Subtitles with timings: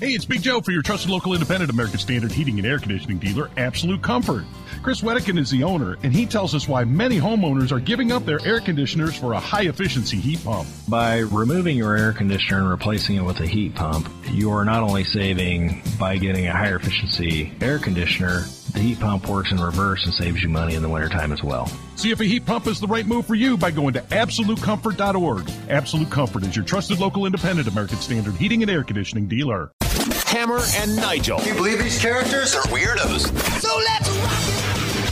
[0.00, 3.18] Hey, it's Big Joe for your trusted local independent American Standard heating and air conditioning
[3.18, 4.44] dealer, Absolute Comfort.
[4.82, 8.24] Chris Wedekin is the owner, and he tells us why many homeowners are giving up
[8.24, 10.68] their air conditioners for a high efficiency heat pump.
[10.88, 14.82] By removing your air conditioner and replacing it with a heat pump, you are not
[14.82, 20.04] only saving by getting a higher efficiency air conditioner, the heat pump works in reverse
[20.04, 21.70] and saves you money in the wintertime as well.
[21.96, 25.50] See if a heat pump is the right move for you by going to AbsoluteComfort.org.
[25.68, 29.72] Absolute Comfort is your trusted local independent American Standard heating and air conditioning dealer.
[30.26, 31.38] Hammer and Nigel.
[31.38, 33.26] Can you believe these characters are weirdos?
[33.60, 34.57] So let's rock it.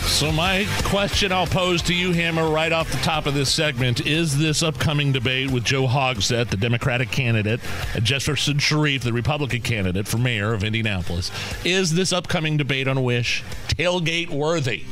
[0.07, 4.07] So my question I'll pose to you, Hammer, right off the top of this segment,
[4.07, 7.61] is this upcoming debate with Joe Hogsett, the Democratic candidate,
[7.95, 11.31] and Jefferson Shreve, the Republican candidate for mayor of Indianapolis,
[11.67, 14.85] is this upcoming debate on Wish tailgate worthy?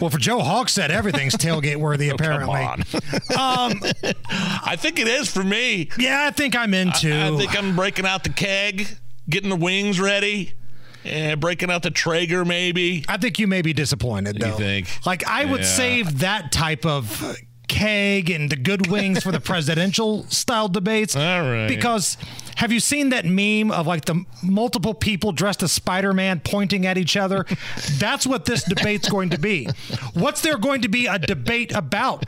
[0.00, 2.60] Well, for Joe Hogsett, everything's tailgate worthy, Oh, apparently.
[3.36, 3.80] um,
[4.30, 5.88] I think it is for me.
[5.98, 7.12] yeah, I think I'm into.
[7.12, 8.86] I, I think I'm breaking out the keg,
[9.28, 10.52] getting the wings ready,
[11.04, 13.04] and breaking out the Traeger maybe.
[13.08, 14.48] I think you may be disappointed, though.
[14.48, 15.06] You think?
[15.06, 15.66] Like, I would Yeah.
[15.66, 21.16] save that type of keg and the good wings for the presidential style debates.
[21.16, 21.66] All right.
[21.66, 22.16] Because
[22.56, 26.86] have you seen that meme of like the multiple people dressed as Spider Man pointing
[26.86, 27.46] at each other?
[27.98, 29.68] That's what this debate's going to be.
[30.12, 32.24] What's there going to be a debate about?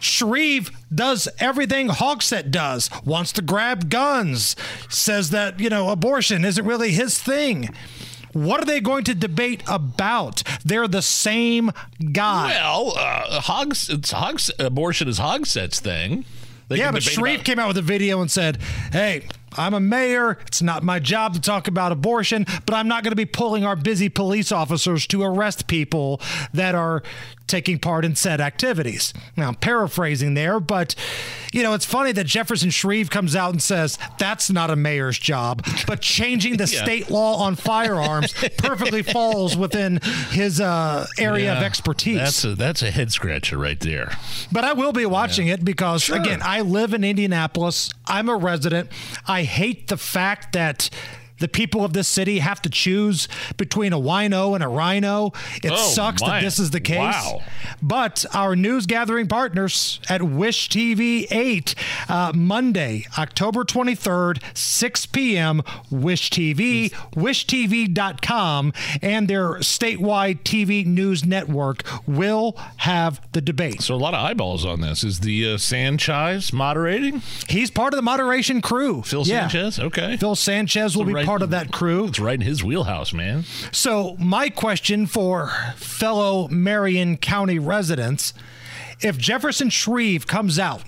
[0.00, 4.56] Shreve does everything Hogsett does, wants to grab guns,
[4.88, 7.72] says that, you know, abortion isn't really his thing.
[8.32, 10.42] What are they going to debate about?
[10.64, 11.70] They're the same
[12.12, 12.50] guy.
[12.50, 16.24] Well, uh, Hogs, it's Hogs, abortion is Hogsett's thing.
[16.68, 18.58] They yeah, but Shreve about- came out with a video and said,
[18.92, 20.38] hey, I'm a mayor.
[20.46, 23.64] It's not my job to talk about abortion, but I'm not going to be pulling
[23.64, 26.20] our busy police officers to arrest people
[26.54, 27.02] that are
[27.48, 29.12] taking part in said activities.
[29.36, 30.94] Now, I'm paraphrasing there, but
[31.52, 35.18] you know, it's funny that Jefferson Shreve comes out and says that's not a mayor's
[35.18, 36.82] job, but changing the Yeah.
[36.84, 42.16] state law on firearms perfectly falls within his uh, area of expertise.
[42.16, 44.16] That's a that's a head scratcher right there.
[44.50, 47.90] But I will be watching it because, again, I live in Indianapolis.
[48.06, 48.88] I'm a resident.
[49.26, 50.90] I hate the fact that
[51.42, 55.32] the people of this city have to choose between a wino and a rhino.
[55.62, 56.28] It Oh, sucks my.
[56.38, 56.98] that this is the case.
[56.98, 57.42] Wow.
[57.82, 61.74] But our news gathering partners at Wish TV 8,
[62.08, 68.72] uh, Monday, October 23rd, 6 p.m., Wish TV, wishtv.com,
[69.02, 73.82] and their statewide TV news network will have the debate.
[73.82, 75.02] So a lot of eyeballs on this.
[75.04, 77.22] Is the uh, Sanchez moderating?
[77.48, 79.02] He's part of the moderation crew.
[79.02, 79.48] Phil Yeah.
[79.48, 79.78] Sanchez?
[79.80, 80.16] Okay.
[80.16, 82.08] Phil Sanchez will So be right- part of that crew.
[82.08, 83.44] It's right in his wheelhouse, man.
[83.70, 88.34] So, my question for fellow Marion County residents
[89.00, 90.82] if Jefferson Shreve comes out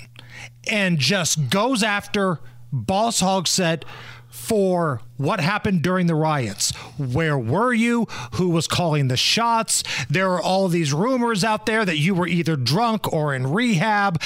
[0.69, 2.41] and just goes after
[2.71, 3.85] Boss Hogsett
[4.29, 6.77] for what happened during the riots.
[6.99, 8.07] Where were you?
[8.35, 9.83] Who was calling the shots?
[10.11, 14.21] There are all these rumors out there that you were either drunk or in rehab.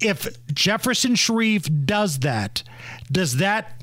[0.00, 2.64] If Jefferson Shreve does that,
[3.12, 3.79] does that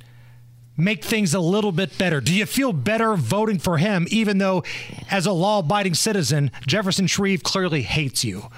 [0.77, 2.21] make things a little bit better?
[2.21, 4.63] Do you feel better voting for him, even though,
[5.09, 8.49] as a law abiding citizen, Jefferson Shreve clearly hates you?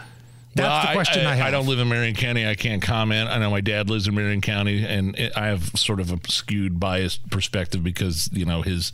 [0.56, 1.48] That's Well, the question I, I, have.
[1.48, 2.48] I don't live in Marion County.
[2.48, 3.30] I can't comment.
[3.30, 6.20] I know my dad lives in Marion County, and it, I have sort of a
[6.30, 8.92] skewed, biased perspective because you know his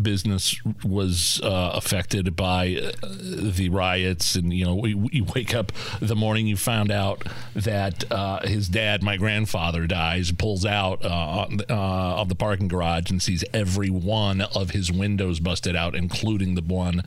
[0.00, 5.72] business was uh, affected by uh, the riots, and you know we, you wake up
[6.00, 7.26] the morning you found out
[7.56, 13.10] that uh, his dad, my grandfather, dies, pulls out uh, uh, of the parking garage
[13.10, 17.02] and sees every one of his windows busted out, including the one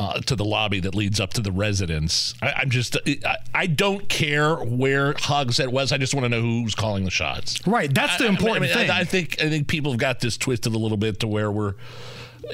[0.00, 2.34] uh, to the lobby that leads up to the residence.
[2.40, 3.17] I, I'm just, I,
[3.54, 5.92] I don't care where Hogsett was.
[5.92, 7.66] I just want to know who's calling the shots.
[7.66, 8.90] Right, that's the I- important I, mean, thing.
[8.90, 11.50] I, I think I think people have got this twisted a little bit to where
[11.50, 11.74] we're.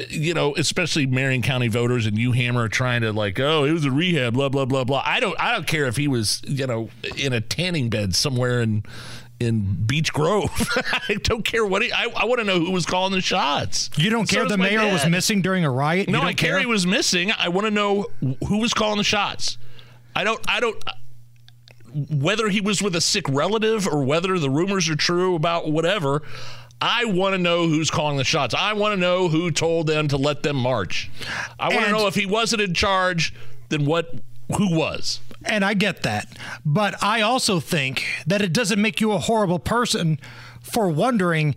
[0.08, 3.84] You know, especially Marion County voters and you hammer trying to like, oh, it was
[3.84, 5.02] a rehab, blah blah blah blah.
[5.04, 8.60] I don't, I don't care if he was, you know, in a tanning bed somewhere
[8.60, 8.82] in
[9.38, 10.50] in Beech Grove.
[11.08, 11.92] I don't care what he.
[11.92, 13.88] I, I want to know who was calling the shots.
[13.96, 16.08] you don't So care the mayor was missing during a riot?
[16.08, 17.30] No, you don't I care he was missing.
[17.30, 18.06] I want to know
[18.48, 19.58] who was calling the shots.
[20.14, 20.40] I don't.
[20.48, 20.82] I don't.
[20.86, 20.92] Uh,
[22.10, 26.22] whether he was with a sick relative or whether the rumors are true about whatever,
[26.80, 28.54] I want to know who's calling the shots.
[28.54, 31.10] I want to know who told them to let them march.
[31.58, 33.32] I want to know if he wasn't in charge,
[33.68, 34.12] then what?
[34.56, 35.20] Who was?
[35.44, 36.28] And I get that.
[36.66, 40.18] But I also think that it doesn't make you a horrible person
[40.60, 41.54] for wondering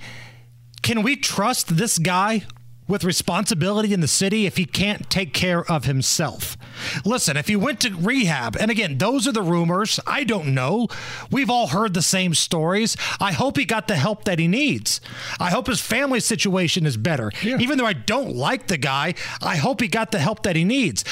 [0.81, 2.45] can we trust this guy
[2.87, 6.57] with responsibility in the city if he can't take care of himself.
[7.05, 9.99] Listen, if he went to rehab, and again, those are the rumors.
[10.07, 10.87] I don't know.
[11.31, 12.95] We've all heard the same stories.
[13.19, 15.01] I hope he got the help that he needs.
[15.39, 17.31] I hope his family situation is better.
[17.41, 17.57] Yeah.
[17.59, 20.63] Even though I don't like the guy, I hope he got the help that he
[20.63, 21.03] needs.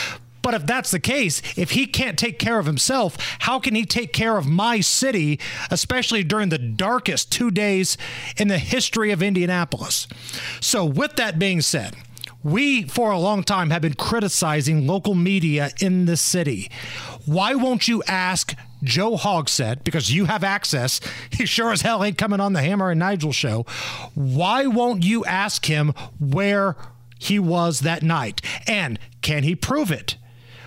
[0.45, 3.83] But if that's the case, if he can't take care of himself, how can he
[3.83, 5.39] take care of my city,
[5.71, 7.97] especially during the darkest two days
[8.37, 10.07] in the history of Indianapolis?
[10.61, 11.95] So, with that being said,
[12.43, 16.69] we, for a long time, have been criticizing local media in the city.
[17.25, 21.01] Why won't you ask Joe Hogsett, because you have access,
[21.31, 23.65] he sure as hell ain't coming on the Hammer and Nigel show.
[24.13, 26.75] Why won't you ask him where
[27.17, 28.41] he was that night?
[28.67, 30.17] And can he prove it?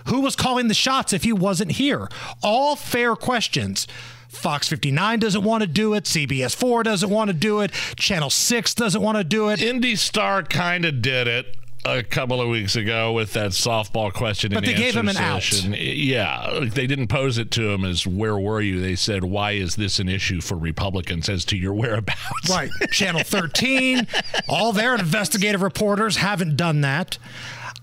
[0.08, 2.08] Who was calling the shots if he wasn't here?
[2.43, 3.87] All fair questions.
[4.28, 6.05] Fox 59 doesn't want to do it.
[6.05, 7.72] CBS 4 doesn't want to do it.
[7.96, 9.62] Channel 6 doesn't want to do it.
[9.62, 14.52] Indy Star kind of did it a couple of weeks ago with that softball question
[14.52, 15.72] but they gave him an session.
[15.72, 19.52] out yeah they didn't pose it to him as where were you they said why
[19.52, 24.06] is this an issue for republicans as to your whereabouts right channel 13
[24.49, 27.16] all their investigative reporters haven't done that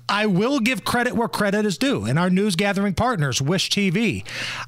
[0.08, 4.24] I will give credit where credit is due, and our news gathering partners, Wish TV.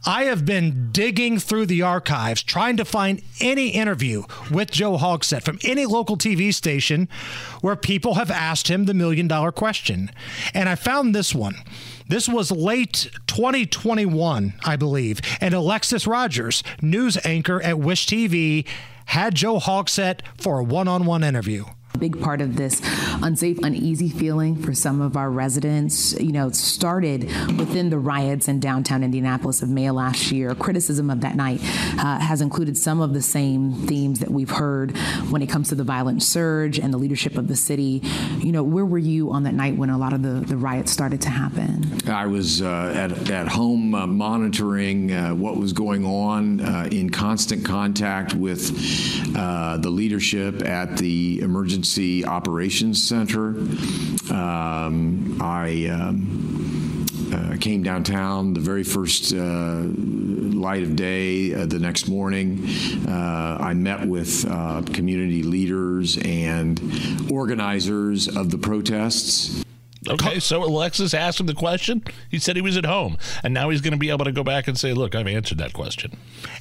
[0.06, 5.44] I have been digging through the archives trying to find any interview with Joe Hogsett
[5.44, 7.07] from any local TV station
[7.62, 10.12] where people have asked him the million dollar question.
[10.56, 11.56] And I found this one.
[12.07, 18.66] This was late 2021, I believe, and Alexis Rogers, news anchor at Wish TV,
[19.06, 21.66] had Joe Hogsett for a one on one interview
[21.98, 22.82] big part of this
[23.22, 27.24] unsafe, uneasy feeling for some of our residents, you know, started
[27.58, 30.54] within the riots in downtown Indianapolis of May last year.
[30.56, 31.60] Criticism of that night
[32.00, 34.96] uh, has included some of the same themes that we've heard
[35.30, 38.02] when it comes to the violent surge and the leadership of the city.
[38.40, 40.92] You know, where were you on that night when a lot of the, the riots
[40.92, 42.00] started to happen?
[42.08, 47.10] I was uh, at, at home uh, monitoring uh, what was going on, uh, in
[47.10, 48.72] constant contact with
[49.36, 53.48] uh, the leadership at the emergency Emergency Operations Center.
[54.30, 61.80] Um, I um, uh, came downtown the very first uh, light of day uh, the
[61.80, 62.68] next morning.
[63.07, 66.78] Uh, I met with uh, community leaders and
[67.31, 69.63] organizers of the protests.
[70.08, 72.04] Okay, so Alexis asked him the question.
[72.30, 74.44] He said he was at home, and now he's going to be able to go
[74.44, 76.18] back and say, "Look, I've answered that question."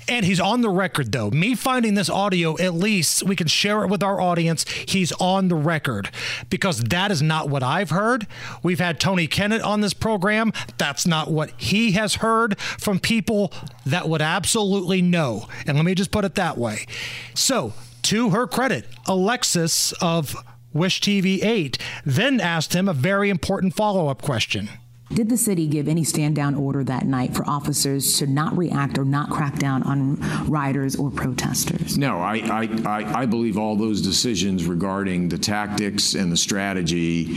[0.09, 1.31] And he's on the record, though.
[1.31, 4.67] Me finding this audio, at least we can share it with our audience.
[4.69, 6.11] He's on the record
[6.49, 8.27] because that is not what I've heard.
[8.63, 10.53] We've had Tony Kinnett on this program.
[10.79, 13.53] That's not what he has heard from people
[13.85, 15.49] that would absolutely know.
[15.67, 16.87] And let me just put it that way.
[17.35, 20.37] So, to her credit, Alexis of
[20.77, 24.69] Wish TV 8 then asked him a very important follow up question.
[25.15, 28.99] Did the city give any stand down order that night for officers to not react
[28.99, 30.17] or not crack down on
[30.49, 31.97] rioters or protesters?
[31.97, 37.37] No, I, I, I, I believe all those decisions regarding the tactics and the strategy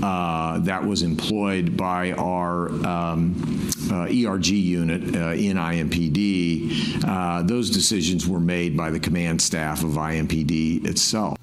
[0.00, 3.34] uh, that was employed by our um,
[3.90, 9.82] uh, ERG unit uh, in IMPD, uh, those decisions were made by the command staff
[9.82, 11.36] of IMPD itself.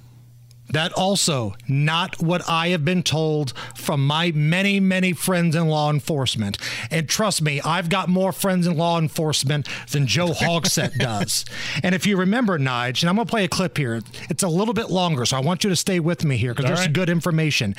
[0.75, 5.89] That also not what I have been told from my many, many friends in law
[5.89, 6.57] enforcement.
[6.91, 11.45] And trust me, I've got more friends in law enforcement than Joe Hogsett does.
[11.81, 14.01] And if you remember, Nige, and I'm going to play a clip here.
[14.29, 16.65] It's a little bit longer, so I want you to stay with me here because
[16.65, 16.91] there's right.
[16.91, 17.73] good information.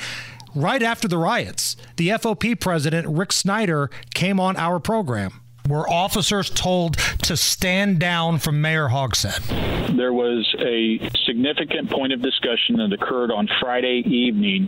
[0.55, 6.49] Right after the riots, the FOP president, Rick Snyder, came on our program were officers
[6.49, 9.95] told to stand down from Mayor Hogsett?
[9.95, 14.67] There was a significant point of discussion that occurred on Friday evening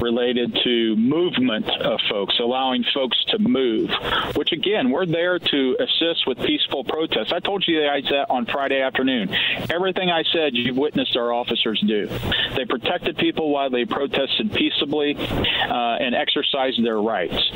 [0.00, 3.90] related to movement of folks, allowing folks to move,
[4.34, 7.32] which again, we're there to assist with peaceful protests.
[7.32, 9.30] I told you that on Friday afternoon.
[9.70, 12.08] Everything I said, you've witnessed our officers do.
[12.56, 17.50] They protected people while they protested peaceably uh, and exercised their rights.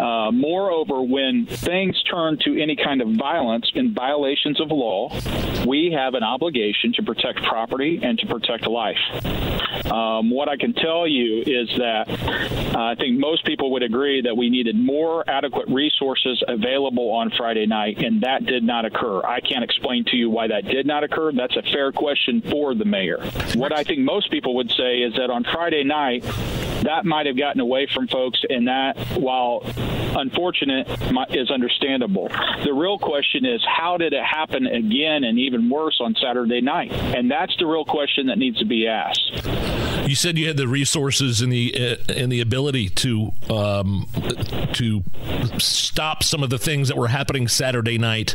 [0.00, 5.08] Uh, moreover, when things turn turn to any kind of violence in violations of law,
[5.66, 8.96] we have an obligation to protect property and to protect life.
[9.86, 12.08] Um, what I can tell you is that
[12.74, 17.30] uh, I think most people would agree that we needed more adequate resources available on
[17.36, 19.20] Friday night, and that did not occur.
[19.24, 21.32] I can't explain to you why that did not occur.
[21.32, 23.18] That's a fair question for the mayor.
[23.54, 26.22] What I think most people would say is that on Friday night,
[26.82, 29.62] that might have gotten away from folks, and that while
[30.16, 30.88] unfortunate
[31.30, 32.28] is understandable.
[32.64, 36.92] The real question is how did it happen again and even worse on Saturday night?
[36.92, 39.87] And that's the real question that needs to be asked.
[40.08, 44.08] You said you had the resources and the uh, and the ability to um,
[44.72, 45.04] to
[45.58, 48.34] stop some of the things that were happening Saturday night.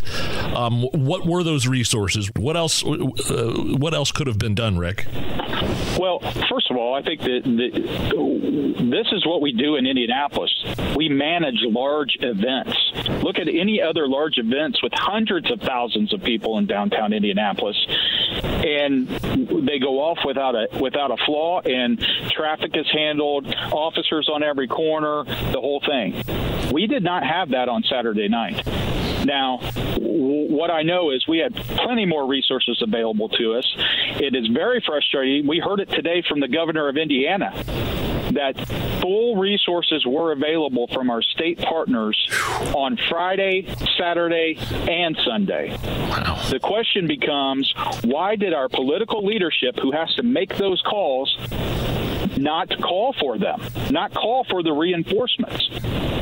[0.56, 2.30] Um, what were those resources?
[2.38, 2.84] What else?
[2.86, 5.08] Uh, what else could have been done, Rick?
[5.98, 10.52] Well, first of all, I think that, that this is what we do in Indianapolis.
[10.96, 12.78] We manage large events.
[13.24, 17.78] Look at any other large events with hundreds of thousands of people in downtown Indianapolis,
[18.42, 22.00] and they go off without a without a flaw, and
[22.32, 26.24] traffic is handled, officers on every corner, the whole thing.
[26.72, 28.66] We did not have that on Saturday night.
[29.26, 29.60] Now,
[29.98, 33.76] what I know is we had plenty more resources available to us.
[34.20, 35.48] It is very frustrating.
[35.48, 37.52] We heard it today from the governor of Indiana
[38.34, 38.58] that
[39.02, 42.18] full resources were available from our state partners
[42.76, 44.58] on Friday, Saturday,
[44.90, 45.78] and Sunday.
[45.78, 46.42] Wow.
[46.50, 51.38] The question becomes why did our political leadership, who has to make those calls,
[52.38, 53.62] not call for them,
[53.92, 55.70] not call for the reinforcements?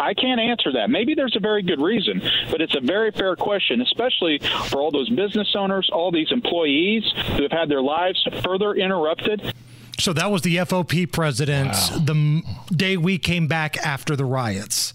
[0.01, 0.89] I can't answer that.
[0.89, 4.91] Maybe there's a very good reason, but it's a very fair question, especially for all
[4.91, 7.03] those business owners, all these employees
[7.37, 9.53] who have had their lives further interrupted.
[9.99, 11.97] So that was the FOP president wow.
[12.03, 12.43] the
[12.75, 14.93] day we came back after the riots.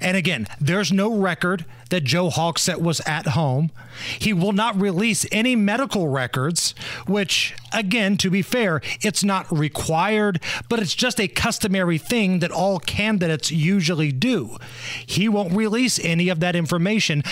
[0.00, 3.70] And again, there's no record that Joe Hogsett was at home.
[4.18, 6.74] He will not release any medical records,
[7.06, 12.50] which, again, to be fair, it's not required, but it's just a customary thing that
[12.50, 14.56] all candidates usually do.
[15.04, 17.22] He won't release any of that information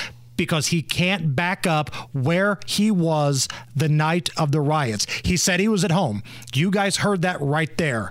[0.41, 5.07] because he can't back up where he was the night of the riots.
[5.23, 6.23] He said he was at home.
[6.55, 8.11] You guys heard that right there.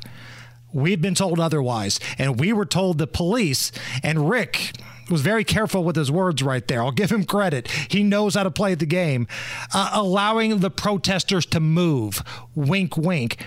[0.72, 2.00] We've been told otherwise.
[2.20, 3.72] And we were told the police,
[4.04, 4.74] and Rick
[5.10, 6.84] was very careful with his words right there.
[6.84, 7.68] I'll give him credit.
[7.90, 9.26] He knows how to play the game.
[9.74, 12.22] Uh, allowing the protesters to move.
[12.54, 13.44] Wink, wink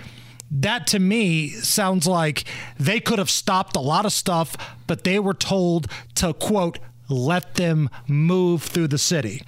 [0.51, 2.43] that to me sounds like
[2.77, 6.77] they could have stopped a lot of stuff, but they were told to, quote,
[7.09, 9.41] let them move through the city.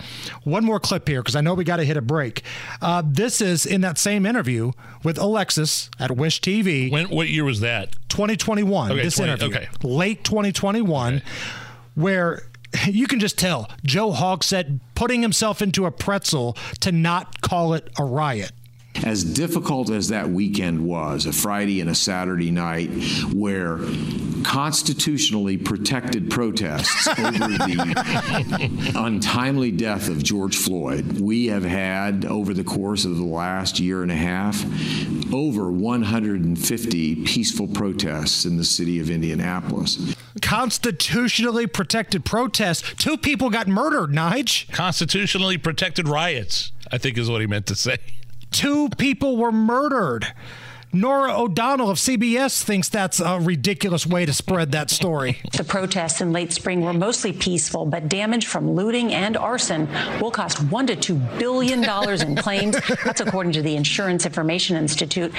[0.44, 2.44] One more clip here because I know we got to hit a break.
[2.82, 4.72] Uh, this is in that same interview
[5.04, 6.92] with Alexis at Wish TV.
[6.92, 7.96] When, what year was that?
[8.10, 8.92] 2021.
[8.92, 9.68] Okay, this 20, interview, okay.
[9.84, 11.26] late 2021, okay.
[11.96, 12.44] where
[12.88, 17.90] you can just tell Joe Hogsett putting himself into a pretzel to not call it
[17.98, 18.52] a riot.
[19.04, 22.90] As difficult as that weekend was, a Friday and a Saturday night,
[23.34, 23.80] where
[24.44, 32.64] constitutionally protected protests over the untimely death of George Floyd, we have had over the
[32.64, 34.64] course of the last year and a half
[35.34, 40.16] over 150 peaceful protests in the city of Indianapolis.
[40.42, 42.94] Constitutionally protected protests.
[42.96, 44.72] Two people got murdered, Nige.
[44.72, 47.98] Constitutionally protected riots, I think is what he meant to say.
[48.52, 50.28] Two people were murdered.
[50.94, 55.42] Norah O'Donnell of CBS thinks that's a ridiculous way to spread that story.
[55.56, 59.90] The protests in late spring were mostly peaceful, but damage from looting and arson
[60.22, 62.78] will cost 1 to 2 billion dollars in claims.
[63.04, 65.34] That's according to the Insurance Information Institute.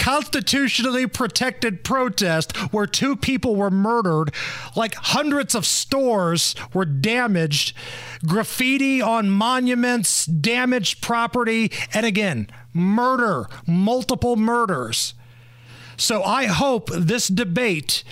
[0.00, 4.32] Constitutionally protected protest where two people were murdered,
[4.74, 7.76] like hundreds of stores were damaged,
[8.26, 15.12] graffiti on monuments, damaged property, and again, murder, multiple murders.
[15.98, 18.02] So I hope this debate.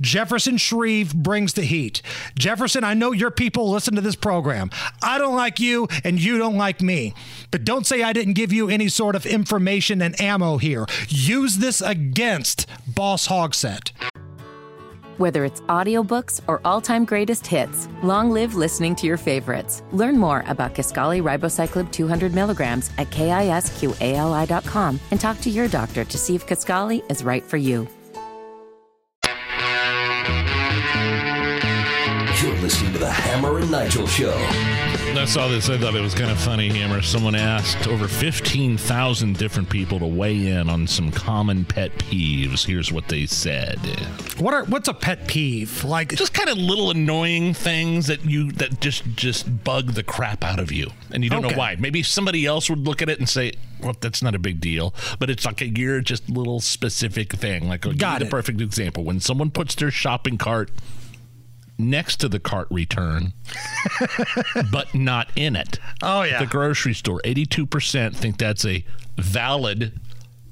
[0.00, 2.02] Jefferson Shreve brings the heat.
[2.38, 4.70] Jefferson, I know your people listen to this program.
[5.02, 7.14] I don't like you and you don't like me.
[7.50, 10.86] But don't say I didn't give you any sort of information and ammo here.
[11.08, 13.92] Use this against Boss Hogsett.
[15.16, 19.84] Whether it's audiobooks or all-time greatest hits, long live listening to your favorites.
[19.92, 26.18] Learn more about Kisqali Ribociclib 200 milligrams at kisqali.com and talk to your doctor to
[26.18, 27.86] see if Kisqali is right for you.
[33.04, 34.32] The Hammer and Nigel Show.
[34.32, 35.68] I saw this.
[35.68, 37.02] I thought it was kind of funny, Hammer.
[37.02, 42.64] Someone asked over 15,000 different people to weigh in on some common pet peeves.
[42.64, 43.78] Here's what they said.
[44.38, 45.84] What are what's a pet peeve?
[45.84, 50.42] Like just kind of little annoying things that you that just just bug the crap
[50.42, 50.90] out of you.
[51.10, 51.54] And you don't okay.
[51.54, 51.76] know why.
[51.78, 54.94] Maybe somebody else would look at it and say, "Well, that's not a big deal."
[55.18, 57.68] But it's like a you're just little specific thing.
[57.68, 59.04] Like Got the perfect example.
[59.04, 60.70] When someone puts their shopping cart
[61.78, 63.32] next to the cart return,
[64.72, 65.78] but not in it.
[66.02, 66.38] Oh, yeah.
[66.40, 68.84] The grocery store, 82% think that's a
[69.16, 69.98] valid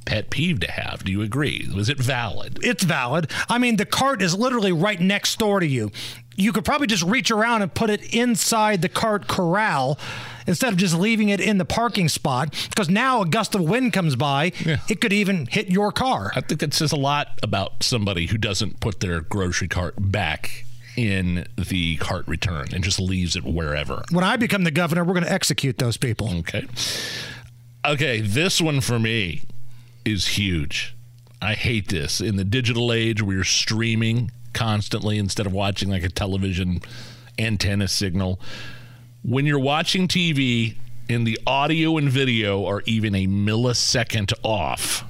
[0.04, 1.04] pet peeve to have.
[1.04, 1.68] Do you agree?
[1.74, 2.58] Was it valid?
[2.62, 3.30] It's valid.
[3.48, 5.92] I mean, the cart is literally right next door to you.
[6.36, 9.98] you could probably just reach around and put it inside the cart corral
[10.46, 13.92] instead of just leaving it in the parking spot because now a gust of wind
[13.92, 14.50] comes by
[14.88, 18.38] it could even hit your car I think that says a lot about somebody who
[18.38, 20.64] doesn't put their grocery cart back
[20.96, 24.02] in the cart return and just leaves it wherever.
[24.10, 26.66] when i become the governor we're going to execute those people Okay.
[27.84, 29.42] Okay, this one for me
[30.04, 30.94] is huge.
[31.40, 32.20] I hate this.
[32.20, 36.80] In the digital age, we're streaming constantly instead of watching like a television
[37.40, 38.38] antenna signal.
[39.24, 40.76] When you're watching TV
[41.08, 45.04] and the audio and video are even a millisecond off,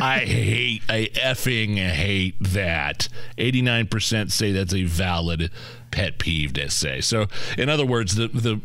[0.00, 3.08] I hate, I effing hate that.
[3.38, 5.50] 89% say that's a valid
[5.90, 7.00] pet peeve to say.
[7.00, 7.26] So,
[7.56, 8.60] in other words, the the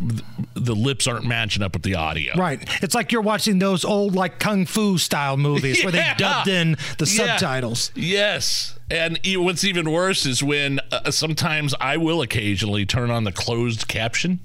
[0.56, 2.34] the lips aren't matching up with the audio.
[2.36, 6.16] right it's like you're watching those old like kung fu style movies where they Yeah.
[6.16, 7.38] dubbed in the Yeah.
[7.38, 8.78] subtitles Yes.
[8.90, 13.88] And what's even worse is when uh, sometimes I will occasionally turn on the closed
[13.88, 14.40] caption,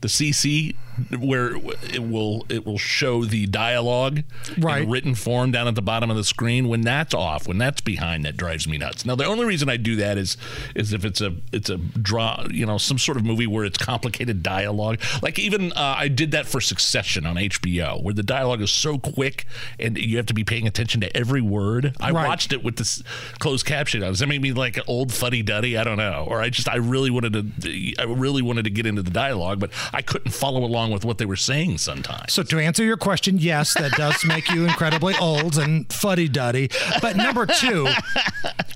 [0.00, 0.74] the CC,
[1.18, 1.56] where
[1.92, 4.22] it will it will show the dialogue
[4.58, 4.82] Right.
[4.82, 6.68] in written form down at the bottom of the screen.
[6.68, 9.04] When that's off, when that's behind, that drives me nuts.
[9.04, 10.36] Now the only reason I do that is
[10.74, 13.78] is if it's a it's a draw, you know, some sort of movie where it's
[13.78, 15.00] complicated dialogue.
[15.22, 18.98] Like even uh, I did that for Succession on HBO, where the dialogue is so
[18.98, 19.46] quick
[19.78, 21.94] and you have to be paying attention to every word.
[22.00, 22.26] I Right.
[22.26, 23.02] watched it with this
[23.38, 24.00] closed caption.
[24.00, 25.76] Does that make me like an old fuddy duddy?
[25.78, 26.26] I don't know.
[26.28, 29.60] Or I just I really wanted to I really wanted to get into the dialogue,
[29.60, 32.32] but I couldn't follow along with what they were saying sometimes.
[32.32, 36.70] So to answer your question, yes, that does make you incredibly old and fuddy duddy.
[37.00, 37.88] But number two,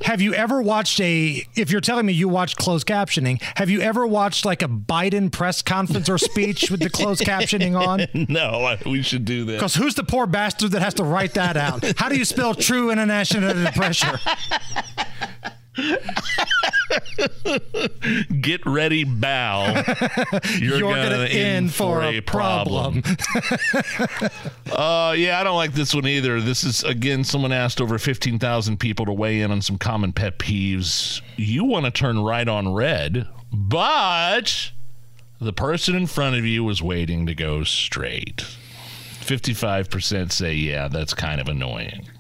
[0.02, 1.45] have you ever watched a?
[1.54, 5.31] If you're telling me you watched closed captioning, have you ever watched like a Biden
[5.31, 8.07] press conference or speech with the closed captioning on?
[8.28, 9.54] no, we should do that.
[9.54, 11.85] Because who's the poor bastard that has to write that out?
[11.99, 14.19] How do you spell true international pressure?
[18.41, 19.73] Get ready, bow.
[20.59, 22.99] You're, You're gonna, gonna in for a problem.
[24.71, 26.43] uh, yeah, I don't like this one either.
[26.43, 30.12] This is again, someone asked over fifteen thousand people to weigh in on some common
[30.12, 31.23] pet peeves.
[31.37, 34.73] You want to turn right on red, but
[35.41, 38.43] the person in front of you was waiting to go straight.
[39.21, 42.11] Fifty-five percent say, yeah, that's kind of annoying.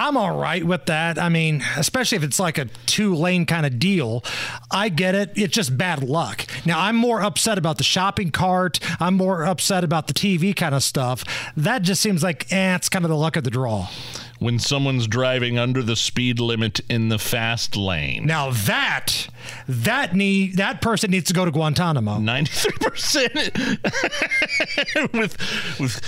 [0.00, 1.18] I'm all right with that.
[1.18, 4.24] I mean, especially if it's like a two lane kind of deal.
[4.70, 5.32] I get it.
[5.34, 6.46] It's just bad luck.
[6.64, 8.80] Now, I'm more upset about the shopping cart.
[8.98, 11.22] I'm more upset about the TV kind of stuff.
[11.54, 13.88] That just seems like, eh, it's kind of the luck of the draw.
[14.40, 18.24] When someone's driving under the speed limit in the fast lane.
[18.26, 19.28] Now that
[19.68, 22.18] that need that person needs to go to Guantanamo.
[22.18, 23.34] Ninety-three percent
[25.12, 25.36] with
[25.78, 26.00] with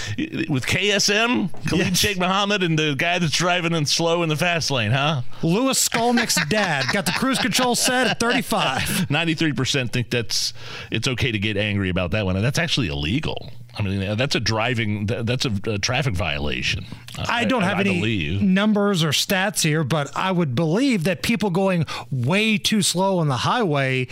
[0.49, 4.71] with KSM, Khalid Sheikh Mohammed, and the guy that's driving in slow in the fast
[4.71, 5.23] lane, huh?
[5.43, 9.11] Lewis Skolnick's dad got the cruise control set at 35.
[9.11, 10.55] Ninety-three percent think that's
[10.91, 13.51] it's okay to get angry about that one, and that's actually illegal.
[13.75, 16.85] I mean, that's a driving that's a, a traffic violation.
[17.17, 18.43] I don't have any believe.
[18.43, 23.29] numbers or stats here, but I would believe that people going way too slow on
[23.29, 24.09] the highway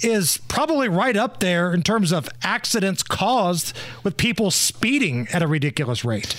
[0.00, 5.46] is probably right up there in terms of accidents caused with people speeding at a
[5.46, 6.34] ridiculous rate.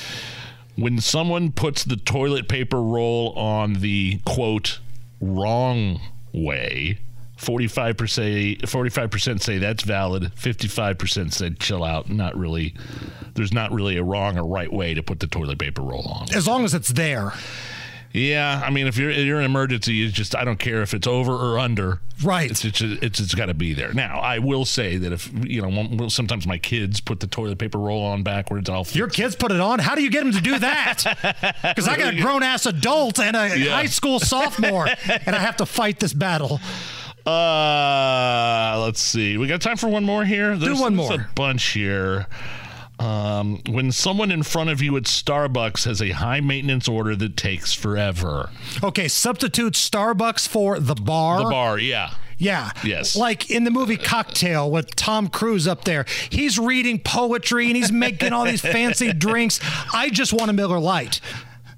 [0.76, 4.80] when someone puts the toilet paper roll on the quote
[5.22, 6.02] wrong
[6.34, 6.98] way
[7.38, 12.74] 45% say 45% say that's valid 55% said chill out not really
[13.34, 16.28] there's not really a wrong or right way to put the toilet paper roll on
[16.34, 17.34] As long as it's there.
[18.14, 21.08] yeah i mean if you're you're an emergency it's just i don't care if it's
[21.08, 22.50] over or under Right.
[22.50, 25.62] it's it's it's, it's got to be there now i will say that if you
[25.62, 29.52] know sometimes my kids put the toilet paper roll on backwards i'll Your kids put
[29.52, 29.80] it on.
[29.80, 31.04] How do you get them to do that?
[31.62, 33.72] Because I got a grown ass adult and a Yeah.
[33.72, 34.88] high school sophomore,
[35.26, 36.62] and I have to fight this battle.
[37.26, 39.38] Uh, let's see.
[39.38, 40.56] We got time for one more here.
[40.56, 41.22] There's, one there's more.
[41.22, 42.28] a bunch here.
[43.00, 47.36] Um, when someone in front of you at Starbucks has a high maintenance order that
[47.36, 48.52] takes forever.
[48.84, 51.44] Okay, substitute Starbucks for the bar.
[51.44, 52.12] The bar, yeah.
[52.38, 52.72] Yeah.
[52.84, 53.16] Yes.
[53.16, 56.06] Like in the movie Cocktail with Tom Cruise up there.
[56.30, 59.60] He's reading poetry and he's making all these fancy drinks.
[59.94, 61.22] I just want a Miller Lite.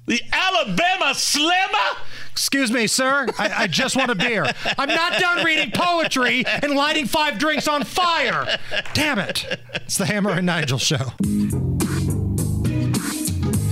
[0.06, 1.98] The Alabama Slammer?
[2.30, 3.26] Excuse me, sir.
[3.38, 4.46] I, I just want a beer.
[4.78, 8.58] I'm not done reading poetry and lighting five drinks on fire.
[8.94, 9.58] Damn it.
[9.74, 11.12] It's the Hammer and Nigel show.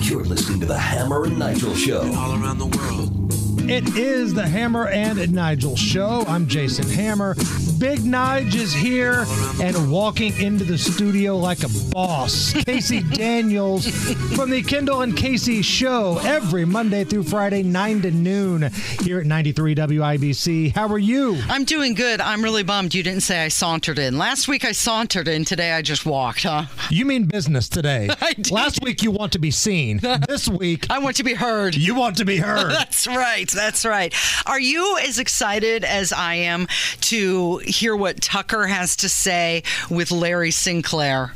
[0.01, 2.01] You're listening to the Hammer and Nigel Show.
[2.15, 3.26] all around the world.
[3.69, 6.25] It is the Hammer and Nigel show.
[6.29, 7.35] I'm Jason Hammer.
[7.79, 9.27] Big Nige is here
[9.61, 12.53] and walking into the studio like a boss.
[12.65, 13.89] Casey Daniels
[14.37, 18.71] from the Kendall and Casey show every Monday through Friday, 9 to noon
[19.03, 20.73] here at 93 WIBC.
[20.73, 21.37] How are you?
[21.49, 22.21] I'm doing good.
[22.21, 24.17] I'm really bummed you didn't say I sauntered in.
[24.17, 25.45] Last week I sauntered in.
[25.45, 26.67] Today I just walked, huh?
[26.89, 28.09] You mean business today.
[28.51, 30.01] Last week you want to be seen.
[30.29, 31.77] This week I want to be heard.
[31.77, 32.71] You want to be heard.
[32.73, 33.49] That's right.
[33.57, 34.15] That's right.
[34.47, 36.69] Are you as excited as I am
[37.03, 41.33] to hear what Tucker has to say with Larry Sinclair?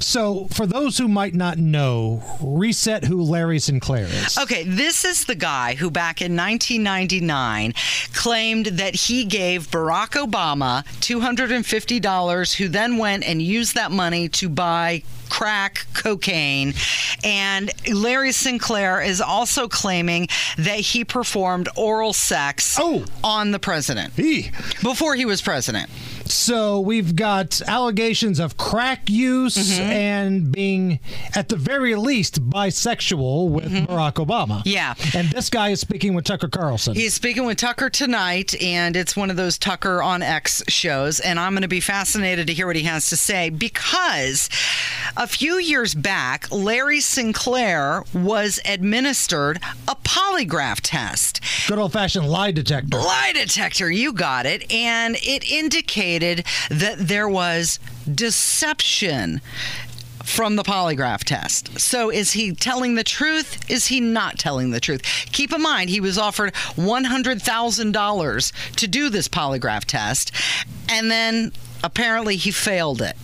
[0.00, 4.38] So, for those who might not know, reset who Larry Sinclair is.
[4.38, 7.74] Okay, this is the guy who back in 1999
[8.12, 14.48] claimed that he gave Barack Obama $250, who then went and used that money to
[14.48, 16.74] buy crack cocaine.
[17.22, 23.04] And Larry Sinclair is also claiming that he performed oral sex oh.
[23.22, 24.50] on the president he.
[24.82, 25.90] before he was president.
[26.30, 29.82] So we've got allegations of crack use mm-hmm.
[29.82, 31.00] and being,
[31.34, 33.92] at the very least, bisexual with mm-hmm.
[33.92, 34.62] Barack Obama.
[34.64, 34.94] Yeah.
[35.14, 36.94] And this guy is speaking with Tucker Carlson.
[36.94, 41.20] He's speaking with Tucker tonight, and it's one of those Tucker on X shows.
[41.20, 44.48] And I'm going to be fascinated to hear what he has to say because
[45.16, 51.40] a few years back, Larry Sinclair was administered a polygraph test.
[51.66, 52.98] Good old fashioned lie detector.
[52.98, 54.70] Lie detector, you got it.
[54.72, 57.78] And it indicated that there was
[58.12, 59.40] deception
[60.24, 61.80] from the polygraph test.
[61.80, 63.70] So is he telling the truth?
[63.70, 65.02] Is he not telling the truth?
[65.32, 70.32] Keep in mind, he was offered $100,000 to do this polygraph test,
[70.88, 71.52] and then
[71.82, 73.16] apparently he failed it.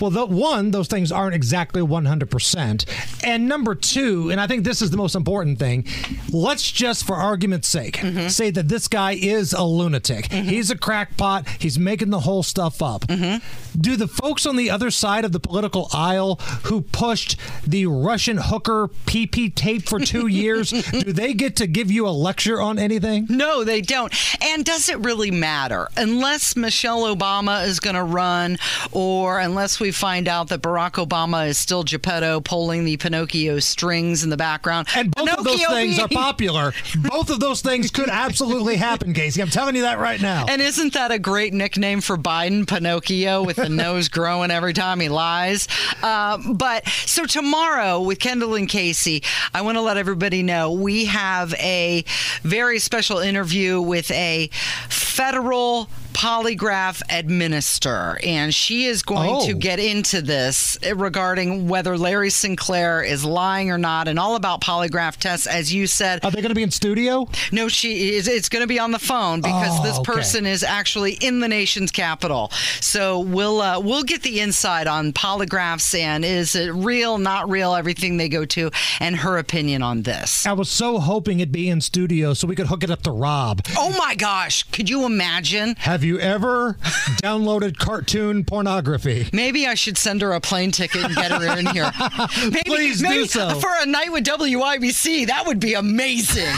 [0.00, 3.24] Well, the, one, those things aren't exactly 100%.
[3.24, 5.86] And number two, and I think this is the most important thing,
[6.30, 8.28] let's just, for argument's sake, mm-hmm.
[8.28, 10.28] say that this guy is a lunatic.
[10.28, 10.48] Mm-hmm.
[10.48, 11.48] He's a crackpot.
[11.58, 13.06] He's making the whole stuff up.
[13.06, 13.80] Mm-hmm.
[13.80, 18.36] Do the folks on the other side of the political aisle who pushed the Russian
[18.36, 22.78] hooker PP tape for two years, do they get to give you a lecture on
[22.78, 23.26] anything?
[23.28, 24.12] No, they don't.
[24.42, 25.88] And does it really matter?
[25.96, 28.58] Unless Michelle Obama is going to run
[28.90, 33.58] or unless unless we find out that Barack Obama is still Geppetto pulling the Pinocchio
[33.58, 34.86] strings in the background.
[34.94, 36.74] And both Pinocchio of those things are popular.
[37.08, 39.40] both of those things could absolutely happen, Casey.
[39.40, 40.44] I'm telling you that right now.
[40.46, 45.00] And isn't that a great nickname for Biden, Pinocchio, with the nose growing every time
[45.00, 45.68] he lies?
[46.02, 49.22] Uh, but so tomorrow with Kendall and Casey,
[49.54, 52.04] I want to let everybody know we have a
[52.42, 54.50] very special interview with a
[54.90, 59.46] federal polygraph administer, and she is going oh.
[59.46, 64.60] to get into this regarding whether Larry Sinclair is lying or not, and all about
[64.60, 65.46] polygraph tests.
[65.46, 67.28] As you said, are they going to be in studio?
[67.50, 68.28] No, she is.
[68.28, 71.48] It's going to be on the phone because oh, this person is actually in the
[71.48, 72.50] nation's capital.
[72.80, 77.74] So we'll uh, we'll get the inside on polygraphs and is it real, not real,
[77.74, 78.70] everything they go to,
[79.00, 80.46] and her opinion on this.
[80.46, 83.10] I was so hoping it'd be in studio so we could hook it up to
[83.10, 83.62] Rob.
[83.76, 85.74] Oh my gosh, could you imagine?
[85.78, 86.72] Have have you ever
[87.22, 89.28] downloaded cartoon pornography?
[89.32, 91.92] Maybe I should send her a plane ticket and get her in here.
[92.42, 93.60] Maybe, Please maybe do so.
[93.60, 96.52] For a night with WIBC, that would be amazing.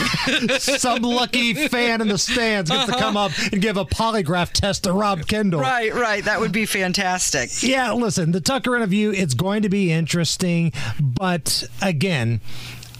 [0.58, 2.92] Some lucky fan in the stands gets uh-huh.
[2.92, 5.60] to come up and give a polygraph test to Rob Kendall.
[5.60, 6.24] Right, right.
[6.24, 7.62] That would be fantastic.
[7.62, 10.72] Yeah, listen, the Tucker interview, it's going to be interesting.
[10.98, 12.40] But again,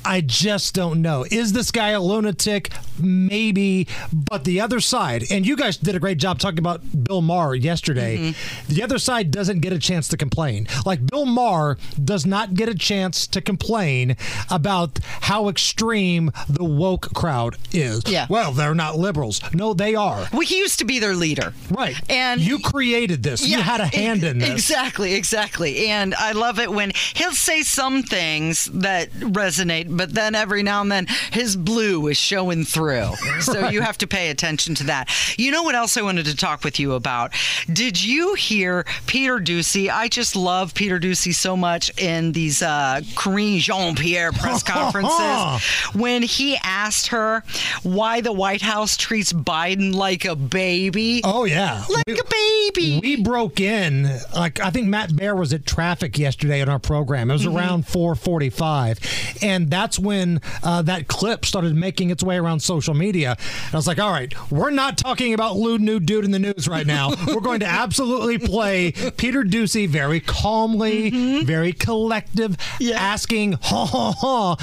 [0.04, 1.24] I just don't know.
[1.30, 2.70] Is this guy a lunatic?
[2.98, 3.88] Maybe.
[4.12, 7.54] But the other side, and you guys did a great job talking about Bill Maher
[7.54, 8.18] yesterday.
[8.18, 8.72] Mm-hmm.
[8.72, 10.66] The other side doesn't get a chance to complain.
[10.84, 14.16] Like Bill Maher does not get a chance to complain
[14.50, 18.02] about how extreme the woke crowd is.
[18.06, 18.26] Yeah.
[18.28, 19.40] Well, they're not liberals.
[19.52, 20.28] No, they are.
[20.32, 21.54] Well, he used to be their leader.
[21.70, 21.96] Right.
[22.10, 23.46] And you created this.
[23.46, 24.50] Yeah, you had a hand in this.
[24.50, 25.88] Exactly, exactly.
[25.88, 30.80] And I love it when he'll say some things that resonate but then every now
[30.80, 33.10] and then his blue is showing through.
[33.40, 35.10] So you have to pay attention to that.
[35.38, 37.32] You know what else I wanted to talk with you about?
[37.70, 39.90] Did you hear Peter Doocy?
[39.90, 45.62] I just love Peter Doocy so much in these uh, Karine Jean Pierre press conferences
[45.94, 47.42] when he asked her
[47.82, 51.20] why the White House treats Biden like a baby.
[51.24, 51.84] Oh, yeah.
[51.90, 53.00] Like we, a baby.
[53.02, 57.30] We broke in, like, I think Matt Bear was at traffic yesterday in our program.
[57.30, 57.56] It was mm-hmm.
[57.56, 59.38] around 445.
[59.42, 63.36] And that that's when uh, that clip started making its way around social media.
[63.66, 66.38] And I was like, all right, we're not talking about lewd nude dude in the
[66.38, 67.10] news right now.
[67.26, 71.44] we're going to absolutely play Peter Doocy very calmly, mm-hmm.
[71.44, 72.96] very collective, yeah.
[72.98, 74.56] asking, ha ha ha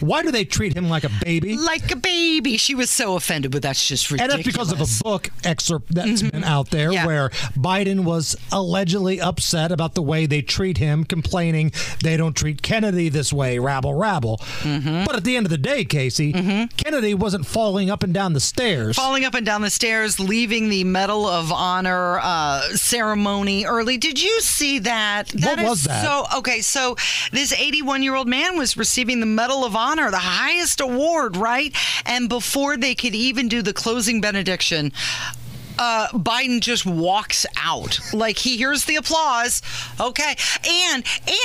[0.00, 1.56] Why do they treat him like a baby?
[1.56, 2.56] Like a baby.
[2.56, 4.34] She was so offended, but that's just ridiculous.
[4.34, 7.06] And that's because of a book excerpt that's been out there Yeah.
[7.06, 12.62] where Biden was allegedly upset about the way they treat him, complaining they don't treat
[12.62, 14.38] Kennedy this way, rabble, rabble.
[14.62, 15.04] Mm-hmm.
[15.04, 16.32] But at the end of the day, Casey,
[16.76, 18.96] Kennedy wasn't falling up and down the stairs.
[18.96, 23.96] Falling up and down the stairs, leaving the Medal of Honor uh, ceremony early.
[23.96, 25.32] Did you see that?
[25.34, 26.04] What is was that?
[26.04, 26.96] So okay, so
[27.32, 31.74] this 81 year old man was receiving the Medal of Honor, the highest award, right?
[32.06, 34.92] And before they could even do the closing benediction.
[35.82, 39.62] Uh, Biden just walks out like he hears the applause.
[39.98, 40.36] Okay,
[40.68, 41.02] and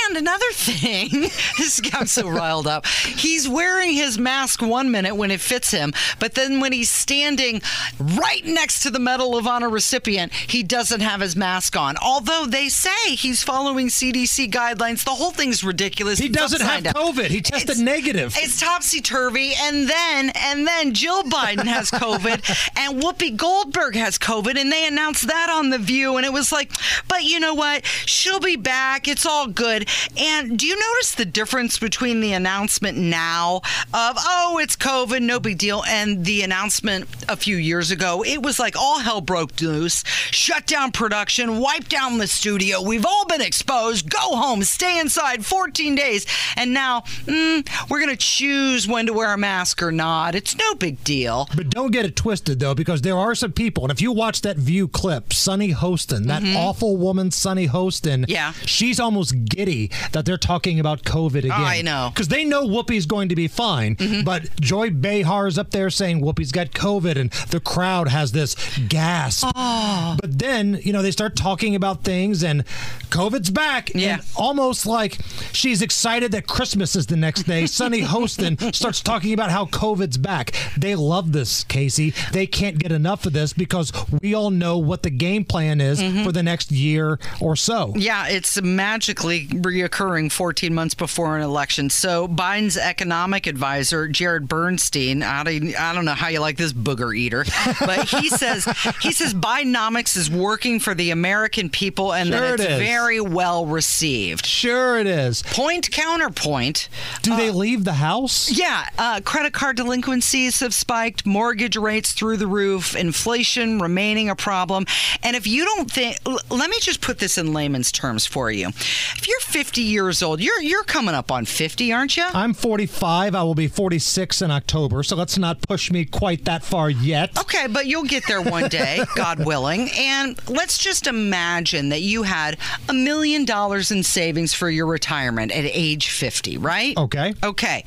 [0.08, 1.08] and another thing,
[1.56, 2.86] this got so riled up.
[2.86, 7.62] He's wearing his mask one minute when it fits him, but then when he's standing
[7.98, 11.96] right next to the Medal of Honor recipient, he doesn't have his mask on.
[12.02, 16.18] Although they say he's following CDC guidelines, the whole thing's ridiculous.
[16.18, 16.92] He It's doesn't have down.
[16.92, 17.28] COVID.
[17.28, 18.34] He tested It's- negative.
[18.36, 24.18] It's topsy turvy, and then and then Jill Biden has COVID, and Whoopi Goldberg has
[24.26, 26.72] COVID, and they announced that on the View, and it was like,
[27.06, 27.86] but you know what?
[27.86, 29.06] She'll be back.
[29.06, 29.88] It's all good.
[30.16, 33.58] And do you notice the difference between the announcement now
[33.94, 38.22] of oh, it's COVID, no big deal, and the announcement a few years ago?
[38.24, 42.82] It was like all hell broke loose, shut down production, wipe down the studio.
[42.82, 44.08] We've all been exposed.
[44.10, 49.32] Go home, stay inside 14 days, and now mm, we're gonna choose when to wear
[49.32, 50.34] a mask or not.
[50.34, 51.48] It's no big deal.
[51.56, 54.42] But don't get it twisted though, because there are some people, and if you watch
[54.42, 58.30] that View clip, Sunny Hostin, that awful woman, Sunny Hostin, Mm-hmm.
[58.30, 58.52] Yeah.
[58.64, 61.50] she's almost giddy that they're talking about COVID again.
[61.52, 61.90] I know.
[61.90, 62.14] Mm-hmm.
[62.14, 66.52] because they know Whoopi's going to be fine, but Joy Behar's up there saying Whoopi's
[66.52, 68.54] got COVID, and the crowd has this
[68.88, 69.46] gasp.
[69.54, 70.16] Oh.
[70.20, 72.64] But then you know they start talking about things, and
[73.10, 73.94] COVID's back.
[73.94, 74.14] Yeah.
[74.14, 75.18] and almost like
[75.52, 77.66] she's excited that Christmas is the next day.
[77.66, 80.52] Sunny Hostin starts talking about how COVID's back.
[80.76, 82.12] They love this, Casey.
[82.32, 86.00] They can't get enough of this because we all know what the game plan is
[86.00, 86.24] mm-hmm.
[86.24, 87.92] for the next year or so.
[87.96, 91.90] Yeah, it's magically reoccurring 14 months before an election.
[91.90, 96.72] So Biden's economic advisor, Jared Bernstein, I don't, I don't know how you like this
[96.72, 97.44] booger eater,
[97.80, 98.64] but he says
[99.02, 102.78] he says Bidenomics is working for the American people and Sure that it's is.
[102.78, 104.46] very well received.
[104.46, 105.42] Sure, it is.
[105.42, 106.88] Point counterpoint.
[107.22, 108.50] Do they leave the house?
[108.50, 114.36] Yeah, uh, credit card delinquencies have spiked, mortgage rates through the roof, inflation remaining a
[114.36, 114.86] problem.
[115.22, 118.50] And if you don't think, l- let me just put this in layman's terms for
[118.50, 118.68] you.
[118.68, 122.24] If you're 50 years old, you're you're coming up on 50, aren't you?
[122.32, 123.34] I'm 45.
[123.34, 127.38] I will be 46 in October, so let's not push me quite that far yet.
[127.38, 129.88] Okay, but you'll get there one day, God willing.
[129.96, 132.56] And let's just imagine that you had
[132.88, 136.96] a million dollars in savings for your retirement at age 50, right?
[136.96, 137.34] Okay.
[137.42, 137.84] Okay.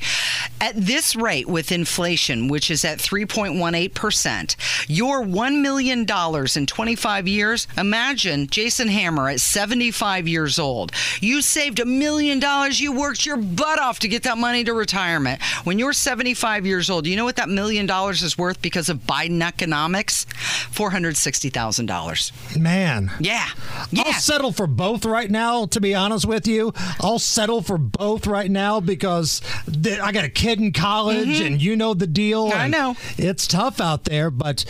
[0.60, 4.56] At this rate with inflation, which is at 3.18%,
[4.88, 10.92] your $1 million in 25 years, imagine Jason Hammer at 75 years old.
[11.20, 12.80] You saved a million dollars.
[12.80, 15.42] You worked your butt off to get that money to retirement.
[15.64, 18.99] When you're 75 years old, you know what that million dollars is worth because of
[19.06, 20.26] Biden economics?
[20.72, 22.58] $460,000.
[22.58, 23.10] Man.
[23.20, 23.48] Yeah.
[23.96, 26.72] I'll settle for both right now, to be honest with you.
[27.00, 29.40] I'll settle for both right now because
[29.82, 32.48] th- I got a kid in college and you know the deal.
[32.50, 32.58] Mm-hmm.
[32.58, 32.96] I know.
[33.16, 34.64] It's tough out there, but.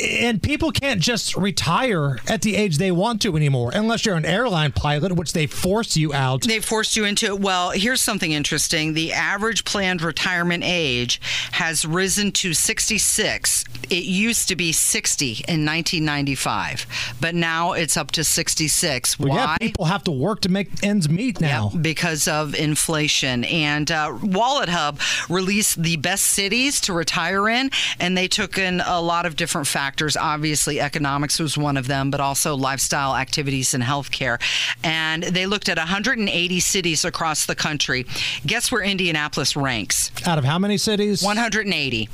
[0.00, 4.24] And people can't just retire at the age they want to anymore, unless you're an
[4.24, 6.42] airline pilot, which they force you out.
[6.42, 7.40] They forced you into it.
[7.40, 8.94] Well, here's something interesting.
[8.94, 11.20] The average planned retirement age
[11.52, 13.64] has risen to 66.
[13.90, 16.86] It used to be 60 in 1995,
[17.20, 19.18] but now it's up to 66.
[19.18, 19.56] Well, yeah, Why?
[19.60, 21.70] people have to work to make ends meet now.
[21.80, 23.44] because of inflation.
[23.44, 29.00] And uh, WalletHub released the best cities to retire in, and they took in a
[29.00, 30.16] lot of different factors.
[30.16, 34.40] Obviously, economics was one of them, but also lifestyle activities and healthcare.
[34.84, 38.06] And they looked at 180 cities across the country.
[38.46, 40.12] Guess where Indianapolis ranks?
[40.26, 41.22] Out of how many cities?
[41.22, 42.08] 180.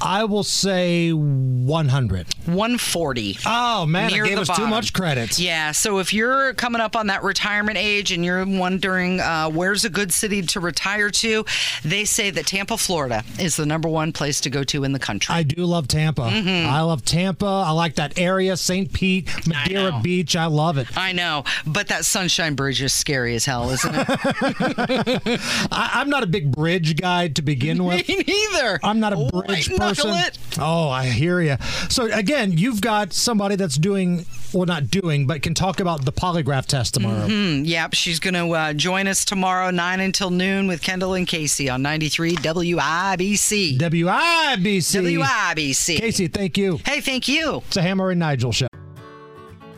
[0.00, 2.26] I will say 100.
[2.46, 3.38] 140.
[3.46, 5.38] Oh, man, Near it gave us too much credit.
[5.38, 9.84] Yeah, so if you're coming up on that retirement age and you're wondering uh, where's
[9.84, 11.44] a good city to retire to,
[11.84, 14.98] they say that Tampa, Florida is the number one place to go to in the
[14.98, 15.34] country.
[15.34, 16.22] I do love Tampa.
[16.22, 16.68] Mm-hmm.
[16.68, 17.46] I love Tampa.
[17.46, 18.92] I like that area, St.
[18.92, 20.36] Pete, Madeira Beach.
[20.36, 20.86] I love it.
[20.96, 24.06] I know, but that Sunshine Bridge is scary as hell, isn't it?
[25.70, 28.08] I, I'm not a big bridge guy to begin with.
[28.08, 28.80] Me neither.
[28.82, 30.10] I'm not a bridge White knuckle person.
[30.14, 30.38] it.
[30.60, 31.56] Oh, I hear you.
[31.88, 36.12] So again, you've got somebody that's doing well, not doing, but can talk about the
[36.12, 37.26] polygraph test tomorrow.
[37.26, 41.26] Mm, yep, she's going to uh, join us tomorrow, 9 until noon, with Kendall and
[41.26, 43.78] Casey on 93 WIBC.
[43.78, 45.18] WIBC.
[45.18, 45.98] WIBC.
[45.98, 46.80] Casey, thank you.
[46.84, 47.62] Hey, thank you.
[47.66, 48.68] It's a Hammer and Nigel show.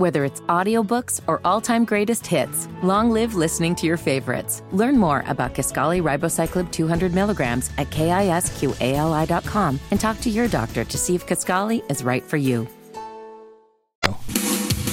[0.00, 4.62] Whether it's audiobooks or all-time greatest hits, long live listening to your favorites.
[4.72, 10.96] Learn more about Kisqali Ribociclib 200 milligrams at kisqali.com and talk to your doctor to
[10.96, 12.66] see if Kisqali is right for you.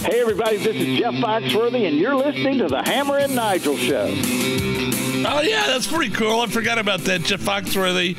[0.01, 4.07] Hey, everybody, this is Jeff Foxworthy, and you're listening to the Hammer and Nigel Show.
[4.09, 6.41] Oh yeah, that's pretty cool.
[6.41, 7.21] I forgot about that.
[7.21, 8.17] Jeff Foxworthy,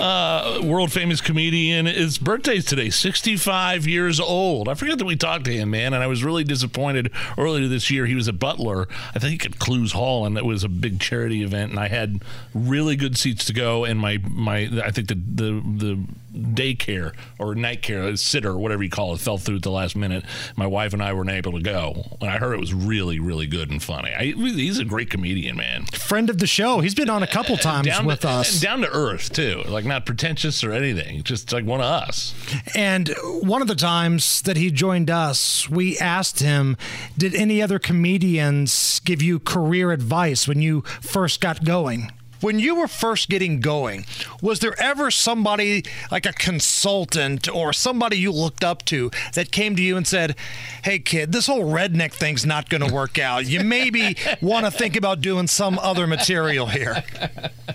[0.00, 4.68] uh, world famous comedian, his birthday's today, 65 years old.
[4.68, 7.90] I forgot that we talked to him, man, and I was really disappointed earlier this
[7.90, 8.06] year.
[8.06, 11.42] He was a butler, I think at Clowes Hall, and it was a big charity
[11.42, 12.22] event, and I had
[12.54, 17.54] really good seats to go, and my my I think the the the daycare or
[17.54, 20.24] night care sitter, whatever you call it, fell through at the last minute.
[20.56, 22.16] My wife and I weren't able to go.
[22.20, 24.10] And I heard it was really, really good and funny.
[24.10, 25.86] I, he's a great comedian, man.
[25.86, 26.80] Friend of the show.
[26.80, 28.52] He's been on a couple uh, times down with to, us.
[28.52, 31.22] And down to earth too, like not pretentious or anything.
[31.22, 32.34] Just like one of us.
[32.74, 36.76] And one of the times that he joined us, we asked him,
[37.16, 42.74] "Did any other comedians give you career advice when you first got going?" When you
[42.74, 44.06] were first getting going,
[44.40, 49.76] was there ever somebody like a consultant or somebody you looked up to that came
[49.76, 50.36] to you and said,
[50.82, 53.46] Hey, kid, this whole redneck thing's not going to work out.
[53.46, 57.02] You maybe want to think about doing some other material here?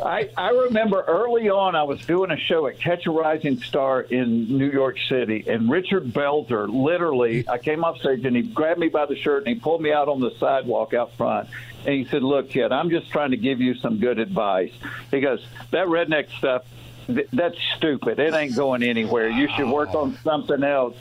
[0.03, 4.01] I, I remember early on, I was doing a show at Catch a Rising Star
[4.01, 8.79] in New York City, and Richard Belzer literally, I came off stage and he grabbed
[8.79, 11.49] me by the shirt and he pulled me out on the sidewalk out front.
[11.85, 14.71] And he said, Look, kid, I'm just trying to give you some good advice.
[15.11, 16.63] He goes, That redneck stuff,
[17.07, 18.19] th- that's stupid.
[18.19, 19.29] It ain't going anywhere.
[19.29, 20.95] You should work on something else.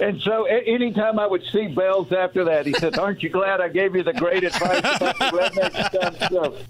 [0.00, 3.60] And so a- anytime I would see Belz after that, he said, Aren't you glad
[3.60, 6.62] I gave you the great advice about the redneck stuff?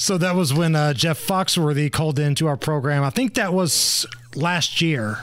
[0.00, 3.02] So, that was when uh, Jeff Foxworthy called into our program.
[3.02, 4.06] I think that was
[4.36, 5.18] last year.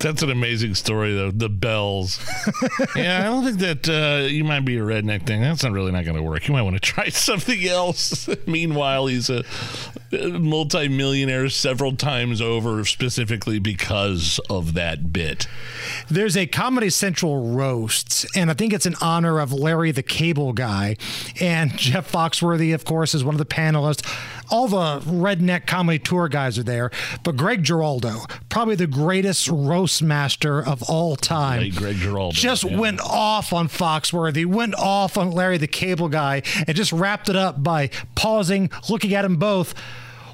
[0.00, 1.30] That's an amazing story, though.
[1.30, 2.20] The bells.
[2.96, 5.40] yeah, I don't think that uh, you might be a redneck thing.
[5.40, 6.46] That's not really not going to work.
[6.46, 8.28] You might want to try something else.
[8.46, 9.44] Meanwhile, he's a
[10.10, 15.46] multi-millionaire several times over, specifically because of that bit.
[16.08, 20.52] There's a Comedy Central roast, and I think it's in honor of Larry the Cable
[20.52, 20.96] Guy.
[21.40, 24.06] And Jeff Foxworthy, of course, is one of the panelists.
[24.50, 26.90] All the redneck comedy tour guys are there,
[27.22, 32.78] but Greg Giraldo, probably the greatest roast master of all time, Greg Giraldo, just yeah.
[32.78, 37.36] went off on Foxworthy, went off on Larry the Cable Guy, and just wrapped it
[37.36, 39.74] up by pausing, looking at them both.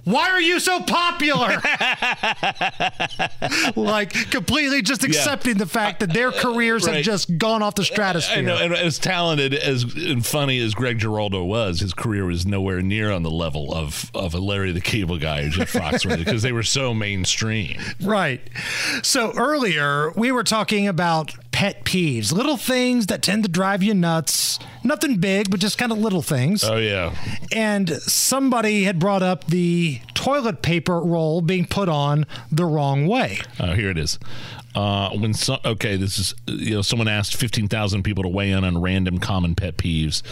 [0.05, 1.61] Why are you so popular?
[3.77, 8.39] like completely just accepting the fact that their careers have just gone off the stratosphere.
[8.39, 12.45] I know, and as talented as and funny as Greg Giraldo was, his career was
[12.45, 16.25] nowhere near on the level of of a Larry the Cable Guy or Jeff Foxworthy
[16.25, 17.81] because they were so mainstream.
[18.03, 18.41] Right.
[19.03, 23.95] So earlier we were talking about pet peeves, little things that tend to drive you
[23.95, 24.59] nuts.
[24.83, 26.65] Nothing big, but just kind of little things.
[26.65, 27.15] Oh yeah,
[27.53, 33.39] And somebody had brought up the toilet paper roll being put on the wrong way.
[33.61, 34.19] Oh, here it is.
[34.75, 38.51] Uh, when so, okay, this is you know someone asked fifteen thousand people to weigh
[38.51, 40.23] in on random common pet peeves.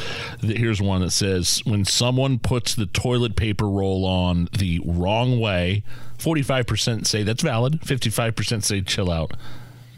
[0.41, 5.85] Here's one that says when someone puts the toilet paper roll on the wrong way,
[6.19, 9.35] forty five percent say that's valid, fifty five percent say chill out.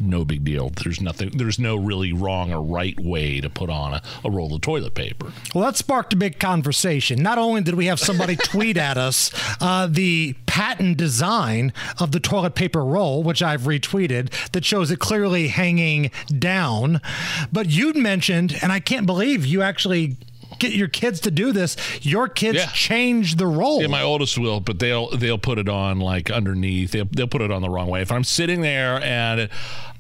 [0.01, 0.71] No big deal.
[0.71, 1.31] There's nothing.
[1.31, 4.95] There's no really wrong or right way to put on a, a roll of toilet
[4.95, 5.33] paper.
[5.55, 7.23] Well, that sparked a big conversation.
[7.23, 9.31] Not only did we have somebody tweet at us
[9.61, 14.99] uh, the patent design of the toilet paper roll, which I've retweeted, that shows it
[14.99, 17.01] clearly hanging down,
[17.53, 20.17] but you'd mentioned, and I can't believe you actually
[20.59, 21.77] get your kids to do this.
[22.03, 22.67] Your kids Yeah.
[22.73, 23.81] change the roll.
[23.81, 26.93] Yeah, my oldest will, but they'll they'll put it on like underneath.
[26.93, 28.03] They'll they'll put it on the wrong way.
[28.03, 29.49] If I'm sitting there and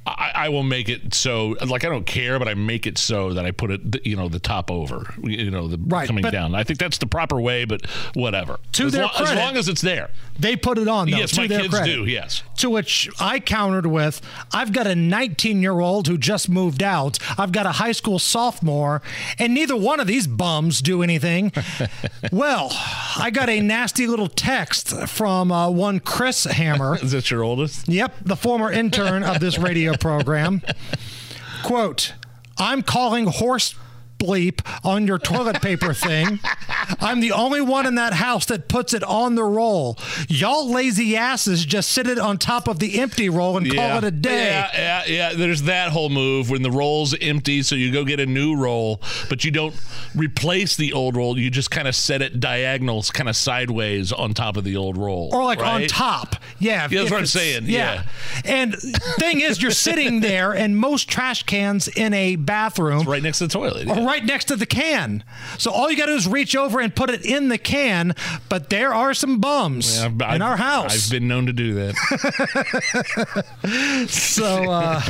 [0.07, 3.33] I, I will make it so like I don't care, but I make it so
[3.33, 6.55] that I put it you know the top over, you know the Right, coming down.
[6.55, 8.59] I think that's the proper way, but whatever.
[8.73, 10.11] To as, their lo- as long as it's there.
[10.39, 11.19] They put it on, though.
[11.19, 11.95] Yes, to my their kids credit.
[11.95, 12.43] do, yes.
[12.59, 14.21] To which I countered with,
[14.53, 17.19] I've got a 19 year old who just moved out.
[17.39, 19.01] I've got a high school sophomore,
[19.39, 21.53] and neither one of these bums do anything.
[22.33, 22.69] well,
[23.17, 26.97] I got a nasty little text from uh, one Chris Hammer.
[27.03, 27.89] Is that your oldest?
[27.89, 30.63] Yep, the former intern of this radio program.
[31.65, 32.15] Quote,
[32.59, 33.75] I'm calling horse
[34.25, 36.41] bleep on your toilet paper thing.
[37.01, 39.99] I'm the only one in that house that puts it on the roll.
[40.29, 44.05] Y'all lazy asses just sit it on top of the empty roll and call it
[44.05, 44.47] a day.
[44.47, 45.33] Yeah, yeah, yeah.
[45.35, 49.01] There's that whole move when the roll's empty, so you go get a new roll,
[49.29, 49.75] but you don't
[50.15, 51.39] replace the old roll.
[51.39, 54.97] You just kind of set it diagonals, kind of sideways on top of the old
[54.97, 56.37] roll, or like on top.
[56.59, 57.65] Yeah, Yeah, that's what I'm saying.
[57.67, 58.05] Yeah.
[58.45, 58.75] And
[59.19, 63.47] thing is, you're sitting there, and most trash cans in a bathroom right next to
[63.47, 65.25] the toilet, right next to the can.
[65.59, 68.15] So all you got to do is reach over and put it in the can.
[68.49, 71.07] But there are some bums Yeah, I've- in our house.
[71.07, 71.95] I've been known to do that.
[74.09, 75.01] so uh,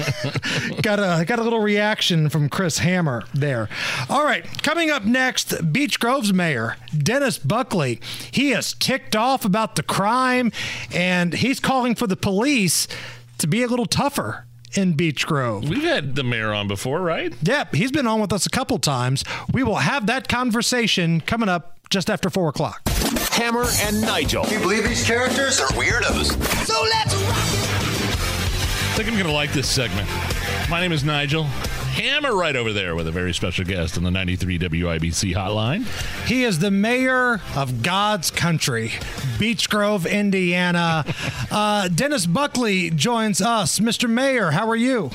[0.83, 3.69] got a got a little reaction from Chris Hammer there.
[4.09, 8.01] All right, coming up next, Beech Grove's mayor Dennis Buckley.
[8.31, 10.53] He is ticked off about the crime,
[10.93, 12.87] and he's calling for the police
[13.39, 14.47] to be a little tougher
[14.77, 15.69] in Beech Grove.
[15.69, 17.33] We've had the mayor on before, right?
[17.43, 19.25] Yep, he's been on with us a couple times.
[19.53, 22.81] We will have that conversation coming up just after four o'clock.
[23.33, 24.47] Hammer and Nigel.
[24.47, 26.33] You believe these characters are weirdos?
[26.67, 27.75] So let's rock
[28.95, 30.09] I think I'm going to like this segment.
[30.71, 31.49] My name is Nigel.
[31.95, 35.87] Hammer right over there with a very special guest on the 93 WIBC hotline.
[36.27, 38.91] He is the mayor of God's country,
[39.39, 41.05] Beech Grove, Indiana.
[41.51, 43.79] Uh, Dennis Buckley joins us.
[43.79, 44.11] Mr.
[44.11, 45.11] Mayor, how are you?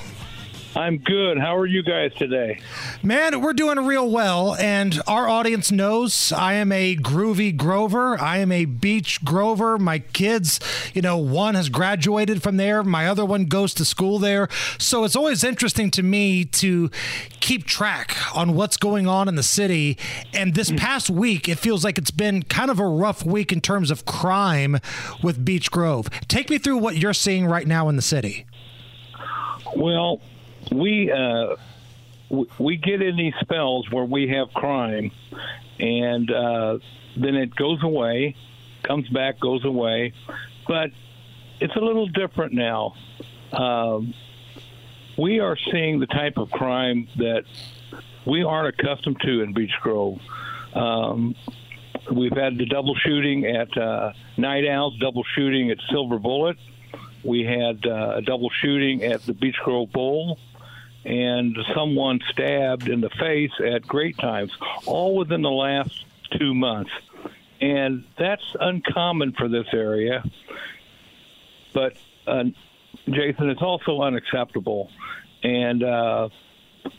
[0.79, 1.37] I'm good.
[1.37, 2.61] How are you guys today?
[3.03, 8.17] Man, we're doing real well, and our audience knows I am a groovy Grover.
[8.17, 9.77] I am a Beech Grover.
[9.77, 10.61] My kids,
[10.93, 14.47] you know, one has graduated from there, my other one goes to school there.
[14.77, 16.89] So it's always interesting to me to
[17.41, 19.97] keep track on what's going on in the city.
[20.33, 20.77] And this hmm.
[20.77, 24.05] past week, it feels like it's been kind of a rough week in terms of
[24.05, 24.77] crime
[25.21, 26.09] with Beech Grove.
[26.29, 28.45] Take me through what you're seeing right now in the city.
[29.75, 30.21] Well,
[30.71, 31.55] we uh,
[32.57, 35.11] we get in these spells where we have crime,
[35.79, 36.79] and uh,
[37.17, 38.35] then it goes away,
[38.83, 40.13] comes back, goes away,
[40.67, 40.91] but
[41.59, 42.93] it's a little different now.
[43.51, 44.13] Um,
[45.17, 47.43] we are seeing the type of crime that
[48.25, 50.19] we aren't accustomed to in Beech Grove.
[50.73, 51.35] Um,
[52.11, 56.57] we've had the double shooting at uh, Night Owls, double shooting at Silver Bullet.
[57.23, 60.39] We had uh, a double shooting at the Beech Grove Bowl,
[61.05, 64.51] and someone stabbed in the face at Great Times,
[64.85, 66.05] all within the last
[66.37, 66.91] two months.
[67.61, 70.23] And that's uncommon for this area.
[71.73, 71.93] But,
[72.25, 72.45] uh,
[73.09, 74.89] Jason, it's also unacceptable.
[75.43, 76.29] And uh,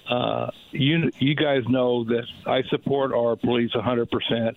[0.08, 4.56] uh, you you guys know that I support our police 100%,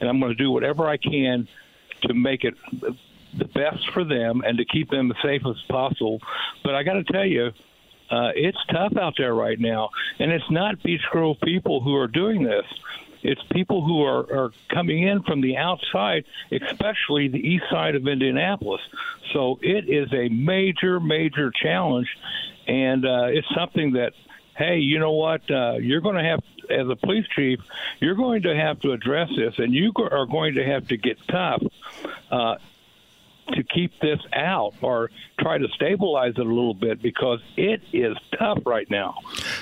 [0.00, 1.48] and I'm going to do whatever I can
[2.02, 2.54] to make it
[3.36, 6.20] the best for them and to keep them as safe as possible.
[6.62, 7.50] But I got to tell you,
[8.10, 12.08] uh, it's tough out there right now, and it's not Beech Grove people who are
[12.08, 12.66] doing this.
[13.22, 18.06] It's people who are, are coming in from the outside, especially the east side of
[18.06, 18.82] Indianapolis.
[19.32, 22.08] So it is a major, major challenge,
[22.66, 24.12] and uh, it's something that,
[24.56, 25.50] hey, you know what?
[25.50, 27.60] Uh, you're going to have, as a police chief,
[27.98, 31.16] you're going to have to address this, and you are going to have to get
[31.26, 31.62] tough.
[32.30, 32.56] Uh,
[33.52, 38.16] to keep this out or try to stabilize it a little bit because it is
[38.38, 39.16] tough right now.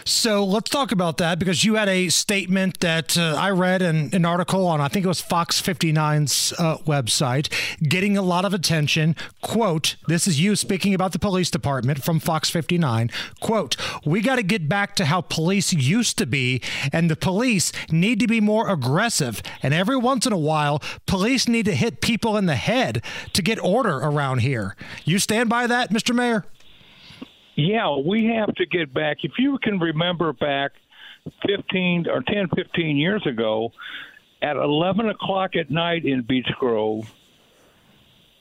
[0.05, 4.11] So let's talk about that because you had a statement that uh, I read in
[4.13, 7.53] an article on, I think it was Fox 59's uh, website,
[7.89, 9.17] getting a lot of attention.
[9.41, 13.11] Quote, this is you speaking about the police department from Fox 59.
[13.41, 16.61] Quote, we got to get back to how police used to be,
[16.93, 19.43] and the police need to be more aggressive.
[19.63, 23.03] And every once in a while, police need to hit people in the head
[23.33, 24.77] to get around here.
[25.05, 26.15] You stand by that, Mr.
[26.15, 26.45] Mayor?
[27.55, 29.19] Yeah, we have to get back.
[29.23, 30.73] If you can remember back
[31.47, 33.73] 15 or 10, 15 years ago,
[34.41, 37.13] at 11 o'clock at night in Beech Grove,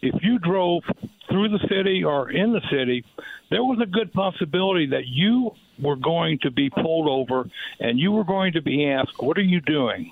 [0.02, 0.84] if you drove
[1.30, 3.06] through the city or in the city,
[3.50, 7.48] there was a good possibility that you were going to be pulled over
[7.80, 10.12] and you were going to be asked, What are you doing?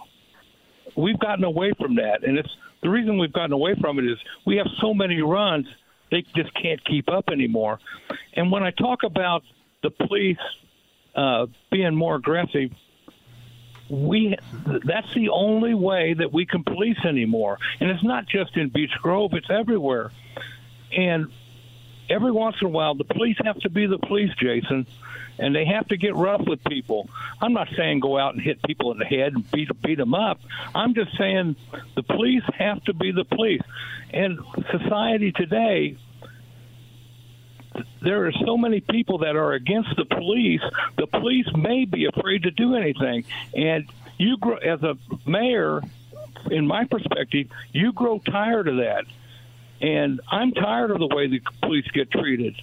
[0.95, 2.23] We've gotten away from that.
[2.23, 5.67] And it's the reason we've gotten away from it is we have so many runs,
[6.11, 7.79] they just can't keep up anymore.
[8.33, 9.43] And when I talk about
[9.83, 10.37] the police
[11.15, 12.71] uh, being more aggressive,
[13.89, 14.35] we
[14.85, 17.57] that's the only way that we can police anymore.
[17.79, 20.11] And it's not just in Beech Grove; it's everywhere.
[20.95, 21.27] And
[22.09, 24.85] every once in a while, the police have to be the police, Jason,
[25.39, 27.09] and they have to get rough with people.
[27.41, 30.13] I'm not saying go out and hit people in the head and beat beat them
[30.13, 30.39] up.
[30.75, 31.55] I'm just saying
[31.95, 33.61] the police have to be the police.
[34.11, 34.39] And
[34.71, 35.97] society today,
[38.01, 40.61] there are so many people that are against the police.
[40.97, 43.23] The police may be afraid to do anything.
[43.55, 45.81] And you, gr- as a mayor
[46.51, 49.05] in my perspective, you grow tired of that.
[49.81, 52.61] And I'm tired of the way the police get treated.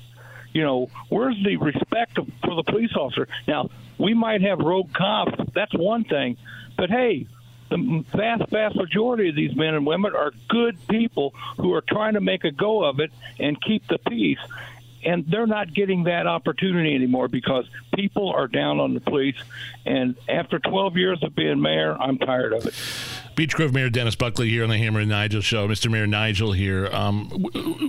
[0.56, 3.28] You know, where's the respect for the police officer?
[3.46, 5.34] Now, we might have rogue cops.
[5.54, 6.38] That's one thing.
[6.78, 7.26] But hey,
[7.68, 12.14] the vast, vast majority of these men and women are good people who are trying
[12.14, 14.38] to make a go of it and keep the peace.
[15.04, 19.36] And they're not getting that opportunity anymore because people are down on the police.
[19.84, 22.74] And after 12 years of being mayor, I'm tired of it.
[23.36, 25.68] Beech Grove Mayor Dennis Buckley here on the Hammer and Nigel show.
[25.68, 25.90] Mr.
[25.90, 26.86] Mayor Nigel here.
[26.90, 27.28] Um,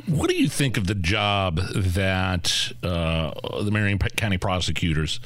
[0.05, 3.31] what do you think of the job that uh,
[3.63, 5.21] the Marion County Prosecutor's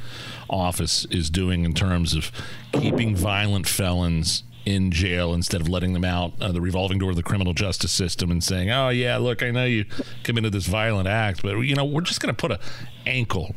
[0.48, 2.32] Office is doing in terms of
[2.72, 7.16] keeping violent felons in jail instead of letting them out uh, the revolving door of
[7.16, 9.86] the criminal justice system and saying, "Oh yeah, look, I know you
[10.22, 12.60] committed this violent act, but you know we're just going to put a
[13.08, 13.56] ankle."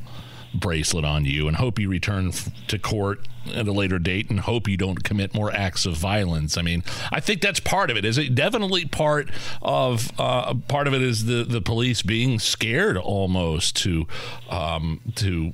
[0.57, 4.41] bracelet on you and hope you return f- to court at a later date and
[4.41, 6.57] hope you don't commit more acts of violence.
[6.57, 6.83] I mean,
[7.13, 8.05] I think that's part of it.
[8.05, 9.29] Is it definitely part
[9.63, 14.07] of uh, part of it is the the police being scared almost to
[14.49, 15.53] um, to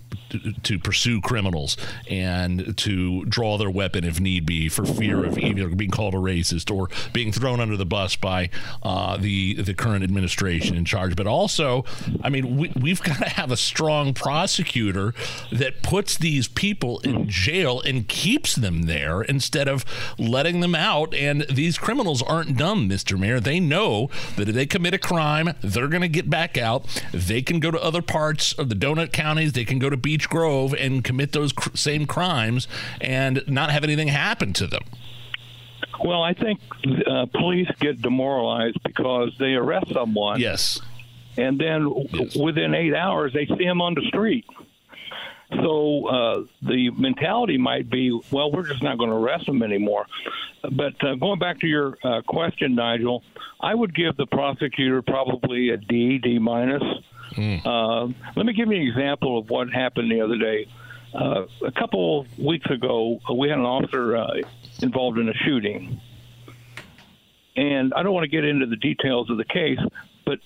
[0.63, 1.77] to pursue criminals
[2.09, 6.19] and to draw their weapon if need be for fear of either being called a
[6.19, 8.51] racist or being thrown under the bus by
[8.83, 11.17] uh, the the current administration in charge.
[11.17, 11.85] But also,
[12.23, 15.15] I mean, we, we've got to have a strong prosecutor
[15.53, 19.85] that puts these people in jail and keeps them there instead of
[20.19, 21.15] letting them out.
[21.15, 23.19] And these criminals aren't dumb, Mr.
[23.19, 23.41] Mayor.
[23.41, 26.85] They know that if they commit a crime, they're going to get back out.
[27.13, 29.53] They can go to other parts of the donut counties.
[29.53, 32.69] They can go to Beech Grove and commit those cr- same crimes
[33.01, 34.83] and not have anything happen to them.
[36.05, 36.61] Well, I think
[37.07, 40.41] uh, police get demoralized because they arrest someone.
[40.41, 40.81] Yes.
[41.37, 42.37] And then yes.
[42.37, 44.47] within eight hours, they see him on the street.
[45.53, 50.07] So uh, the mentality might be, well, we're just not going to arrest them anymore.
[50.63, 53.25] But uh, going back to your uh, question, Nigel,
[53.61, 56.83] I would give the prosecutor probably a D, D minus.
[57.33, 58.15] Mm.
[58.35, 60.67] let me give you an example of what happened the other day.
[61.15, 64.35] Uh, a couple weeks ago, we had an officer uh,
[64.81, 66.01] involved in a shooting.
[67.57, 69.79] And I don't want to get into the details of the case,
[70.25, 70.39] but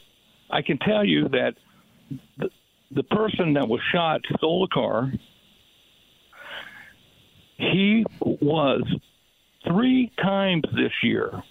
[0.50, 1.54] I can tell you that
[2.38, 2.48] the,
[2.94, 5.12] the person that was shot stole a car.
[7.56, 8.82] He was
[9.66, 11.42] three times this year,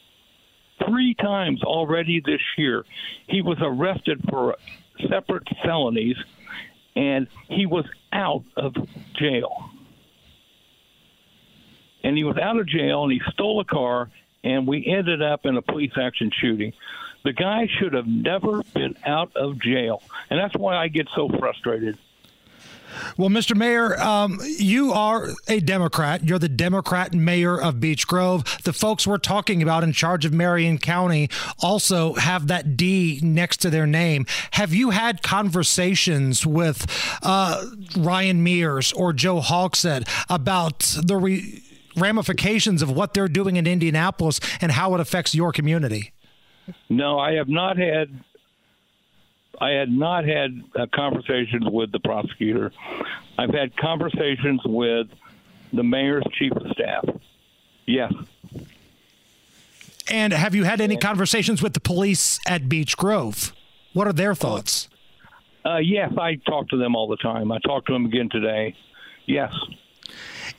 [0.86, 2.84] three times already this year,
[3.28, 4.56] he was arrested for
[5.10, 6.18] separate felonies
[6.96, 8.74] and he was out of
[9.16, 9.70] jail.
[12.04, 14.12] And he was out of jail and he stole a car
[14.44, 16.74] and we ended up in a police action shooting.
[17.24, 20.04] The guy should have never been out of jail.
[20.30, 21.98] And that's why I get so frustrated.
[23.18, 23.56] Well, Mr.
[23.56, 26.24] Mayor, um, you are a Democrat.
[26.24, 28.44] You're the Democrat mayor of Beech Grove.
[28.64, 33.58] The folks we're talking about in charge of Marion County also have that D next
[33.62, 34.26] to their name.
[34.52, 36.86] Have you had conversations with
[37.24, 37.66] uh,
[37.98, 41.64] Ryan Mears or Joe Hogsett about the re-
[41.96, 46.12] ramifications of what they're doing in Indianapolis and how it affects your community?
[46.90, 48.10] No, I have not had.
[49.60, 50.62] I had not had
[50.94, 52.72] conversations with the prosecutor.
[53.38, 55.08] I've had conversations with
[55.72, 57.06] the mayor's chief of staff.
[57.86, 58.14] Yes.
[60.10, 63.54] And have you had any conversations with the police at Beech Grove?
[63.94, 64.90] What are their thoughts?
[65.66, 67.52] Uh, yes, I talk to them all the time.
[67.52, 68.76] I talked to them again today.
[69.26, 69.54] Yes.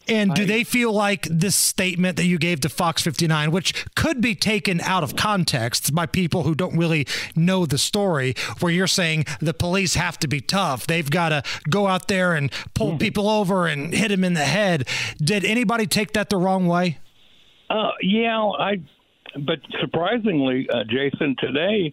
[0.08, 4.20] And do they feel like this statement that you gave to Fox 59, which could
[4.20, 8.86] be taken out of context by people who don't really know the story, where you're
[8.86, 12.90] saying the police have to be tough, they've got to go out there and pull
[12.90, 12.98] mm-hmm.
[12.98, 14.86] people over and hit them in the head.
[15.18, 16.98] Did anybody take that the wrong way?
[17.70, 18.80] Uh, yeah, I.
[19.36, 21.92] But surprisingly, uh, Jason, today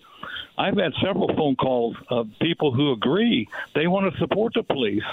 [0.57, 5.03] I've had several phone calls of people who agree they want to support the police.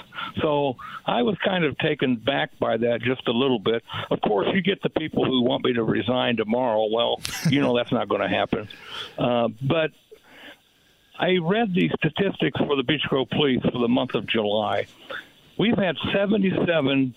[0.41, 0.75] So
[1.05, 3.83] I was kind of taken back by that just a little bit.
[4.11, 6.87] Of course, you get the people who want me to resign tomorrow.
[6.91, 8.67] Well, you know that's not going to happen.
[9.17, 9.91] Uh, but
[11.17, 14.87] I read the statistics for the Beech Grove Police for the month of July.
[15.57, 17.15] We've had 77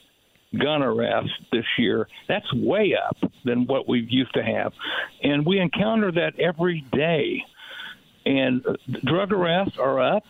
[0.59, 2.09] gun arrests this year.
[2.29, 4.73] That's way up than what we used to have.
[5.23, 7.45] And we encounter that every day
[8.27, 8.65] and
[9.05, 10.25] drug arrests are up.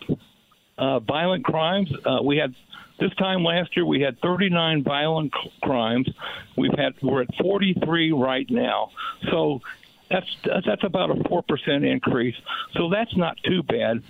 [0.77, 2.55] Uh, violent crimes, uh, we had
[2.99, 6.09] this time last year we had 39 violent crimes.
[6.55, 8.91] We've had we're at 43 right now.
[9.29, 9.61] So
[10.09, 12.35] that's that's about a four percent increase.
[12.75, 14.03] So that's not too bad.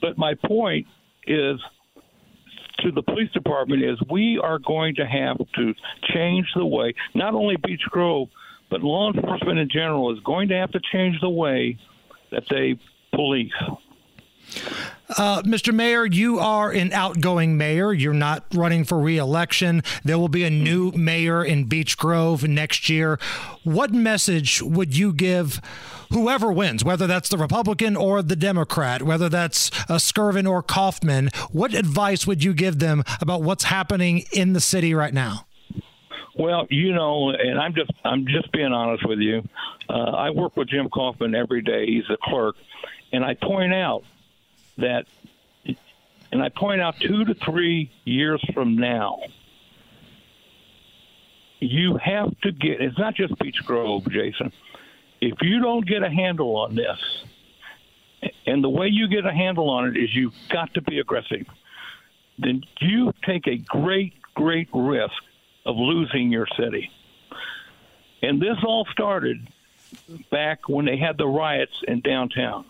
[0.00, 0.86] But my point
[1.26, 1.60] is
[2.80, 5.74] to the police department is we are going to have to
[6.14, 8.28] change the way not only Beech Grove
[8.70, 11.76] but law enforcement in general is going to have to change the way
[12.30, 12.78] that they
[13.14, 13.52] police.
[15.16, 15.74] Uh, Mr.
[15.74, 17.92] Mayor, you are an outgoing mayor.
[17.92, 19.82] You're not running for reelection.
[20.04, 23.18] There will be a new mayor in Beech Grove next year.
[23.64, 25.60] What message would you give
[26.10, 31.30] whoever wins, whether that's the Republican or the Democrat, whether that's uh, Skirvin or Kaufman?
[31.52, 35.46] What advice would you give them about what's happening in the city right now?
[36.38, 39.42] Well, you know, and I'm just I'm just being honest with you.
[39.88, 41.86] Uh, I work with Jim Kaufman every day.
[41.86, 42.54] He's a clerk,
[43.12, 44.04] and I point out
[44.76, 45.06] that,
[46.32, 49.20] and I point out two to three years from now,
[51.60, 52.80] you have to get.
[52.80, 54.52] It's not just Beech Grove, Jason.
[55.20, 56.98] If you don't get a handle on this,
[58.46, 61.46] and the way you get a handle on it is you've got to be aggressive,
[62.38, 65.22] then you take a great, great risk
[65.66, 66.90] of losing your city.
[68.22, 69.48] And this all started
[70.30, 72.64] back when they had the riots in downtown.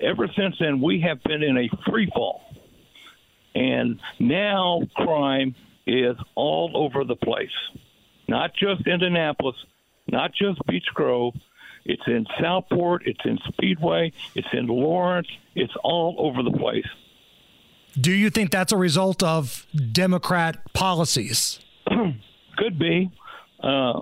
[0.00, 2.42] Ever since then, we have been in a free fall.
[3.54, 5.54] And now crime
[5.86, 7.50] is all over the place.
[8.26, 9.56] Not just Indianapolis,
[10.08, 11.34] not just Beech Grove.
[11.84, 16.86] It's in Southport, it's in Speedway, it's in Lawrence, it's all over the place.
[18.00, 21.60] Do you think that's a result of Democrat policies?
[22.56, 23.10] Could be.
[23.62, 24.00] Uh,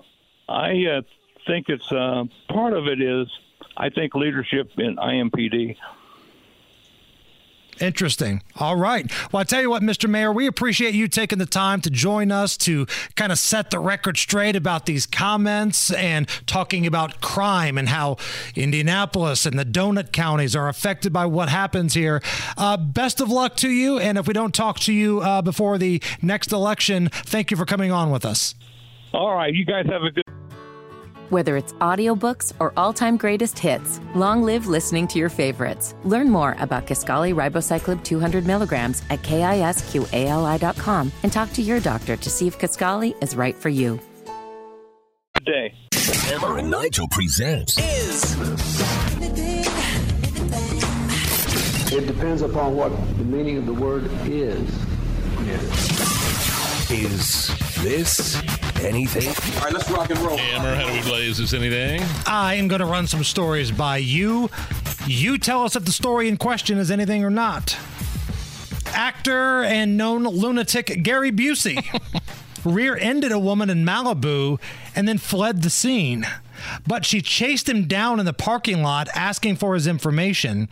[0.49, 1.03] I uh,
[1.47, 3.27] think it's uh, part of it is
[3.77, 5.77] I think leadership in IMPD.
[7.81, 8.43] Interesting.
[8.57, 9.11] All right.
[9.33, 10.09] Well, I tell you what, Mr.
[10.09, 13.79] Mayor, we appreciate you taking the time to join us to kind of set the
[13.79, 18.19] record straight about these comments and talking about crime and how
[18.55, 22.23] Indianapolis and the donut counties are affected by what happens here.
[22.57, 23.99] Uh, best of luck to you.
[23.99, 27.65] And if we don't talk to you uh, before the next election, thank you for
[27.65, 28.55] coming on with us.
[29.13, 29.53] All right.
[29.53, 30.25] You guys have a good.
[31.33, 35.95] Whether it's audiobooks or all-time greatest hits, long live listening to your favorites.
[36.05, 42.29] Learn more about Kisqali Ribociclib 200 milligrams at kisqali.com and talk to your doctor to
[42.29, 43.99] see if Kisqali is right for you.
[45.37, 45.75] Good day.
[45.95, 48.37] Hammer and Nigel presents Is
[51.91, 54.69] It depends upon what the meaning of the word is.
[56.93, 57.49] Is
[57.83, 58.37] This
[58.85, 59.29] Anything?
[59.57, 60.37] All right, let's rock and roll.
[60.37, 61.27] Hammer, how do we play?
[61.27, 62.03] Is this anything?
[62.27, 64.51] I am going to run some stories by you.
[65.07, 67.79] You tell us if the story in question is anything or not.
[68.89, 71.83] Actor and known lunatic Gary Busey
[72.67, 74.61] rear ended a woman in Malibu
[74.95, 76.27] and then fled the scene.
[76.87, 80.69] But she chased him down in the parking lot asking for his information.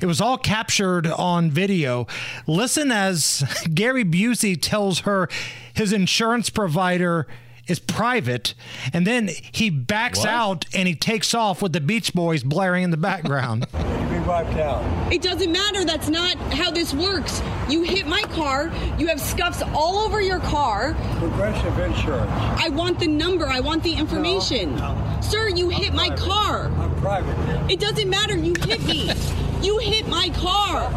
[0.00, 2.06] It was all captured on video.
[2.46, 5.28] Listen as Gary Busey tells her
[5.74, 7.26] his insurance provider
[7.68, 8.54] is private,
[8.92, 10.28] and then he backs What?
[10.28, 13.66] out and he takes off with the Beach Boys blaring in the background.
[13.72, 15.12] Be wiped out.
[15.12, 15.84] It doesn't matter.
[15.84, 17.42] That's not how this works.
[17.68, 18.72] You hit my car.
[18.98, 20.94] You have scuffs all over your car.
[21.18, 22.30] Progressive insurance.
[22.32, 23.46] I want the number.
[23.46, 24.78] I want the information.
[25.22, 26.66] Sir, you hit my car.
[26.66, 27.70] I'm private.
[27.70, 28.36] It doesn't matter.
[28.36, 29.12] You hit me.
[29.60, 30.88] You hit my car.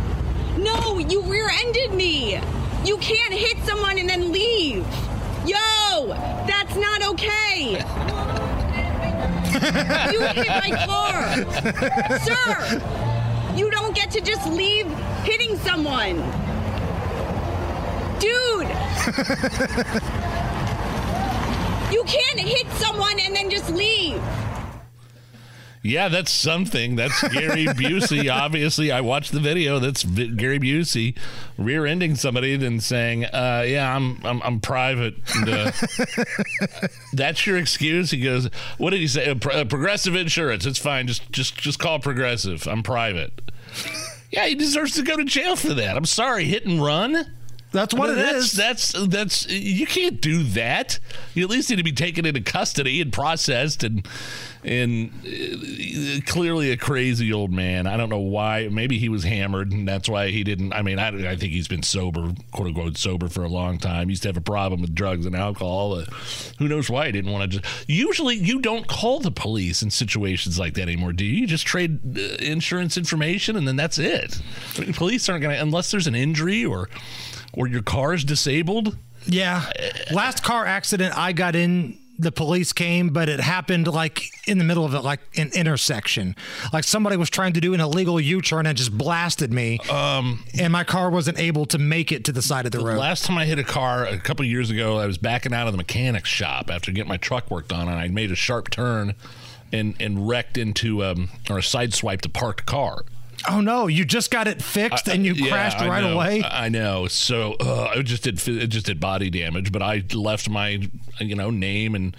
[0.56, 2.40] No, you rear ended me.
[2.86, 4.86] You can't hit someone and then leave.
[5.46, 6.08] Yo,
[6.48, 7.84] that's not okay.
[10.12, 11.36] you hit my car.
[12.20, 12.82] Sir,
[13.56, 14.88] you don't get to just leave
[15.24, 16.18] hitting someone.
[18.20, 18.68] Dude.
[21.92, 24.24] You can't hit someone and then just leave.
[25.84, 26.96] Yeah, that's something.
[26.96, 28.32] That's Gary Busey.
[28.32, 29.80] Obviously, I watched the video.
[29.80, 31.18] That's Gary Busey
[31.58, 35.72] rear-ending somebody and saying, uh, "Yeah, I'm I'm, I'm private." And, uh,
[37.14, 38.12] that's your excuse.
[38.12, 39.32] He goes, "What did he say?
[39.32, 40.68] Uh, pro- uh, progressive insurance.
[40.68, 41.08] It's fine.
[41.08, 42.68] Just just just call Progressive.
[42.68, 43.42] I'm private."
[44.30, 45.98] Yeah, he deserves to go to jail for that.
[45.98, 47.26] I'm sorry, hit and run.
[47.72, 48.52] That's what I mean, it that's, is.
[48.52, 51.00] That's that's you can't do that.
[51.34, 54.06] You at least need to be taken into custody and processed and
[54.64, 57.88] and uh, clearly a crazy old man.
[57.88, 58.68] I don't know why.
[58.70, 60.74] Maybe he was hammered and that's why he didn't.
[60.74, 64.08] I mean, I, I think he's been sober, quote unquote, sober for a long time.
[64.08, 65.96] He used to have a problem with drugs and alcohol.
[65.96, 66.06] Uh,
[66.60, 67.90] who knows why he didn't want to just.
[67.90, 71.42] Usually, you don't call the police in situations like that anymore, do you?
[71.42, 74.40] You just trade uh, insurance information and then that's it.
[74.78, 76.90] I mean, police aren't going to, unless there's an injury or
[77.54, 78.98] or your car is disabled.
[79.26, 79.70] Yeah.
[80.12, 84.64] Last car accident I got in the police came, but it happened like in the
[84.64, 86.36] middle of it, like an intersection.
[86.72, 89.80] Like somebody was trying to do an illegal U turn and just blasted me.
[89.90, 92.98] Um, and my car wasn't able to make it to the side of the road.
[92.98, 95.74] Last time I hit a car a couple years ago, I was backing out of
[95.74, 99.16] the mechanic's shop after getting my truck worked on, and I made a sharp turn
[99.74, 103.06] and and wrecked into um, or sideswiped a parked car.
[103.50, 103.88] Oh no!
[103.88, 106.14] You just got it fixed and you Yeah, crashed I right know.
[106.14, 106.44] away.
[106.44, 107.08] I know.
[107.08, 108.48] So uh, it just did.
[108.48, 110.88] It just did body damage, but I left my
[111.20, 112.16] you know name and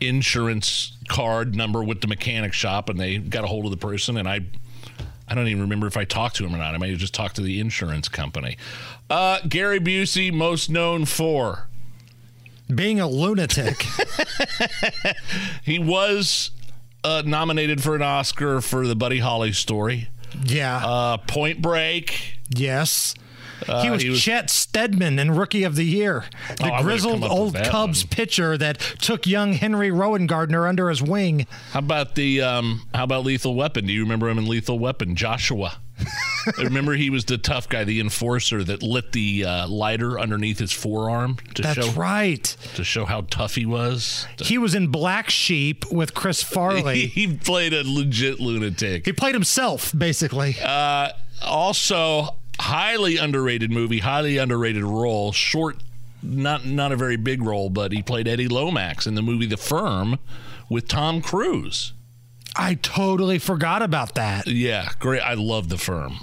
[0.00, 4.16] insurance card number with the mechanic shop, and they got a hold of the person,
[4.16, 4.40] and I.
[5.28, 6.76] I don't even remember if I talked to him or not.
[6.76, 8.56] I may have just talked to the insurance company.
[9.10, 11.66] Uh, Gary Busey, most known for
[12.72, 13.84] being a lunatic.
[15.64, 16.52] he was
[17.02, 20.08] uh, nominated for an Oscar for the Buddy Holly story.
[20.44, 20.76] Yeah.
[20.84, 22.38] Uh, Point Break.
[22.48, 23.14] Yes.
[23.66, 26.24] Uh, he was he was- Chet Steadman in Rookie of the Year,
[26.58, 30.90] the Oh, grizzled come up with old Cubs pitcher that took young Henry Rowengartner under
[30.90, 31.46] his wing.
[31.72, 33.86] How about the um, how about Lethal Weapon?
[33.86, 35.16] Do you remember him in Lethal Weapon?
[35.16, 35.78] Joshua.
[36.58, 40.58] I remember he was the tough guy, the enforcer that lit the uh, lighter underneath
[40.58, 42.44] his forearm to That's show right.
[42.74, 44.26] to show how tough he was.
[44.38, 47.06] He was in Black Sheep with Chris Farley.
[47.06, 49.06] he played a legit lunatic.
[49.06, 50.56] He played himself, basically.
[50.62, 51.10] Uh,
[51.42, 55.32] also, highly underrated movie, highly underrated role.
[55.32, 55.76] Short,
[56.22, 59.56] not not a very big role, but he played Eddie Lomax in the movie The
[59.56, 60.18] Firm
[60.68, 61.92] with Tom Cruise.
[62.58, 64.46] I totally forgot about that.
[64.46, 65.20] Yeah, great.
[65.20, 66.18] I love The Firm.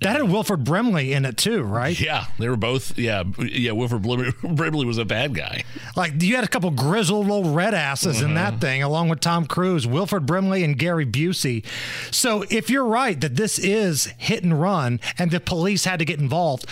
[0.00, 1.98] That had Wilford Brimley in it too, right?
[1.98, 2.98] Yeah, they were both.
[2.98, 3.72] Yeah, yeah.
[3.72, 5.64] Wilford Brim- Brimley was a bad guy.
[5.96, 8.34] Like you had a couple grizzled old red asses in Mm-hmm.
[8.36, 11.64] that thing, along with Tom Cruise, Wilford Brimley, and Gary Busey.
[12.10, 16.04] So if you're right that this is hit and run, and the police had to
[16.04, 16.66] get involved.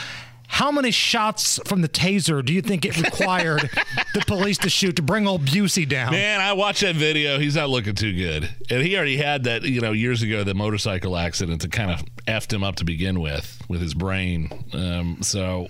[0.53, 3.71] How many shots from the taser do you think it required
[4.15, 6.11] the police to shoot to bring old Busey down?
[6.11, 7.39] Man, I watched that video.
[7.39, 9.63] He's not looking too good, and he already had that.
[9.63, 13.21] You know, years ago, the motorcycle accident that kind of effed him up to begin
[13.21, 14.51] with with his brain.
[14.73, 15.69] Um, so.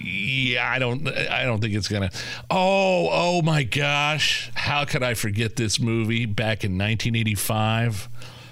[0.00, 1.08] Yeah, I don't.
[1.08, 2.10] I don't think it's gonna.
[2.50, 4.50] Oh, oh my gosh!
[4.54, 8.08] How could I forget this movie back in 1985?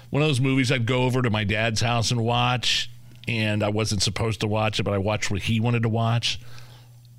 [0.09, 2.89] One of those movies I'd go over to my dad's house and watch,
[3.29, 6.39] and I wasn't supposed to watch it, but I watched what he wanted to watch.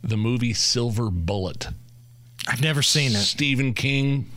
[0.02, 1.68] The movie Silver Bullet.
[2.48, 3.18] I've never seen it.
[3.18, 4.28] Stephen King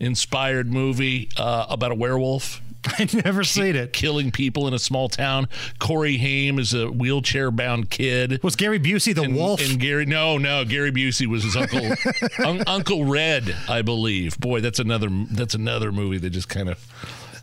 [0.00, 2.62] inspired movie uh, about a werewolf.
[2.98, 3.92] I've never seen it.
[3.92, 5.48] Killing people in a small town.
[5.78, 8.42] Corey Haim is a wheelchair bound kid.
[8.42, 9.60] Was Gary Busey the and, wolf?
[9.60, 11.92] And Gary, no, no, Gary Busey was his uncle,
[12.44, 14.40] un- Uncle Red, I believe.
[14.40, 16.78] Boy, that's another that's another movie that just kind of.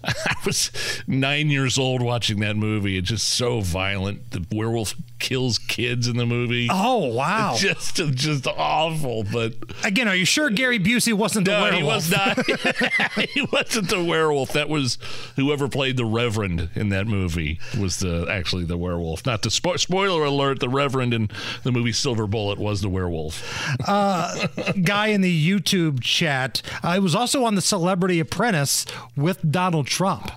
[0.04, 0.72] I was
[1.08, 2.98] nine years old watching that movie.
[2.98, 4.32] It's just so violent.
[4.32, 6.70] The werewolf kills kids in the movie.
[6.72, 7.56] Oh wow!
[7.60, 9.26] Just just awful.
[9.26, 11.82] But Again, are you sure Gary Busey wasn't the no, werewolf?
[11.82, 13.20] he was not.
[13.30, 14.54] he wasn't the werewolf.
[14.54, 14.98] That was
[15.36, 19.26] whoever played the Reverend in that movie was the actually the werewolf.
[19.26, 20.62] Not the spo- spoiler alert.
[20.62, 21.30] The Reverend in
[21.64, 23.44] the movie Silver Bullet was the werewolf.
[23.88, 24.48] uh,
[24.84, 26.62] guy in the YouTube chat.
[26.82, 28.86] I was also on the Celebrity Apprentice
[29.18, 30.32] with Donald Trump.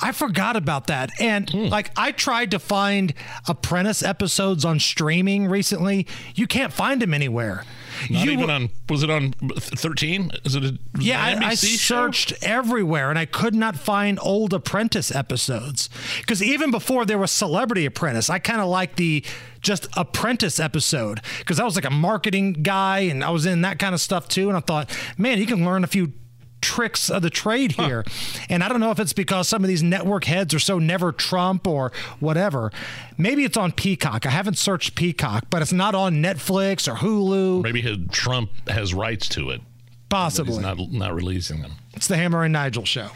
[0.00, 1.10] I forgot about that.
[1.20, 1.64] And Hmm.
[1.66, 3.14] like I tried to find
[3.48, 6.06] Apprentice episodes on streaming recently.
[6.36, 7.64] You can't find them anywhere.
[8.08, 8.68] Not You- even on.
[8.88, 10.30] Was it on thirteen?
[10.44, 10.62] Is it?
[10.64, 15.12] A, was yeah, it I, I searched everywhere and I could not find old Apprentice
[15.12, 15.88] episodes.
[16.18, 19.24] Because even before there was Celebrity Apprentice, I kind of like the
[19.62, 23.80] just Apprentice episode because I was like a marketing guy and I was in that
[23.80, 24.46] kind of stuff too.
[24.48, 26.12] And I thought, man, you can learn a few
[26.60, 28.04] tricks of the trade here.
[28.48, 31.12] And I don't know if it's because some of these network heads are so never
[31.12, 32.72] Trump or whatever.
[33.16, 34.26] Maybe it's on Peacock.
[34.26, 37.62] I haven't searched Peacock, but it's not on Netflix or Hulu.
[37.62, 39.60] Maybe his, Trump has rights to it.
[40.08, 40.54] Possibly.
[40.54, 41.72] He's not not releasing them.
[41.94, 43.10] It's the Hammer and Nigel show.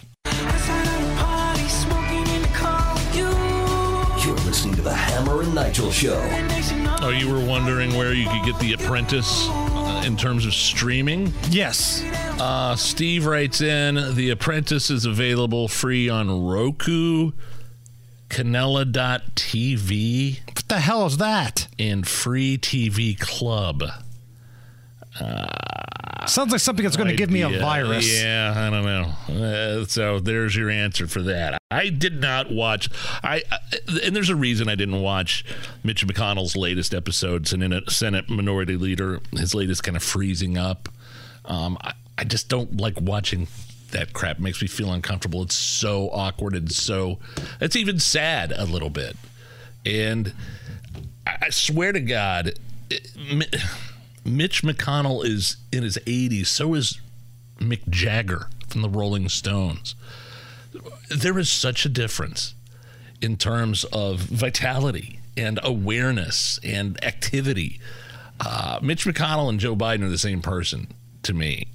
[4.24, 6.20] You're listening to the Hammer and Nigel Show.
[7.01, 9.49] Oh, you were wondering where you could get The Apprentice
[10.05, 11.32] in terms of streaming?
[11.50, 12.03] Yes.
[12.40, 17.32] Uh, Steve writes in The Apprentice is available free on Roku,
[18.28, 21.68] Canela.tv, What the hell is that?
[21.78, 23.82] and Free TV Club.
[26.27, 28.23] Sounds like something that's going to give me a virus.
[28.23, 29.45] Yeah, I don't know.
[29.45, 31.59] Uh, so there's your answer for that.
[31.70, 32.89] I did not watch.
[33.23, 33.59] I, I
[34.05, 35.45] and there's a reason I didn't watch
[35.83, 40.57] Mitch McConnell's latest episodes and in a Senate Minority Leader, his latest kind of freezing
[40.59, 40.89] up.
[41.45, 43.49] Um, I, I just don't like watching
[43.91, 44.37] that crap.
[44.37, 45.43] It makes me feel uncomfortable.
[45.43, 47.18] It's so awkward and so.
[47.61, 49.16] It's even sad a little bit.
[49.85, 50.33] And
[51.27, 52.53] I I swear to God,
[52.91, 53.47] it- Mi-
[54.25, 56.47] Mitch McConnell is in his 80s.
[56.47, 57.01] So is
[57.59, 59.95] Mick Jagger from the Rolling Stones.
[61.11, 62.55] There is such a difference
[63.20, 67.81] in terms of vitality and awareness and activity.
[68.41, 70.89] Uh, Mitch McConnell and Joe Biden are the same person
[71.23, 71.68] to me.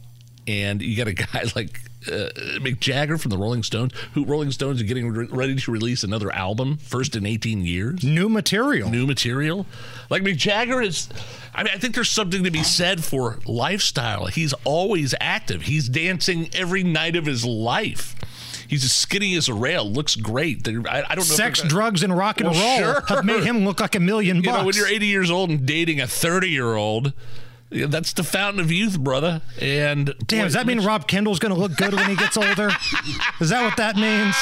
[0.47, 2.29] And you got a guy like uh,
[2.59, 6.03] Mick Jagger from the Rolling Stones, who Rolling Stones are getting re- ready to release
[6.03, 8.03] another album, first in 18 years.
[8.03, 8.89] New material.
[8.89, 9.65] New material.
[10.09, 11.09] Like Mick Jagger is.
[11.57, 14.27] I mean, I think there's something to be said for lifestyle.
[14.27, 15.63] He's always active.
[15.63, 18.15] He's dancing every night of his life.
[18.67, 19.89] He's as skinny as a rail.
[19.89, 20.67] Looks great.
[20.67, 21.35] I, I don't know.
[21.35, 23.05] Sex, drugs, and rock and well, roll sure.
[23.07, 24.45] have made him look like a million bucks.
[24.45, 27.13] You know, when you're 80 years old and dating a 30 year old,
[27.69, 29.41] that's the fountain of youth, brother.
[29.61, 32.69] And damn, does that mean Rob Kendall's going to look good when he gets older?
[33.41, 34.35] Is that what that means?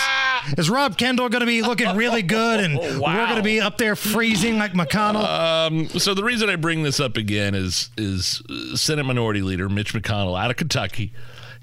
[0.60, 3.16] Is Rob Kendall going to be looking really good, and oh, wow.
[3.16, 5.26] we're going to be up there freezing like McConnell?
[5.26, 8.44] Um, so the reason I bring this up again is is
[8.76, 11.12] Senate Minority Leader Mitch McConnell out of Kentucky.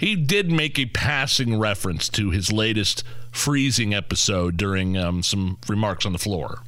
[0.03, 6.05] He did make a passing reference to his latest freezing episode during um, some remarks
[6.05, 6.65] on the floor.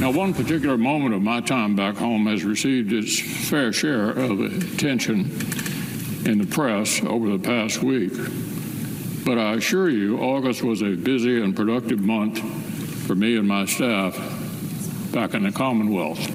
[0.00, 4.40] Now, one particular moment of my time back home has received its fair share of
[4.40, 5.30] attention
[6.26, 8.14] in the press over the past week.
[9.24, 12.40] But I assure you, August was a busy and productive month
[13.06, 14.16] for me and my staff
[15.12, 16.34] back in the Commonwealth.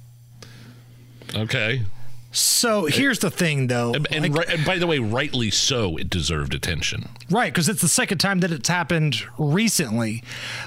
[1.36, 1.84] Okay.
[2.32, 3.94] So here's the thing, though.
[3.94, 7.10] And, and, like, and, by the way, rightly so, it deserved attention.
[7.30, 10.24] Right, because it's the second time that it's happened recently.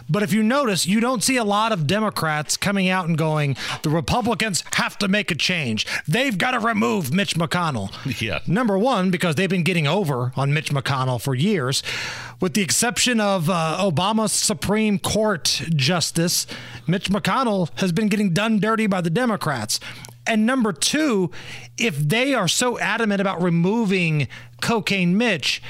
[0.09, 3.57] But if you notice, you don't see a lot of Democrats coming out and going,
[3.83, 5.87] the Republicans have to make a change.
[6.09, 7.91] They've got to remove Mitch McConnell.
[8.21, 8.41] Yeah.
[8.47, 11.83] Number one, because they've been getting over on Mitch McConnell for years.
[12.41, 16.47] With the exception of uh, Obama's Supreme Court justice,
[16.87, 19.81] Mitch McConnell has been getting done dirty by the Democrats.
[20.31, 21.33] And number two,
[21.77, 24.29] if they are so adamant about removing
[24.63, 25.61] Cocaine Mitch,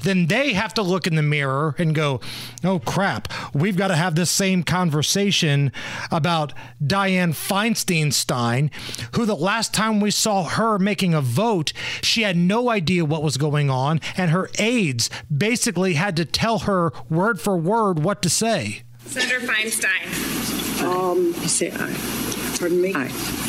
[0.00, 2.22] then they have to look in the mirror and go,
[2.64, 5.70] oh crap, we've got to have this same conversation
[6.10, 8.70] about Dianne Feinstein Stein,
[9.14, 13.22] who the last time we saw her making a vote, she had no idea what
[13.22, 18.22] was going on, and her aides basically had to tell her word for word what
[18.22, 18.82] to say.
[19.04, 20.82] Senator Feinstein.
[20.82, 22.56] Um, say aye.
[22.58, 22.94] Pardon me?
[22.94, 23.45] Aye.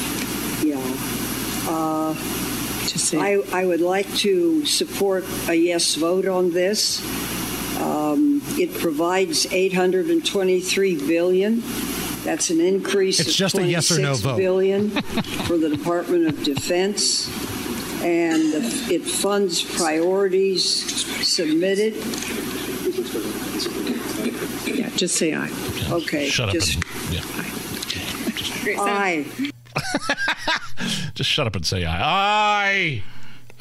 [0.79, 1.69] Yeah.
[1.69, 2.15] Uh,
[3.13, 7.01] I, I would like to support a yes vote on this.
[7.79, 11.61] Um, it provides 823 billion.
[12.23, 14.37] That's an increase it's of just a yes or no vote.
[14.37, 17.27] billion for the Department of Defense,
[18.03, 18.53] and
[18.91, 20.65] it funds priorities
[21.25, 21.95] submitted.
[24.67, 25.51] Yeah, just say aye.
[25.89, 26.27] Okay.
[26.27, 26.83] Shut just, up.
[26.83, 28.81] And, yeah.
[28.81, 29.51] Aye.
[31.13, 32.01] Just shut up and say aye.
[32.01, 33.03] Aye.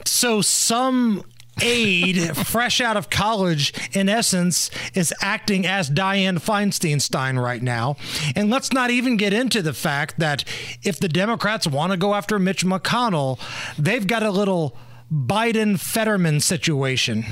[0.05, 1.23] So some
[1.63, 7.97] aide fresh out of college in essence is acting as Dianne Feinstein Stein right now
[8.35, 10.45] and let's not even get into the fact that
[10.83, 13.41] if the Democrats want to go after Mitch McConnell
[13.79, 14.77] they've got a little
[15.11, 17.25] Biden Fetterman situation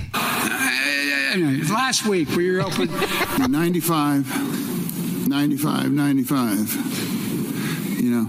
[1.71, 2.89] last week we were open
[3.51, 8.27] 95 95 95 you know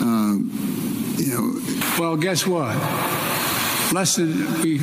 [0.00, 0.50] um,
[1.16, 1.60] you know.
[1.98, 2.76] Well, guess what?
[3.92, 4.78] Less than we,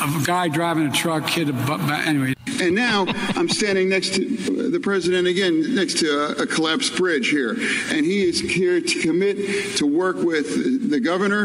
[0.00, 2.34] a guy driving a truck hit a but anyway.
[2.60, 3.06] And now
[3.36, 7.52] I'm standing next to the president again, next to a, a, collapsed bridge here.
[7.52, 11.44] And he is here to commit to work with the governor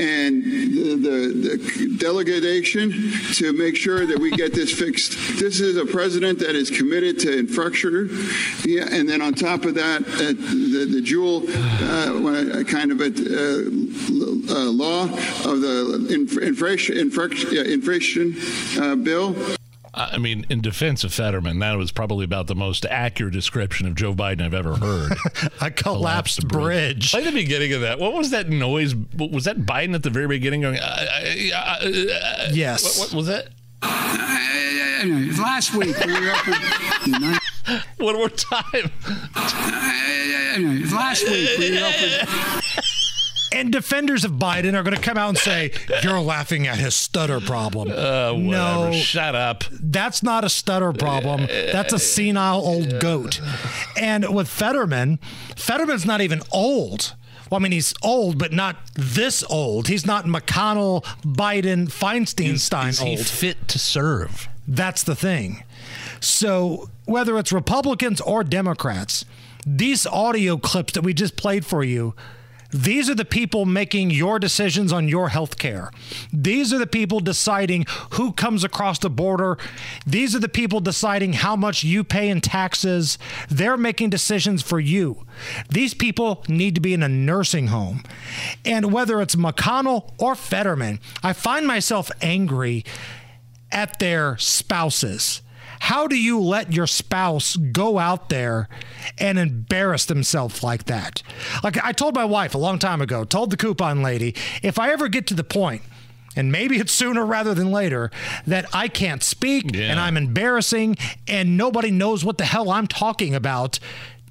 [0.00, 2.92] and the, the, the delegation
[3.34, 5.12] to make sure that we get this fixed.
[5.38, 8.06] This is a president that is committed to infrastructure.
[8.64, 13.10] Yeah, and then on top of that, uh, the, the jewel uh, kind of a
[14.48, 16.06] uh, law of the
[16.42, 18.36] inflation, inflation
[18.80, 19.36] uh, bill.
[19.96, 23.94] I mean, in defense of Fetterman, that was probably about the most accurate description of
[23.94, 25.12] Joe Biden I've ever heard.
[25.60, 27.12] a collapsed, collapsed bridge.
[27.12, 27.14] bridge.
[27.14, 28.00] Like the beginning of that.
[28.00, 28.94] What was that noise?
[29.16, 30.78] Was that Biden at the very beginning going?
[30.78, 31.06] Uh,
[31.54, 32.98] uh, uh, yes.
[32.98, 33.50] What, what, was that?
[35.38, 36.46] last week we were up
[37.98, 38.90] One more time.
[40.92, 42.82] last week we were open.
[43.54, 45.70] And defenders of Biden are going to come out and say,
[46.02, 47.90] You're laughing at his stutter problem.
[47.90, 49.64] Uh, no, shut up.
[49.70, 51.46] That's not a stutter problem.
[51.46, 53.40] That's a senile old goat.
[53.96, 55.20] And with Fetterman,
[55.56, 57.14] Fetterman's not even old.
[57.50, 59.86] Well, I mean, he's old, but not this old.
[59.86, 63.20] He's not McConnell, Biden, Feinstein Stein is, is old.
[63.20, 64.48] Fit to serve.
[64.66, 65.62] That's the thing.
[66.20, 69.24] So whether it's Republicans or Democrats,
[69.66, 72.14] these audio clips that we just played for you
[72.74, 75.92] These are the people making your decisions on your health care.
[76.32, 79.56] These are the people deciding who comes across the border.
[80.04, 83.16] These are the people deciding how much you pay in taxes.
[83.48, 85.24] They're making decisions for you.
[85.70, 88.02] These people need to be in a nursing home.
[88.64, 92.84] And whether it's McConnell or Fetterman, I find myself angry
[93.70, 95.42] at their spouses.
[95.84, 98.68] How do you let your spouse go out there
[99.18, 101.22] and embarrass themselves like that?
[101.62, 104.90] Like I told my wife a long time ago, told the coupon lady, if I
[104.92, 105.82] ever get to the point
[106.36, 108.10] and maybe it's sooner rather than later
[108.46, 109.90] that I can't speak Yeah.
[109.90, 110.96] and I'm embarrassing
[111.28, 113.78] and nobody knows what the hell I'm talking about.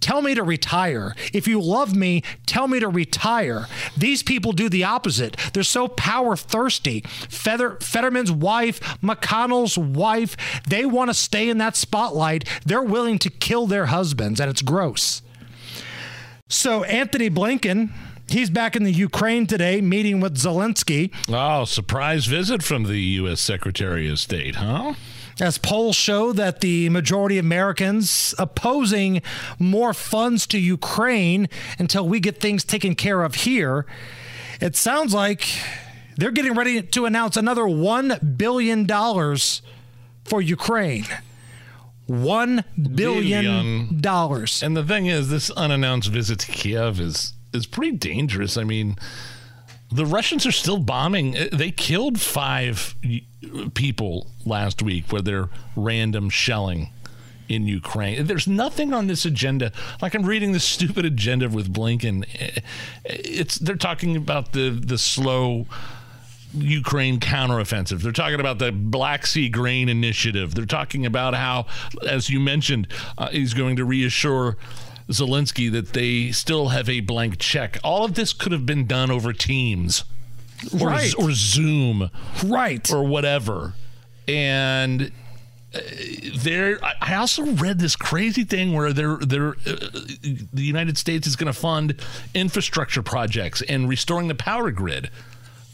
[0.03, 1.15] Tell me to retire.
[1.31, 3.67] If you love me, tell me to retire.
[3.95, 5.37] These people do the opposite.
[5.53, 7.05] They're so power thirsty.
[7.29, 10.35] Feather, Fetterman's wife, McConnell's wife,
[10.67, 12.43] they want to stay in that spotlight.
[12.65, 15.21] They're willing to kill their husbands, and it's gross.
[16.49, 17.89] So, Antony Blinken,
[18.27, 21.13] he's back in the Ukraine today meeting with Zelensky.
[21.29, 23.39] Oh, surprise visit from the U.S.
[23.39, 24.95] Secretary of State, huh?
[25.39, 29.21] As polls show that the majority of Americans opposing
[29.57, 33.85] more funds to Ukraine until we get things taken care of here,
[34.61, 35.47] it sounds like
[36.17, 38.87] they're getting ready to announce another $1 billion
[40.23, 41.05] for Ukraine.
[42.07, 42.63] $1
[42.95, 43.47] billion.
[43.47, 44.01] Um,
[44.61, 48.57] and the thing is, this unannounced visit to Kiev is is pretty dangerous.
[48.57, 48.97] I mean,
[49.93, 51.37] the Russians are still bombing.
[51.37, 52.95] Uh, They killed five
[53.73, 56.89] people last week with their random shelling
[57.49, 58.25] in Ukraine.
[58.25, 59.71] There's nothing on this agenda.
[60.01, 62.25] Like I'm reading this stupid agenda with Blinken.
[62.39, 62.59] Eh,
[63.05, 65.65] It's they're talking about the the slow
[66.55, 68.01] Ukraine counteroffensive.
[68.01, 70.53] They're talking about the Black Sea Grain Initiative.
[70.53, 71.65] They're talking about how,
[72.07, 72.87] as you mentioned,
[73.17, 74.55] uh, he's going to reassure
[75.13, 77.77] Zelensky that they still have a blank check.
[77.83, 80.03] All of this could have been done over Teams
[80.79, 81.13] or, Right.
[81.17, 82.09] or Zoom,
[82.43, 83.73] right, or whatever.
[84.27, 85.11] And
[85.75, 85.79] uh,
[86.35, 89.89] there, I- I also read this crazy thing where they're, they're, uh,
[90.53, 91.95] the United States is going to fund
[92.33, 95.09] infrastructure projects and restoring the power grid.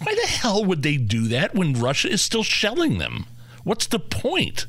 [0.02, 3.26] Why the hell would they do that when Russia is still shelling them?
[3.66, 4.66] What's the point?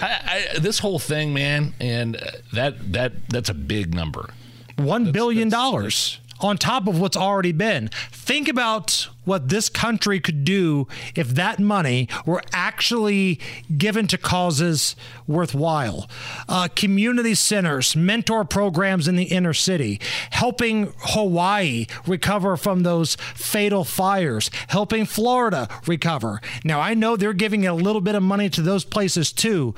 [0.00, 4.30] I, I, this whole thing, man, and uh, that that that's a big number.
[4.76, 7.88] One billion dollars on top of what's already been.
[8.10, 13.40] Think about what this country could do if that money were actually
[13.76, 14.94] given to causes
[15.26, 16.08] worthwhile.
[16.48, 23.84] Uh, community centers, mentor programs in the inner city, helping Hawaii recover from those fatal
[23.84, 26.40] fires, helping Florida recover.
[26.64, 29.74] Now, I know they're giving a little bit of money to those places too,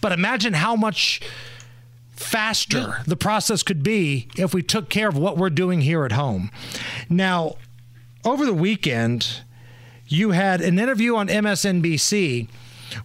[0.00, 1.20] but imagine how much
[2.16, 6.12] faster the process could be if we took care of what we're doing here at
[6.12, 6.50] home.
[7.08, 7.54] Now,
[8.24, 9.40] over the weekend,
[10.06, 12.48] you had an interview on MSNBC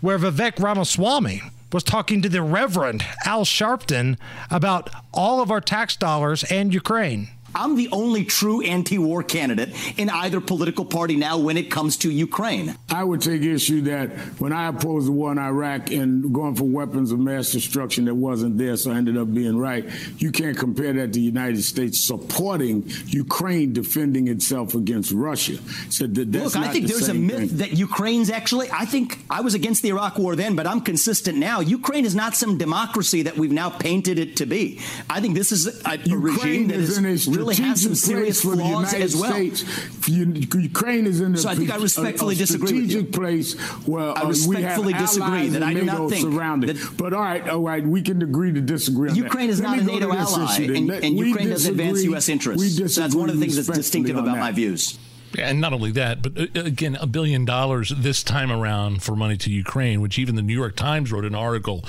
[0.01, 1.41] where Vivek Ramaswamy
[1.72, 4.18] was talking to the Reverend Al Sharpton
[4.49, 7.30] about all of our tax dollars and Ukraine.
[7.56, 11.97] I'm the only true anti war candidate in either political party now when it comes
[11.97, 12.76] to Ukraine.
[12.89, 16.66] I would take issue that when I opposed the war in Iraq and going for
[16.66, 19.89] weapons of mass destruction that wasn't there, so I ended up being right.
[20.18, 25.58] You can't compare that to the United States supporting Ukraine defending itself against Russia.
[25.89, 27.58] So that, Look, I think the there's a myth thing.
[27.58, 31.38] that Ukraine's actually, I think I was against the Iraq war then, but I'm consistent
[31.38, 31.60] now.
[31.60, 34.80] Ukraine is not some democracy that we've now painted it to be.
[35.10, 37.95] I think this is a, a regime that is is, in a really has some
[37.95, 39.31] serious place for the United as well.
[39.31, 39.63] States.
[40.07, 42.89] Ukraine is in a, So I think I respectfully a, a disagree with you.
[42.89, 43.53] strategic place
[43.87, 46.77] where I uh, we respectfully have disagree that I do NATO not think surrounded.
[46.97, 49.09] but all right, all right, we can agree to disagree.
[49.09, 49.53] On Ukraine that.
[49.53, 50.89] is Let not a NATO ally, issue then.
[50.89, 52.29] and, and Ukraine doesn't advance U.S.
[52.29, 52.93] interests.
[52.95, 54.97] So that's one of the things that's distinctive about on my views.
[55.37, 59.37] And not only that, but uh, again, a billion dollars this time around for money
[59.37, 61.85] to Ukraine, which even the New York Times wrote an article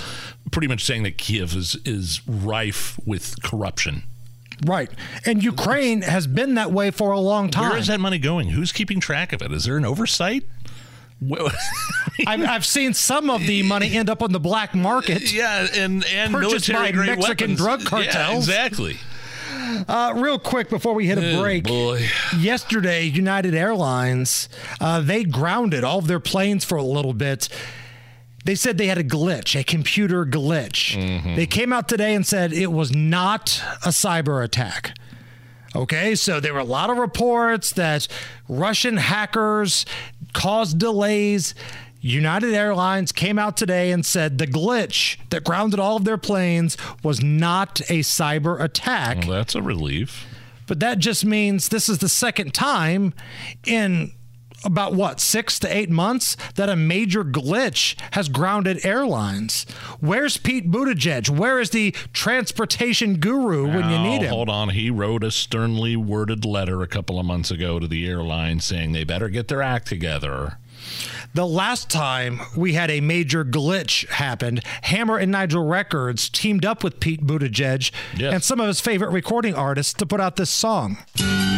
[0.50, 4.02] pretty much saying that Kiev is, is rife with corruption.
[4.64, 4.90] Right.
[5.24, 7.70] And Ukraine has been that way for a long time.
[7.70, 8.48] Where is that money going?
[8.50, 9.50] Who's keeping track of it?
[9.52, 10.44] Is there an oversight?
[12.26, 15.32] I've, I've seen some of the money end up on the black market.
[15.32, 17.88] Yeah, and and purchased by military-grade Mexican weapons.
[17.88, 18.96] drug Yeah, exactly.
[19.86, 22.06] Uh, real quick before we hit a Oh, break, boy.
[22.38, 24.48] yesterday United Airlines
[24.80, 27.48] uh, they grounded all of their planes for a little bit.
[28.44, 30.96] They said they had a glitch, a computer glitch.
[30.96, 31.36] Mm-hmm.
[31.36, 34.96] They came out today and said it was not a cyber attack.
[35.76, 38.08] Okay, so there were a lot of reports that
[38.48, 39.86] Russian hackers
[40.32, 41.54] caused delays.
[42.00, 46.76] United Airlines came out today and said the glitch that grounded all of their planes
[47.02, 49.18] was not a cyber attack.
[49.18, 50.26] Well, that's a relief.
[50.66, 53.12] but that just means this is the second time
[53.66, 54.12] in
[54.64, 59.64] about what six to eight months that a major glitch has grounded airlines.
[60.00, 61.30] Where's Pete Buttigieg?
[61.30, 64.30] Where is the transportation guru when you need him?
[64.30, 64.70] Hold on.
[64.70, 68.92] He wrote a sternly worded letter a couple of months ago to the airline saying
[68.92, 70.58] they better get their act together.
[71.34, 76.82] The last time we had a major glitch happened, Hammer and Nigel Records teamed up
[76.82, 80.98] with Pete Buttigieg and some of his favorite recording artists to put out this song.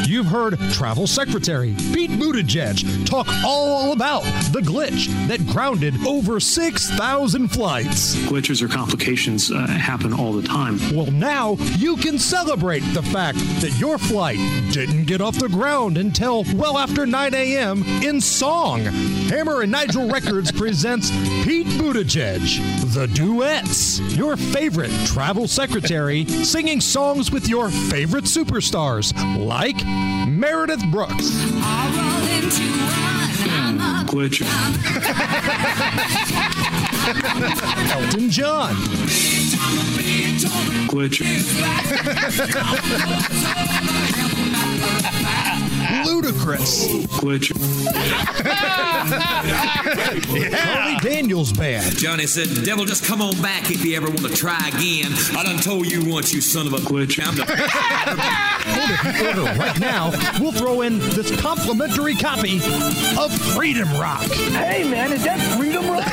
[0.07, 7.49] You've heard Travel Secretary Pete Buttigieg talk all about the glitch that grounded over 6,000
[7.49, 8.17] flights.
[8.27, 10.79] Glitches or complications uh, happen all the time.
[10.95, 14.39] Well, now you can celebrate the fact that your flight
[14.73, 17.83] didn't get off the ground until well after 9 a.m.
[18.03, 18.83] in song.
[19.29, 21.11] Hammer and Nigel Records presents
[21.45, 22.41] Pete Buttigieg,
[22.95, 29.13] The Duets, your favorite travel secretary singing songs with your favorite superstars
[29.45, 29.77] like
[30.29, 31.31] Meredith Brooks.
[34.07, 34.43] Glitch.
[37.93, 38.75] Elton John.
[40.89, 41.23] Glitch.
[46.13, 47.07] Ludacris.
[47.07, 47.53] Glitch.
[50.51, 51.97] Charlie Daniels Band.
[51.97, 55.11] Johnny said, Devil, just come on back if you ever want to try again.
[55.35, 57.19] I done told you once, you son of a glitch.
[57.25, 57.47] I'm the
[58.65, 62.57] if you order right now, we'll throw in this complimentary copy
[63.19, 64.25] of Freedom Rock.
[64.53, 66.13] Hey, man, is that Freedom Rock?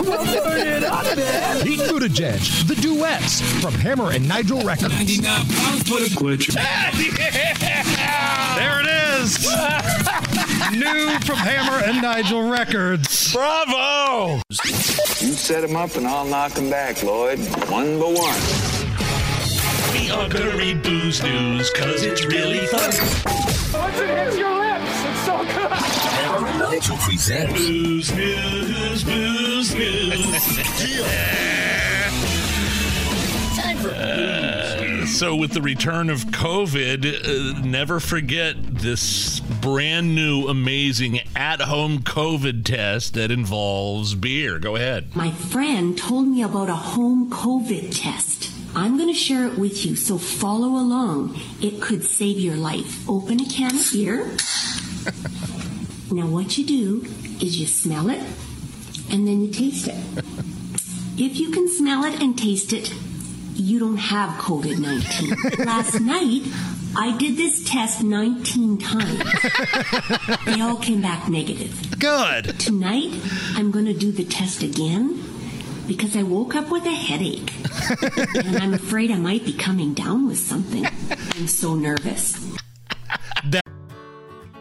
[0.00, 1.62] well, put it up, man.
[1.62, 5.18] Pete Buttigieg, The Duets from Hammer and Nigel Records.
[5.20, 6.54] Glitch.
[6.54, 7.39] There it
[11.30, 13.32] from Hammer and Nigel Records.
[13.32, 14.40] Bravo!
[14.50, 17.38] You set him up and I'll knock him back, Lloyd.
[17.70, 18.40] One by one.
[19.94, 22.80] We are gonna read booze news because it's really fun.
[22.82, 22.96] Once
[24.00, 25.70] it hits your lips, it's so good.
[25.70, 30.50] Hammer and Nigel present Booze news, booze news.
[33.56, 34.59] Time for Uh,
[35.10, 41.98] so, with the return of COVID, uh, never forget this brand new, amazing at home
[41.98, 44.58] COVID test that involves beer.
[44.58, 45.14] Go ahead.
[45.14, 48.52] My friend told me about a home COVID test.
[48.74, 51.38] I'm going to share it with you, so follow along.
[51.60, 53.08] It could save your life.
[53.08, 54.24] Open a can of beer.
[56.12, 57.04] now, what you do
[57.40, 58.22] is you smell it
[59.10, 59.96] and then you taste it.
[61.18, 62.94] If you can smell it and taste it,
[63.60, 65.64] you don't have COVID 19.
[65.66, 66.42] Last night,
[66.96, 69.22] I did this test 19 times.
[70.46, 71.98] they all came back negative.
[71.98, 72.58] Good.
[72.58, 73.14] Tonight,
[73.54, 75.22] I'm going to do the test again
[75.86, 77.52] because I woke up with a headache.
[78.46, 80.86] and I'm afraid I might be coming down with something.
[81.34, 82.59] I'm so nervous.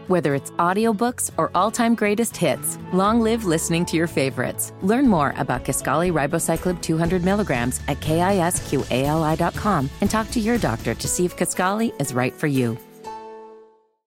[0.09, 4.73] Whether it's audiobooks or all-time greatest hits, long live listening to your favorites.
[4.81, 11.07] Learn more about Kisqali Ribociclib 200 milligrams at kisqali.com and talk to your doctor to
[11.07, 12.75] see if Kisqali is right for you.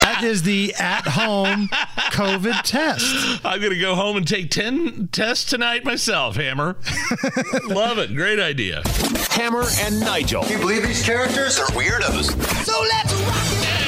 [0.01, 1.67] That is the at-home
[2.11, 3.43] COVID test.
[3.43, 6.75] I'm going to go home and take 10 tests tonight myself, Hammer.
[7.65, 8.13] Love it.
[8.13, 8.83] Great idea.
[9.31, 10.45] Hammer and Nigel.
[10.45, 12.29] You believe these characters are weirdos?
[12.63, 13.86] So let's rock Yeah,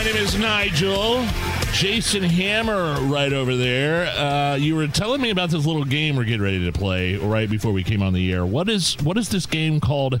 [0.00, 1.26] my name is Nigel.
[1.72, 4.06] Jason Hammer, right over there.
[4.06, 7.50] Uh, you were telling me about this little game we're getting ready to play right
[7.50, 8.46] before we came on the air.
[8.46, 10.18] What is what is this game called?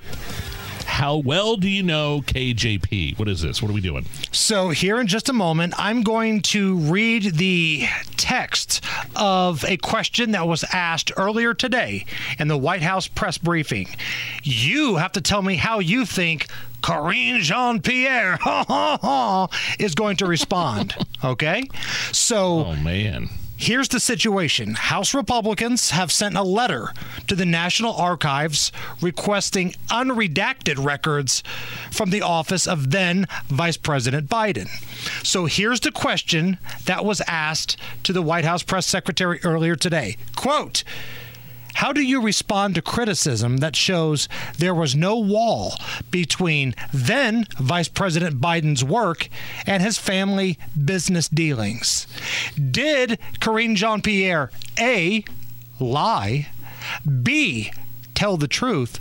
[0.90, 3.18] How well do you know KJP?
[3.18, 3.62] What is this?
[3.62, 4.04] What are we doing?
[4.32, 7.86] So, here in just a moment, I'm going to read the
[8.16, 8.84] text
[9.16, 12.04] of a question that was asked earlier today
[12.38, 13.88] in the White House press briefing.
[14.42, 16.48] You have to tell me how you think
[16.82, 18.38] Karine Jean Pierre
[19.78, 20.94] is going to respond.
[21.24, 21.64] Okay?
[22.12, 23.30] So, Oh man.
[23.60, 26.94] Here's the situation House Republicans have sent a letter
[27.26, 31.42] to the National Archives requesting unredacted records
[31.90, 34.66] from the office of then Vice President Biden.
[35.22, 36.56] So here's the question
[36.86, 40.16] that was asked to the White House press secretary earlier today.
[40.36, 40.82] Quote,
[41.74, 45.74] how do you respond to criticism that shows there was no wall
[46.10, 49.28] between then Vice President Biden's work
[49.66, 52.06] and his family business dealings?
[52.70, 55.24] Did Karine Jean Pierre A.
[55.78, 56.48] lie,
[57.22, 57.72] B.
[58.14, 59.00] tell the truth,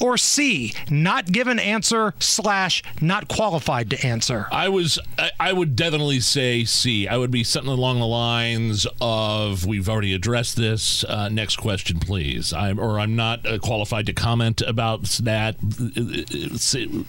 [0.00, 0.72] or C.
[0.90, 4.46] not given answer slash not qualified to answer?
[4.50, 7.08] I was I, I would definitely say C.
[7.08, 11.04] I would be something along the lines of we've already addressed this.
[11.04, 12.52] Uh, next question, please.
[12.52, 15.56] I'm or I'm not uh, qualified to comment about that.
[15.62, 17.04] Uh, uh,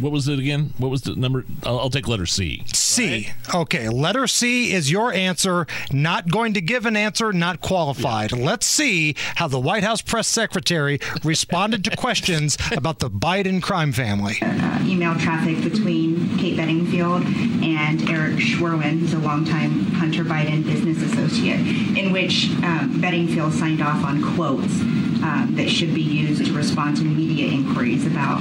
[0.00, 0.72] what was it again?
[0.78, 1.44] What was the number?
[1.62, 2.64] I'll, I'll take letter C.
[2.72, 3.30] C.
[3.54, 5.66] Okay, letter C is your answer.
[5.92, 8.32] Not going to give an answer, not qualified.
[8.32, 13.92] Let's see how the White House press secretary responded to questions about the Biden crime
[13.92, 14.38] family.
[14.42, 17.22] uh, email traffic between Kate Bedingfield
[17.62, 21.60] and Eric Schwerin, who's a longtime Hunter Biden business associate,
[21.98, 24.80] in which um, Bedingfield signed off on quotes
[25.22, 28.40] um, that should be used to respond to media inquiries about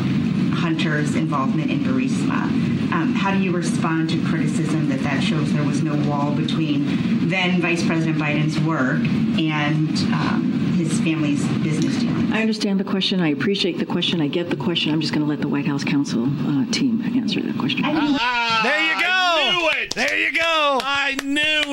[0.56, 2.44] Hunter's involvement in Burisma.
[2.91, 7.27] Um, how do you respond to criticism that that shows there was no wall between
[7.30, 8.99] then Vice President Biden's work
[9.40, 12.32] and um, his family's business dealings?
[12.32, 13.19] I understand the question.
[13.22, 14.22] I appreciate the question.
[14.22, 14.91] I get the question.
[14.91, 17.82] I'm just going to let the White House counsel uh, team answer that question.
[17.82, 19.06] there you go.
[19.07, 19.95] I knew it.
[19.95, 20.80] There you go.
[20.84, 21.65] I knew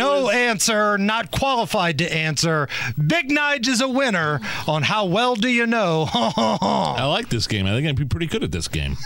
[0.00, 2.68] No answer, not qualified to answer.
[3.06, 6.08] Big Nige is a winner on how well do you know.
[6.12, 7.66] I like this game.
[7.66, 8.96] I think I'd be pretty good at this game.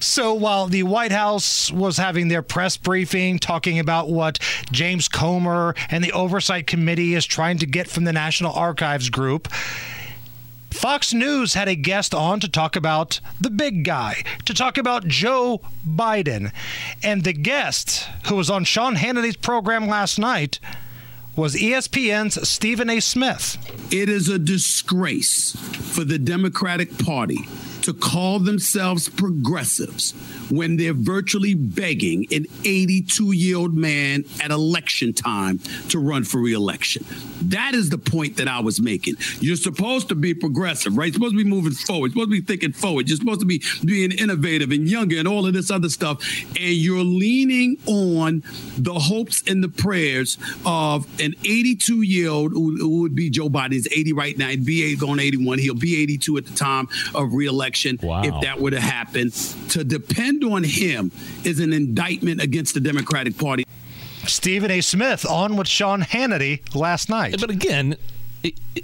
[0.00, 4.38] So while the White House was having their press briefing talking about what
[4.70, 9.48] James Comer and the Oversight Committee is trying to get from the National Archives Group,
[10.76, 15.08] Fox News had a guest on to talk about the big guy, to talk about
[15.08, 16.52] Joe Biden.
[17.02, 20.60] And the guest, who was on Sean Hannity's program last night,
[21.34, 23.00] was ESPN's Stephen A.
[23.00, 23.56] Smith.
[23.90, 27.48] It is a disgrace for the Democratic Party
[27.80, 30.12] to call themselves progressives
[30.50, 35.58] when they're virtually begging an 82 year old man at election time
[35.88, 37.04] to run for reelection.
[37.42, 39.16] That is the point that I was making.
[39.40, 41.06] You're supposed to be progressive, right?
[41.06, 42.08] You're supposed to be moving forward.
[42.14, 43.08] You're supposed to be thinking forward.
[43.08, 46.22] You're supposed to be being innovative and younger and all of this other stuff.
[46.58, 48.42] And you're leaning on
[48.78, 53.48] the hopes and the prayers of an 82 year old who, who would be Joe
[53.48, 54.48] Biden's 80 right now.
[54.48, 55.58] He'd be going 81.
[55.58, 58.22] He'll be 82 at the time of reelection Wow.
[58.24, 59.30] if that were to happen.
[59.70, 61.10] To depend on him
[61.44, 63.64] is an indictment against the Democratic Party.
[64.26, 64.80] Stephen A.
[64.80, 67.36] Smith on with Sean Hannity last night.
[67.40, 67.96] But again,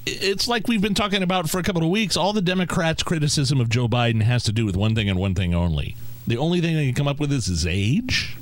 [0.06, 2.16] it's like we've been talking about for a couple of weeks.
[2.16, 5.34] All the Democrats' criticism of Joe Biden has to do with one thing and one
[5.34, 5.96] thing only.
[6.26, 8.36] The only thing they can come up with is his age,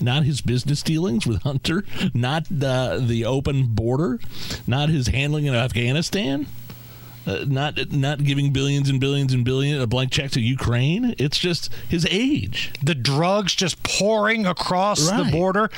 [0.00, 1.84] not his business dealings with Hunter,
[2.14, 4.20] not the the open border,
[4.66, 6.46] not his handling of Afghanistan.
[7.26, 11.14] Uh, not not giving billions and billions and billions a blank check to Ukraine.
[11.18, 12.72] It's just his age.
[12.82, 15.70] the drugs just pouring across the border.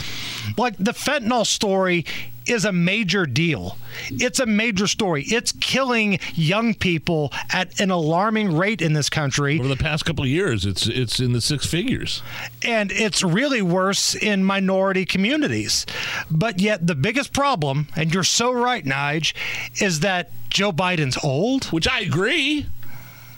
[0.56, 2.04] Like the fentanyl story
[2.48, 3.76] is a major deal.
[4.10, 5.24] It's a major story.
[5.26, 9.58] It's killing young people at an alarming rate in this country.
[9.58, 12.22] Over the past couple of years, it's it's in the six figures.
[12.62, 15.86] And it's really worse in minority communities.
[16.30, 19.34] But yet, the biggest problem, and you're so right, Nige,
[19.80, 21.66] is that Joe Biden's old.
[21.66, 22.66] Which I agree.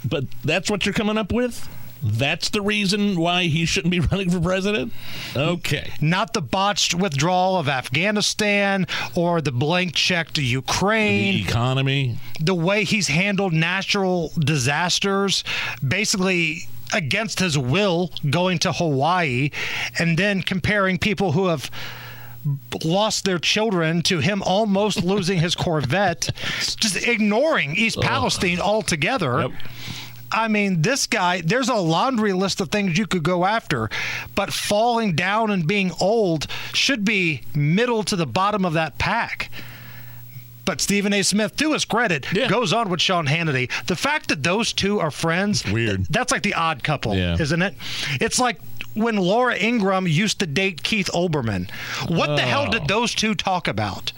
[0.04, 1.68] But that's what you're coming up with?
[2.02, 4.92] That's the reason why he shouldn't be running for president?
[5.36, 5.92] Okay.
[6.00, 11.34] Not the botched withdrawal of Afghanistan or the blank check to Ukraine.
[11.34, 12.18] The economy.
[12.40, 15.44] the way he's handled natural disasters,
[15.86, 16.62] basically
[16.92, 19.50] against his will, going to Hawaii,
[19.98, 21.70] and then comparing people who have
[22.84, 26.30] lost their children to him almost losing his Corvette,
[26.76, 29.48] just ignoring East Palestine altogether.
[30.32, 33.90] I mean, this guy, there's a laundry list of things you could go after,
[34.34, 39.50] but falling down and being old should be middle to the bottom of that pack.
[40.70, 41.22] But Stephen A.
[41.24, 43.68] Smith, to his credit, goes on with Sean Hannity.
[43.86, 46.06] The fact that those two are friends, weird.
[46.08, 47.36] That's like the odd couple, Yeah.
[47.40, 47.74] isn't it?
[48.20, 48.60] It's like
[48.94, 51.70] when Laura Ingraham used to date Keith Olbermann.
[52.08, 52.70] What the hell Oh.
[52.72, 54.12] did those two talk about?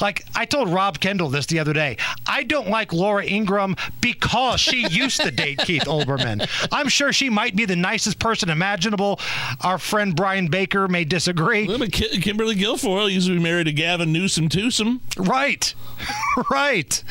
[0.00, 1.98] Like, I told Rob Kendall this the other day.
[2.26, 6.48] I don't like Laura Ingraham because she used to date Keith Olbermann.
[6.72, 9.20] I'm sure she might be the nicest person imaginable.
[9.60, 11.66] Our friend Brian Baker may disagree.
[11.68, 15.00] Well, but Ki- Kimberly Guilfoyle used to be married to Gavin Newsom Twosome.
[15.18, 15.74] Right.
[16.50, 17.02] right.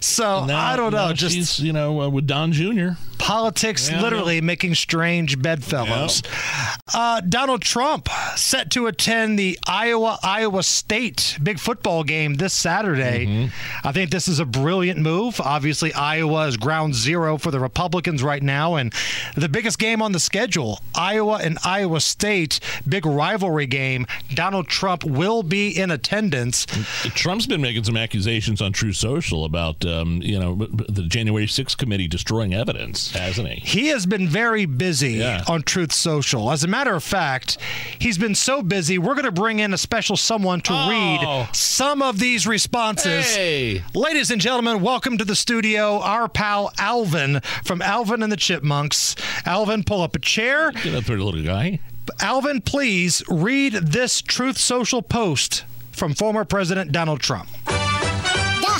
[0.00, 1.08] So no, I don't know.
[1.08, 2.90] now Just you know uh, with Don Jr.
[3.18, 6.22] politics Yeah, literally making strange bedfellows.
[6.94, 13.26] Uh, Donald Trump set to attend the Iowa Iowa State big football game this Saturday.
[13.26, 13.86] Mm-hmm.
[13.86, 15.40] I think this is a brilliant move.
[15.40, 18.92] Obviously, Iowa is ground zero for the Republicans right now, and
[19.36, 24.06] the biggest game on the schedule, Iowa and Iowa State, big rivalry game.
[24.32, 26.66] Donald Trump will be in attendance.
[27.14, 31.76] Trump's been making some accusations on Truth Social about um, you know the January 6th
[31.76, 33.07] committee destroying evidence.
[33.14, 33.60] Yes, hasn't he?
[33.60, 36.50] He has been very busy on Truth Social.
[36.50, 37.58] As a matter of fact,
[37.98, 40.88] he's been so busy, we're going to bring in a special someone to Oh.
[40.90, 43.34] read some of these responses.
[43.34, 43.82] Hey.
[43.94, 49.16] Ladies and gentlemen, welcome to the studio, our pal Alvin from Alvin and the Chipmunks.
[49.44, 50.70] Alvin, pull up a chair.
[50.72, 51.78] Get up there, little guy.
[52.20, 57.48] Alvin, please read this Truth Social post from former President Donald Trump.
[57.66, 57.72] The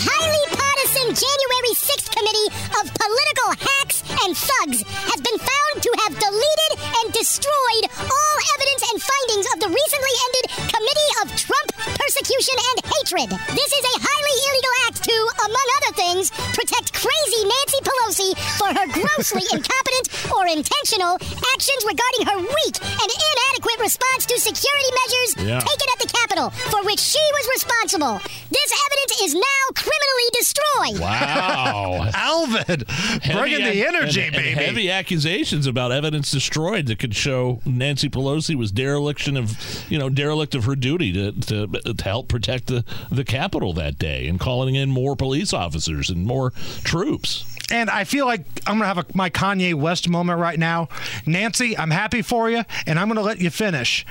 [0.00, 2.48] highly partisan January 6th Committee
[2.80, 3.87] of Political Hacks
[4.24, 9.56] and Thugs has been found to have deleted and destroyed all evidence and findings of
[9.62, 11.68] the recently ended Committee of Trump
[11.98, 13.30] Persecution and Hatred.
[13.54, 15.16] This is a highly illegal act to,
[15.46, 21.14] among other things, protect crazy Nancy Pelosi for her grossly incompetent or intentional
[21.54, 25.60] actions regarding her weak and inadequate response to security measures Yeah.
[25.62, 28.18] taken at the Capitol, for which she was responsible.
[28.50, 30.98] This evidence is now criminally destroyed.
[31.00, 32.10] Wow.
[32.14, 32.84] Alvin,
[33.32, 38.08] bringing the ac- energy, and- and heavy accusations about evidence destroyed that could show Nancy
[38.08, 42.66] Pelosi was dereliction of, you know, derelict of her duty to, to, to help protect
[42.68, 46.50] the, the Capitol that day and calling in more police officers and more
[46.84, 47.44] troops.
[47.70, 50.88] And I feel like I'm going to have a, my Kanye West moment right now.
[51.26, 54.06] Nancy, I'm happy for you, and I'm going to let you finish.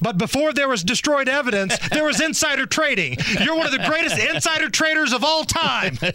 [0.00, 3.18] But before there was destroyed evidence, there was insider trading.
[3.38, 5.98] You're one of the greatest insider traders of all time.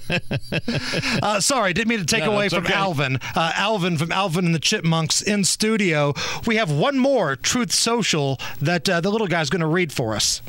[1.22, 2.73] Uh, sorry, didn't mean to take No, away from okay.
[2.73, 3.19] Alvin.
[3.36, 6.14] Uh, Alvin from Alvin and the Chipmunks in studio.
[6.45, 10.16] We have one more Truth Social that uh, the little guy's going to read for
[10.16, 10.41] us.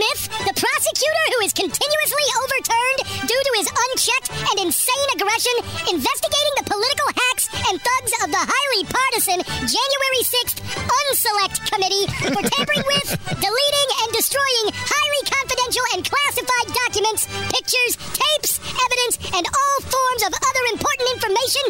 [0.00, 4.56] Is deranged Jack Smith the prosecutor who is continuously overturned due to his unchecked and
[4.64, 5.52] insane aggression
[5.92, 10.58] investigating the political hacks and thugs of the highly partisan January 6th
[10.88, 13.08] Unselect Committee for tampering with,
[13.44, 20.32] deleting, and destroying highly confidential and classified documents, pictures, tapes, evidence, and all forms of
[20.32, 21.64] other important information?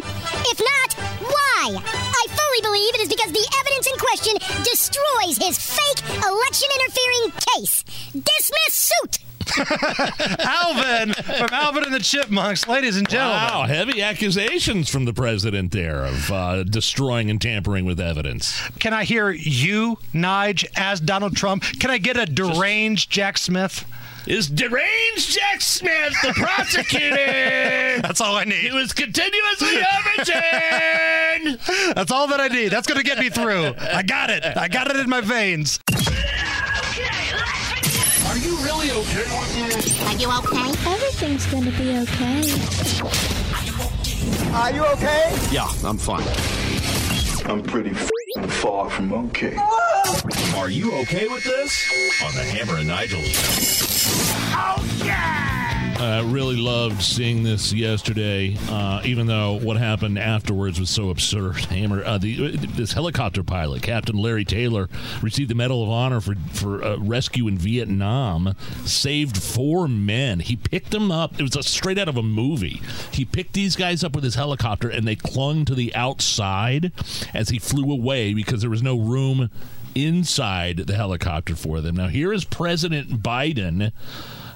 [0.47, 0.89] If not,
[1.25, 1.63] why?
[1.81, 7.25] I fully believe it is because the evidence in question destroys his fake election interfering
[7.57, 7.83] case.
[8.23, 9.17] Dismiss suit.
[10.39, 13.37] Alvin from Alvin and the Chipmunks, ladies and gentlemen.
[13.37, 18.61] Wow, heavy accusations from the president there of uh, destroying and tampering with evidence.
[18.79, 21.63] Can I hear you, Nige, as Donald Trump?
[21.79, 23.85] Can I get a deranged Jack Smith?
[24.27, 27.15] Is deranged Jack Smith the prosecutor?
[28.01, 28.59] That's all I need.
[28.59, 31.59] He was continuously overturned.
[31.95, 32.69] That's all that I need.
[32.69, 33.73] That's going to get me through.
[33.79, 34.45] I got it.
[34.55, 35.79] I got it in my veins.
[38.61, 40.01] Are you really okay with this?
[40.05, 40.69] Are you okay?
[40.91, 42.41] Everything's gonna be okay.
[44.53, 45.35] Are you okay?
[45.51, 46.27] Yeah, I'm fine.
[47.49, 49.55] I'm pretty f***ing far from okay.
[50.57, 52.21] Are you okay with this?
[52.23, 53.21] On the Hammer and Nigel
[56.01, 61.57] I really loved seeing this yesterday, uh, even though what happened afterwards was so absurd.
[61.65, 64.89] Hammer, uh, the, this helicopter pilot, Captain Larry Taylor,
[65.21, 68.55] received the Medal of Honor for for uh, rescue in Vietnam.
[68.83, 70.39] Saved four men.
[70.39, 71.39] He picked them up.
[71.39, 72.81] It was a, straight out of a movie.
[73.11, 76.91] He picked these guys up with his helicopter, and they clung to the outside
[77.31, 79.51] as he flew away because there was no room
[79.93, 81.97] inside the helicopter for them.
[81.97, 83.91] Now here is President Biden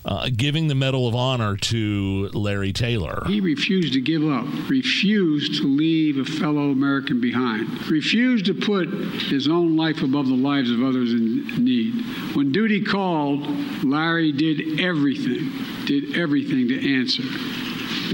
[0.06, 3.24] uh, giving the Medal of Honor to Larry Taylor.
[3.26, 8.88] He refused to give up, refused to leave a fellow American behind, refused to put
[8.88, 12.36] his own life above the lives of others in need.
[12.36, 13.48] When duty called,
[13.84, 15.52] Larry did everything,
[15.86, 17.24] did everything to answer.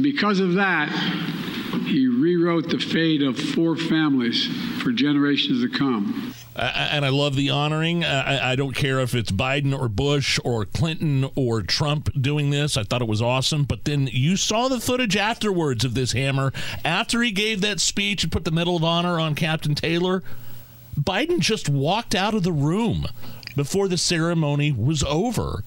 [0.01, 0.89] Because of that,
[1.87, 4.47] he rewrote the fate of four families
[4.81, 6.33] for generations to come.
[6.53, 8.03] And I love the honoring.
[8.03, 12.75] I, I don't care if it's Biden or Bush or Clinton or Trump doing this.
[12.75, 13.63] I thought it was awesome.
[13.63, 16.51] But then you saw the footage afterwards of this hammer.
[16.83, 20.23] After he gave that speech and put the Medal of Honor on Captain Taylor,
[20.99, 23.07] Biden just walked out of the room
[23.55, 25.63] before the ceremony was over.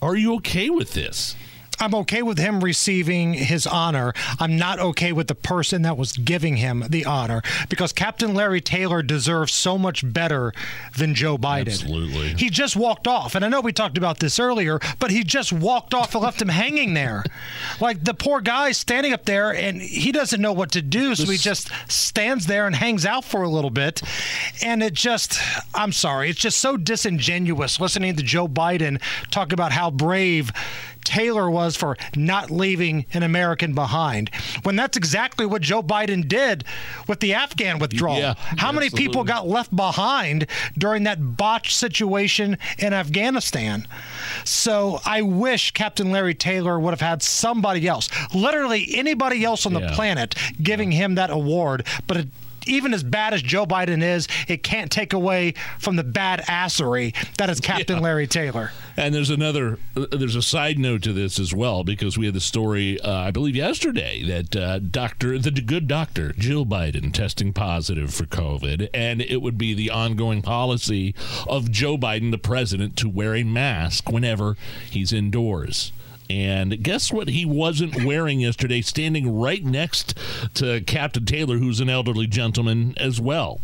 [0.00, 1.34] Are you okay with this?
[1.80, 4.12] I'm okay with him receiving his honor.
[4.38, 8.60] I'm not okay with the person that was giving him the honor because Captain Larry
[8.60, 10.52] Taylor deserves so much better
[10.96, 11.68] than Joe Biden.
[11.68, 12.34] Absolutely.
[12.34, 13.34] He just walked off.
[13.34, 16.42] And I know we talked about this earlier, but he just walked off and left
[16.42, 17.24] him hanging there.
[17.80, 21.14] Like the poor guy standing up there and he doesn't know what to do.
[21.14, 24.02] So he just stands there and hangs out for a little bit.
[24.62, 25.38] And it just,
[25.74, 29.00] I'm sorry, it's just so disingenuous listening to Joe Biden
[29.30, 30.52] talk about how brave
[31.04, 34.30] Taylor was for not leaving an American behind,
[34.62, 36.64] when that's exactly what Joe Biden did
[37.08, 38.18] with the Afghan withdrawal.
[38.18, 40.46] Yeah, How many people got left behind
[40.78, 43.86] during that botched situation in Afghanistan?
[44.44, 49.72] So I wish Captain Larry Taylor would have had somebody else, literally anybody else on
[49.72, 49.94] the Yeah.
[49.94, 51.86] planet, giving him that award.
[52.06, 52.28] But it,
[52.66, 57.14] even as bad as Joe Biden is, it can't take away from the bad assery
[57.36, 58.72] that is Captain Larry Taylor.
[58.96, 62.40] And there's another, there's a side note to this as well because we had the
[62.40, 68.12] story, uh, I believe yesterday, that uh, Doctor, the good doctor Jill Biden testing positive
[68.12, 71.14] for COVID, and it would be the ongoing policy
[71.48, 74.56] of Joe Biden, the president, to wear a mask whenever
[74.90, 75.92] he's indoors.
[76.30, 77.26] And guess what?
[77.26, 80.16] He wasn't wearing yesterday, standing right next
[80.54, 83.60] to Captain Taylor, who's an elderly gentleman as well.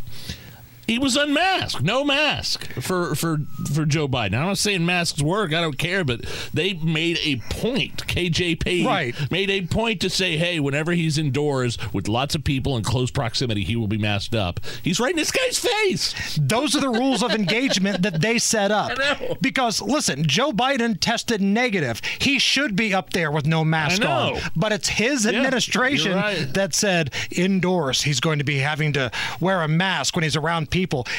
[0.87, 3.39] He was unmasked, no mask for for
[3.73, 4.35] for Joe Biden.
[4.35, 5.53] I'm not saying masks work.
[5.53, 6.21] I don't care, but
[6.55, 8.07] they made a point.
[8.07, 9.15] KJP Right.
[9.31, 13.11] made a point to say, hey, whenever he's indoors with lots of people in close
[13.11, 14.61] proximity, he will be masked up.
[14.83, 16.39] He's right in this guy's face.
[16.41, 18.93] Those are the rules of engagement that they set up.
[19.41, 22.01] Because listen, Joe Biden tested negative.
[22.21, 24.41] He should be up there with no mask on.
[24.55, 26.55] But it's his administration you're right.
[26.55, 29.11] that said indoors he's going to be having to
[29.41, 30.76] wear a mask when he's around people.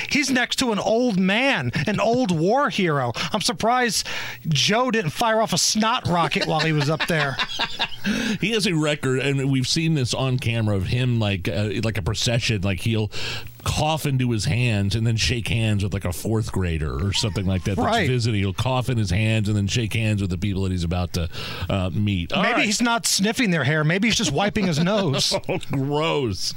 [0.10, 3.14] He's next to an old man, an old war hero.
[3.32, 4.08] I'm surprised
[4.48, 7.38] Joe didn't fire off a snot rocket while he was up there.
[8.40, 11.98] he has a record, and we've seen this on camera of him like uh, like
[11.98, 12.62] a procession.
[12.62, 13.12] Like he'll
[13.68, 17.46] cough into his hands and then shake hands with like a fourth grader or something
[17.46, 17.76] like that.
[17.76, 18.08] That's Right.
[18.10, 18.40] visiting.
[18.40, 21.12] He'll cough in his hands and then shake hands with the people that he's about
[21.14, 21.30] to
[21.70, 22.32] uh, meet.
[22.32, 22.66] All Maybe right.
[22.66, 23.84] he's not sniffing their hair.
[23.84, 25.34] Maybe he's just wiping his nose.
[25.50, 26.54] Oh, gross.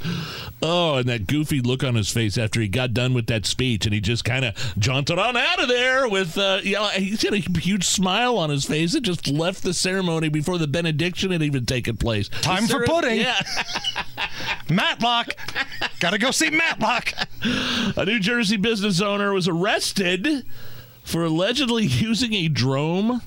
[0.61, 3.85] Oh, and that goofy look on his face after he got done with that speech,
[3.85, 7.33] and he just kind of jaunted on out of there with, uh, yeah, he had
[7.33, 11.41] a huge smile on his face and just left the ceremony before the benediction had
[11.43, 12.29] even taken place.
[12.29, 13.19] Time for pudding.
[13.19, 13.41] Yeah.
[14.69, 15.29] Matlock.
[15.99, 17.00] Gotta go see Matlock.
[17.95, 20.45] A New Jersey business owner was arrested
[21.03, 23.21] for allegedly using a drone.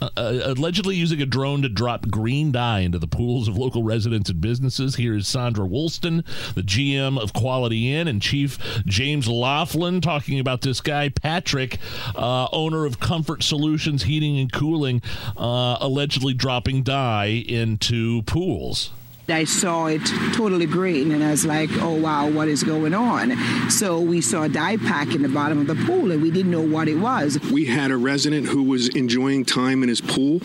[0.00, 3.84] Uh, uh, allegedly using a drone to drop green dye into the pools of local
[3.84, 4.96] residents and businesses.
[4.96, 6.24] Here is Sandra Woolston,
[6.56, 11.78] the GM of Quality Inn, and Chief James Laughlin talking about this guy, Patrick,
[12.16, 15.02] uh, owner of Comfort Solutions Heating and Cooling,
[15.36, 18.90] uh, allegedly dropping dye into pools.
[19.28, 20.02] I saw it
[20.34, 23.36] totally green and I was like, oh wow, what is going on?
[23.70, 26.50] So we saw a dye pack in the bottom of the pool and we didn't
[26.50, 27.38] know what it was.
[27.52, 30.40] We had a resident who was enjoying time in his pool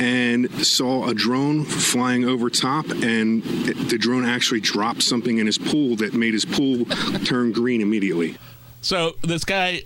[0.00, 5.58] and saw a drone flying over top, and the drone actually dropped something in his
[5.58, 6.84] pool that made his pool
[7.24, 8.38] turn green immediately.
[8.80, 9.82] So this guy,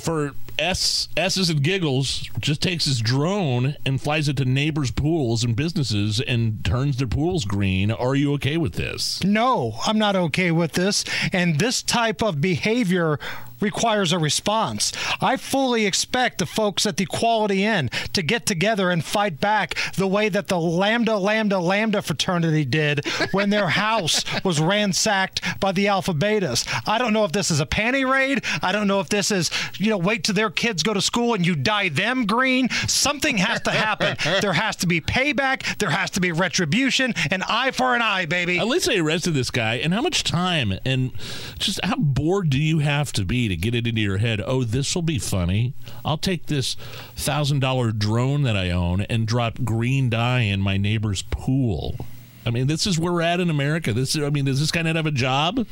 [0.00, 5.44] for S S's and giggles, just takes his drone and flies it to neighbors' pools
[5.44, 7.90] and businesses and turns their pools green.
[7.90, 9.22] Are you okay with this?
[9.24, 11.04] No, I'm not okay with this.
[11.32, 13.18] And this type of behavior
[13.62, 14.92] requires a response.
[15.20, 19.76] I fully expect the folks at the Quality Inn to get together and fight back
[19.94, 25.72] the way that the Lambda Lambda Lambda fraternity did when their house was ransacked by
[25.72, 26.66] the Alpha Betas.
[26.86, 28.44] I don't know if this is a panty raid.
[28.62, 31.34] I don't know if this is, you know, wait till their kids go to school
[31.34, 32.68] and you dye them green.
[32.88, 34.16] Something has to happen.
[34.40, 35.78] there has to be payback.
[35.78, 37.14] There has to be retribution.
[37.30, 38.58] An eye for an eye, baby.
[38.58, 39.76] At least they arrested this guy.
[39.76, 41.12] And how much time and
[41.58, 44.40] just how bored do you have to be to get it into your head?
[44.44, 45.74] Oh, this will be funny.
[46.04, 46.74] I'll take this
[47.16, 51.96] thousand dollar drone that I own and drop green dye in my neighbor's pool.
[52.44, 53.92] I mean, this is where we're at in America.
[53.92, 55.64] This, is, I mean, does this guy not have a job?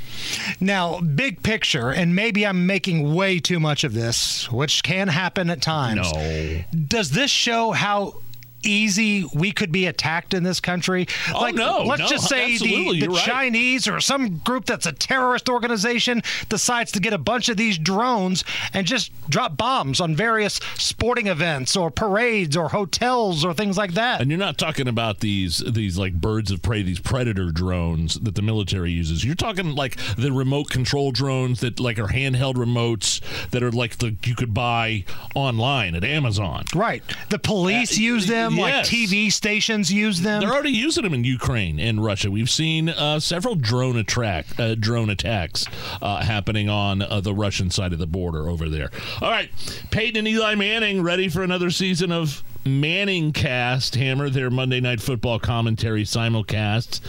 [0.60, 5.50] Now, big picture, and maybe I'm making way too much of this, which can happen
[5.50, 6.12] at times.
[6.12, 6.62] No.
[6.86, 8.14] Does this show how
[8.62, 11.06] easy we could be attacked in this country?
[11.34, 13.24] Oh, no, let's no, just say the, the right.
[13.24, 17.78] Chinese or some group that's a terrorist organization decides to get a bunch of these
[17.78, 23.76] drones and just drop bombs on various sporting events or parades or hotels or things
[23.76, 24.20] like that.
[24.20, 28.34] And you're not talking about these these like birds of prey, these predator drones that
[28.34, 29.24] the military uses.
[29.24, 33.20] You're talking like the remote control drones that like are handheld remotes
[33.50, 35.04] that are like the you could buy
[35.34, 36.64] online at Amazon.
[36.74, 37.02] Right.
[37.28, 38.90] The police uh, use them, like yes.
[38.90, 40.40] TV stations use them.
[40.40, 42.30] They're already using them in Ukraine and Russia.
[42.30, 45.66] We've seen uh, several drone attract uh, drone attacks
[46.00, 48.90] uh, happening on uh, the Russian side of the border over there.
[49.20, 49.50] All right,
[49.90, 55.00] Peyton and Eli Manning ready for another season of Manning cast Hammer their Monday Night
[55.00, 57.00] Football commentary simulcasts.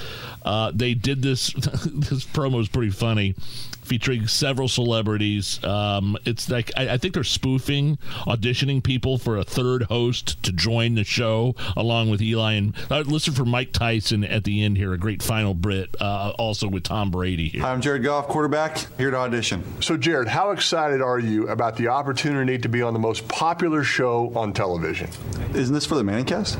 [0.44, 1.54] Uh, they did this.
[1.54, 3.36] this promo is pretty funny,
[3.82, 5.64] featuring several celebrities.
[5.64, 10.52] Um, it's like I, I, think they're spoofing, auditioning people for a third host to
[10.52, 14.78] join the show along with Eli and uh, listen for Mike Tyson at the end
[14.78, 14.94] here.
[14.94, 17.62] A great final Brit, uh, also with Tom Brady here.
[17.62, 19.82] Hi, I'm Jared Goff, quarterback, here to audition.
[19.82, 23.84] So, Jared, how excited are you about the opportunity to be on the most popular
[23.84, 25.10] show on television?
[25.56, 26.58] Isn't this for the Manning cast?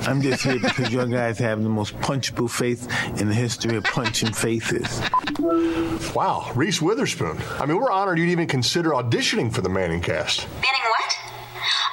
[0.00, 2.86] I'm just here because your guys have the most punchable face
[3.20, 5.00] in the history of punching faces.
[6.14, 7.38] Wow, Reese Witherspoon.
[7.58, 10.48] I mean, we're honored you'd even consider auditioning for the Manning cast.
[10.54, 11.16] Manning what?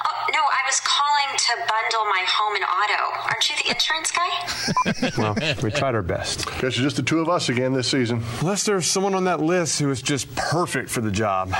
[0.06, 3.28] Oh, no, I was calling to bundle my home and auto.
[3.28, 5.10] Aren't you the insurance guy?
[5.18, 6.46] well, we tried our best.
[6.46, 8.22] Guess it's just the two of us again this season.
[8.40, 11.50] Unless there's someone on that list who is just perfect for the job.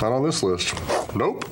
[0.00, 0.74] Not on this list.
[1.14, 1.44] Nope.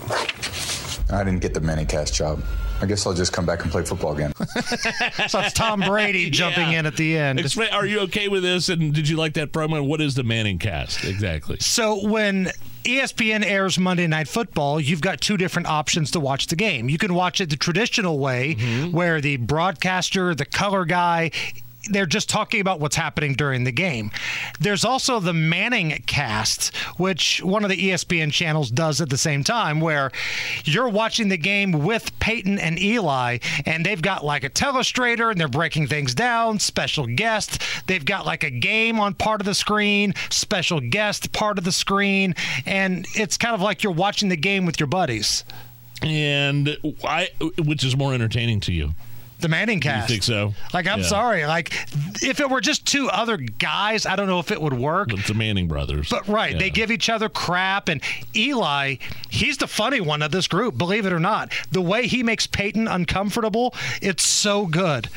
[1.12, 2.42] I didn't get the Manning cast job.
[2.80, 4.32] I guess I'll just come back and play football again.
[5.28, 6.80] so it's Tom Brady jumping Yeah.
[6.80, 7.38] in at the end.
[7.38, 8.68] Explain, are you okay with this?
[8.68, 9.86] And did you like that promo?
[9.86, 11.58] What is the Manning cast exactly?
[11.60, 12.50] So when
[12.82, 16.88] ESPN airs Monday Night Football, you've got two different options to watch the game.
[16.88, 18.90] You can watch it the traditional way, mm-hmm.
[18.90, 21.30] where the broadcaster, the color guy,
[21.90, 24.10] they're just talking about what's happening during the game.
[24.60, 29.42] There's also the Manning cast, which one of the ESPN channels does at the same
[29.42, 30.12] time, where
[30.64, 35.40] you're watching the game with Peyton and Eli, and they've got like a telestrator and
[35.40, 37.62] they're breaking things down, special guest.
[37.86, 41.72] They've got like a game on part of the screen, special guest part of the
[41.72, 42.34] screen,
[42.64, 45.44] and it's kind of like you're watching the game with your buddies.
[46.02, 47.28] And I,
[47.58, 48.94] which is more entertaining to you?
[49.42, 50.08] The Manning cast.
[50.08, 50.54] You think so?
[50.72, 51.06] Like, I'm Yeah.
[51.06, 51.46] sorry.
[51.46, 51.72] Like,
[52.22, 55.12] if it were just two other guys, I don't know if it would work.
[55.12, 56.08] It's the Manning brothers.
[56.08, 58.00] But right, they give each other crap, and
[58.34, 58.96] Eli,
[59.28, 60.78] he's the funny one of this group.
[60.78, 65.08] Believe it or not, the way he makes Peyton uncomfortable, it's so good.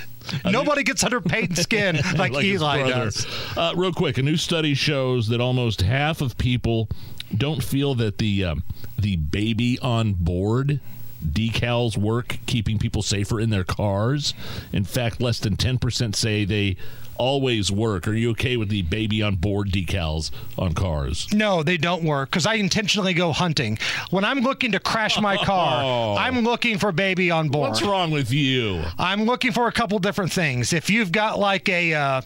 [0.44, 3.28] Nobody gets under Peyton's skin like, his Eli does.
[3.56, 6.90] Uh, real quick, a new study shows that almost half of people
[7.38, 8.64] don't feel that the um,
[8.98, 10.80] the baby on board
[11.26, 14.34] decals work keeping people safer in their cars.
[14.72, 16.78] In fact, less than 10% say they
[17.18, 18.08] always work.
[18.08, 21.28] Are you okay with the baby on board decals on cars?
[21.34, 23.78] No, they don't work because I intentionally go hunting.
[24.10, 26.16] When I'm looking to crash my car, Oh.
[26.18, 27.70] I'm looking for baby on board.
[27.70, 28.84] What's wrong with you?
[28.98, 30.74] I'm looking for a couple different things.
[30.74, 32.22] If you've got like a uh,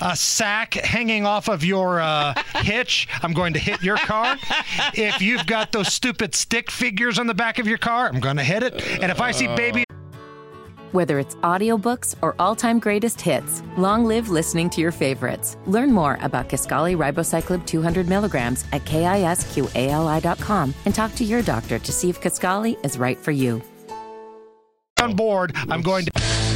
[0.00, 4.36] a sack hanging off of your uh, hitch, I'm going to hit your car.
[4.94, 8.36] If you've got those stupid stick figures on the back of your car, I'm going
[8.36, 8.86] to hit it.
[9.02, 9.84] And if I see baby
[10.92, 15.56] Whether it's audiobooks or all-time greatest hits, long live listening to your favorites.
[15.66, 21.92] Learn more about Kisqali Ribociclib 200 milligrams at kisqali.com and talk to your doctor to
[21.92, 23.62] see if Kisqali is right for you.
[25.00, 26.47] on board, I'm going to.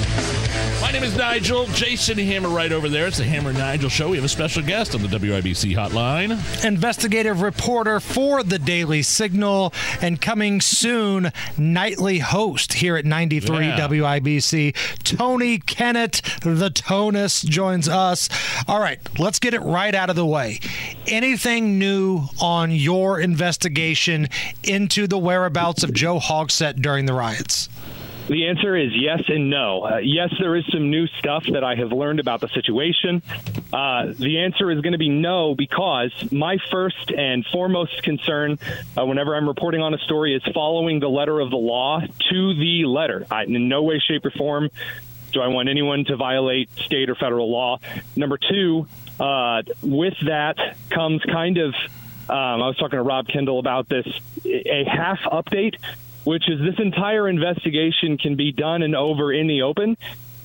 [0.93, 1.65] My name is Nigel.
[1.69, 3.07] Jason Hammer right over there.
[3.07, 4.11] It's the Hammer Nigel Show.
[4.11, 6.33] We have a special guest on the WIBC hotline.
[6.67, 13.79] investigative reporter for the Daily Signal, and coming soon, nightly host here at 93 Yeah.
[13.89, 14.75] WIBC.
[15.03, 18.29] Tony Kinnett, the Tonus, joins us.
[18.69, 20.61] All right, let's get it right out of the way.
[21.07, 24.29] Anything new on your investigation
[24.63, 27.71] into the whereabouts of Joe Hogsett during the riots?
[28.33, 29.83] The answer is yes and no.
[29.83, 33.23] Uh, yes, there is some new stuff that I have learned about the situation.
[33.71, 38.59] Uh, the answer is going to be no because my first and foremost concern
[38.97, 42.55] uh, whenever I'm reporting on a story is following the letter of the law to
[42.55, 43.27] the letter.
[43.31, 44.71] I, in no way, shape, or form
[45.33, 47.81] do I want anyone to violate state or federal law.
[48.17, 48.87] Number two,
[49.21, 50.57] uh, with that
[50.89, 51.75] comes kind of,
[52.31, 54.07] um, I was talking to Rob Kendall about this,
[54.47, 55.75] a half update,
[56.25, 59.97] which is this entire investigation can be done and over in the open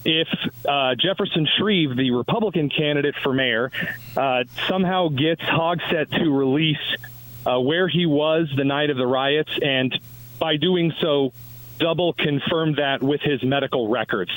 [0.08, 0.28] if
[0.66, 3.72] uh, Jefferson Shreve, the Republican candidate for mayor,
[4.16, 6.78] uh, somehow gets Hogsett to release
[7.46, 9.98] uh, where he was the night of the riots, and
[10.40, 11.34] by doing so,
[11.78, 14.32] double confirm that with his medical records.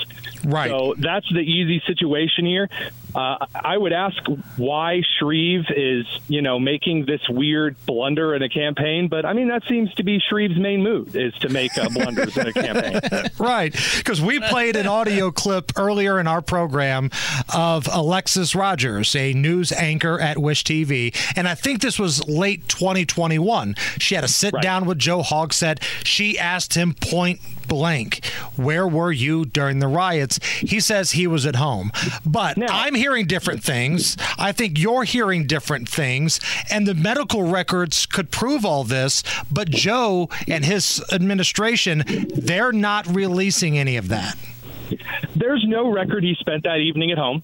[0.45, 0.71] Right.
[0.71, 2.69] So that's the easy situation here.
[3.15, 4.23] Uh, I would ask
[4.57, 9.49] why Shreve is, you know, making this weird blunder in a campaign, but I mean
[9.49, 13.01] that seems to be Shreve's main move is to make uh, blunders in a campaign.
[13.39, 13.73] right.
[13.97, 17.11] Because we played an audio clip earlier in our program
[17.55, 21.15] of Alexis Rogers, a news anchor at Wish TV.
[21.37, 23.75] And I think this was late 2021.
[23.99, 25.83] She had a sit down with Joe Hogsett.
[26.05, 27.41] She asked him point
[27.71, 28.25] blank,
[28.57, 30.30] Where were you during the riots?
[30.39, 31.90] He says he was at home.
[32.24, 34.16] But I'm hearing different things.
[34.39, 36.40] I think you're hearing different things,
[36.70, 39.23] and the medical records could prove all this.
[39.51, 42.05] But Joe and his administration,
[42.35, 44.36] they're not releasing any of that.
[45.36, 47.43] There's no record he spent that evening at home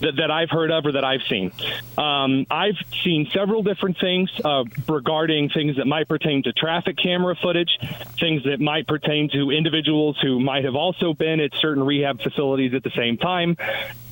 [0.00, 1.52] that, that I've heard of or that I've seen.
[1.96, 7.34] Um, I've seen several different things uh, regarding things that might pertain to traffic camera
[7.40, 7.78] footage,
[8.18, 12.74] things that might pertain to individuals who might have also been at certain rehab facilities
[12.74, 13.56] at the same time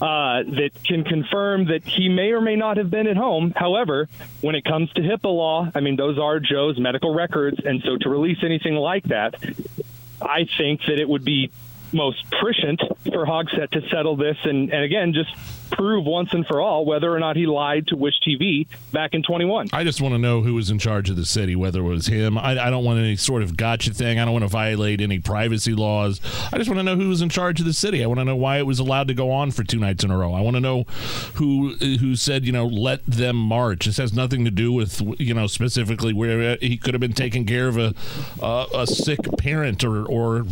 [0.00, 3.52] uh, that can confirm that he may or may not have been at home.
[3.54, 4.08] However,
[4.40, 7.58] when it comes to HIPAA law, I mean, those are Joe's medical records.
[7.64, 9.34] And so to release anything like that,
[10.20, 11.50] I think that it would be
[11.92, 15.30] most prescient for Hogsett to settle this and, and again just
[15.70, 19.22] prove once and for all whether or not he lied to Wish TV back in
[19.22, 19.68] 21.
[19.72, 22.06] I just want to know who was in charge of the city, whether it was
[22.06, 22.38] him.
[22.38, 24.18] I, I don't want any sort of gotcha thing.
[24.18, 26.20] I don't want to violate any privacy laws.
[26.52, 28.02] I just want to know who was in charge of the city.
[28.02, 30.10] I want to know why it was allowed to go on for two nights in
[30.10, 30.32] a row.
[30.32, 30.84] I want to know
[31.34, 33.86] who who said, you know, let them march.
[33.86, 37.44] This has nothing to do with, you know, specifically where he could have been taking
[37.46, 37.94] care of a
[38.42, 40.44] uh, a sick parent or or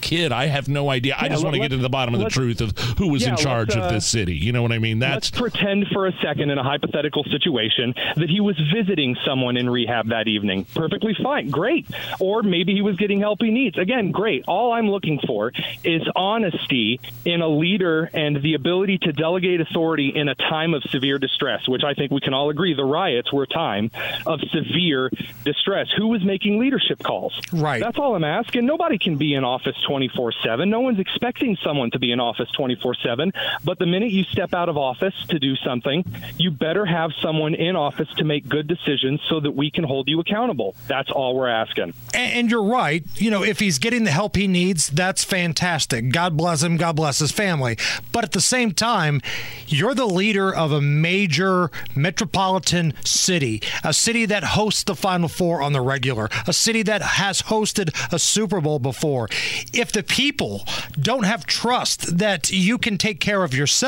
[0.00, 0.32] kid.
[0.32, 1.16] I have no idea.
[1.18, 3.22] I Yeah, just want to get to the bottom of the truth of who was
[3.22, 4.36] yeah, in charge let's, of uh, this city.
[4.36, 4.98] You know what I mean?
[4.98, 9.56] That's Let's pretend for a second in a hypothetical situation that he was visiting someone
[9.56, 10.66] in rehab that evening.
[10.74, 11.48] Perfectly fine.
[11.50, 11.86] Great.
[12.20, 13.78] Or maybe he was getting help he needs.
[13.78, 14.44] Again, great.
[14.46, 15.52] All I'm looking for
[15.82, 20.82] is honesty in a leader and the ability to delegate authority in a time of
[20.84, 23.90] severe distress, which I think we can all agree the riots were a time
[24.26, 25.10] of severe
[25.44, 25.88] distress.
[25.96, 27.38] Who was making leadership calls?
[27.52, 27.80] Right.
[27.80, 28.66] That's all I'm asking.
[28.66, 30.68] Nobody can be in office 24 7.
[30.68, 33.32] No one's expecting someone to be in office 24 7.
[33.64, 36.04] But the minute you step out of office to do something,
[36.38, 40.08] you better have someone in office to make good decisions so that we can hold
[40.08, 40.74] you accountable.
[40.86, 41.94] That's all we're asking.
[42.14, 43.04] And, and you're right.
[43.16, 46.10] You know, if he's getting the help he needs, that's fantastic.
[46.12, 46.76] God bless him.
[46.76, 47.76] God bless his family.
[48.12, 49.20] But at the same time,
[49.66, 55.62] you're the leader of a major metropolitan city, a city that hosts the Final Four
[55.62, 59.28] on the regular, a city that has hosted a Super Bowl before.
[59.72, 60.64] If the people
[61.00, 63.82] don't have trust that you can take care of yourself,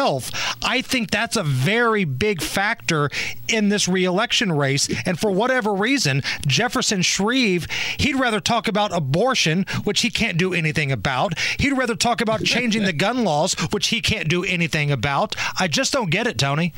[0.62, 3.10] I think that's a very big factor
[3.48, 4.89] in this reelection race.
[5.06, 7.66] And for whatever reason, Jefferson Shreve,
[7.98, 11.39] he'd rather talk about abortion, which he can't do anything about.
[11.59, 15.35] He'd rather talk about changing the gun laws, which he can't do anything about.
[15.59, 16.72] I just don't get it, Tony.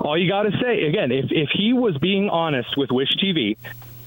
[0.00, 3.56] All you got to say, again, if, if he was being honest with Wish TV,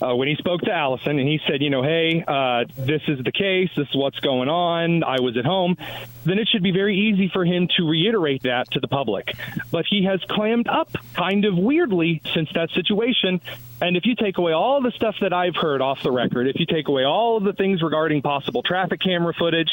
[0.01, 3.23] uh, when he spoke to Allison and he said, you know, hey, uh, this is
[3.23, 5.77] the case, this is what's going on, I was at home,
[6.25, 9.33] then it should be very easy for him to reiterate that to the public.
[9.71, 13.41] But he has clammed up kind of weirdly since that situation.
[13.81, 16.59] And if you take away all the stuff that I've heard off the record, if
[16.59, 19.69] you take away all of the things regarding possible traffic camera footage,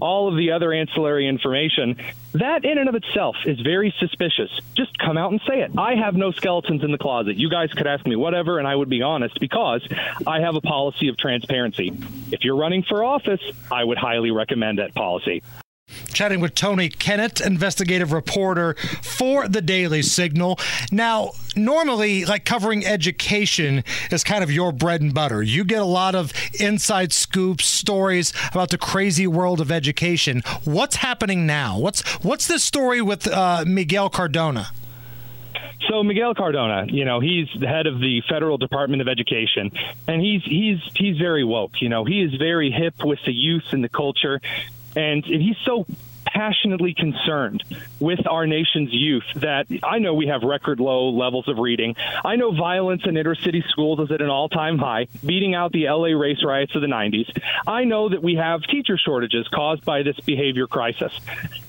[0.00, 1.96] all of the other ancillary information,
[2.34, 4.50] that in and of itself is very suspicious.
[4.76, 5.72] Just come out and say it.
[5.76, 7.36] I have no skeletons in the closet.
[7.36, 9.67] You guys could ask me whatever, and I would be honest because
[10.26, 11.92] I have a policy of transparency.
[12.32, 13.40] If you're running for office,
[13.70, 15.42] I would highly recommend that policy.
[16.12, 20.58] Chatting with Tony Kinnett, investigative reporter for the Daily Signal.
[20.92, 25.42] Now, normally, like covering education is kind of your bread and butter.
[25.42, 30.42] You get a lot of inside scoops, stories about the crazy world of education.
[30.64, 31.78] What's happening now?
[31.78, 34.68] What's what's this story with uh, Miguel Cardona?
[35.88, 39.70] So Miguel Cardona, you know, he's the head of the Federal Department of Education,
[40.06, 41.80] and he's he's he's very woke.
[41.80, 44.40] You know, he is very hip with the youth and the culture,
[44.96, 45.86] and he's so
[46.32, 47.64] passionately concerned
[48.00, 51.96] with our nation's youth that I know we have record low levels of reading.
[52.24, 55.72] I know violence in inner city schools is at an all time high, beating out
[55.72, 57.30] the LA race riots of the 90s.
[57.66, 61.12] I know that we have teacher shortages caused by this behavior crisis.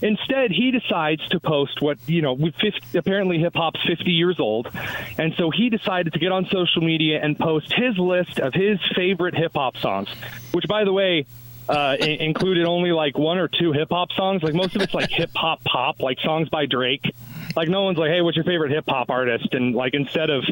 [0.01, 4.39] Instead, he decides to post what, you know, we 50, apparently hip hop's 50 years
[4.39, 4.69] old.
[5.17, 8.79] And so he decided to get on social media and post his list of his
[8.95, 10.09] favorite hip hop songs,
[10.51, 11.25] which, by the way,
[11.69, 14.41] uh, included only like one or two hip hop songs.
[14.41, 17.13] Like most of it's like hip hop pop, like songs by Drake.
[17.55, 19.53] Like no one's like, hey, what's your favorite hip hop artist?
[19.53, 20.43] And like instead of,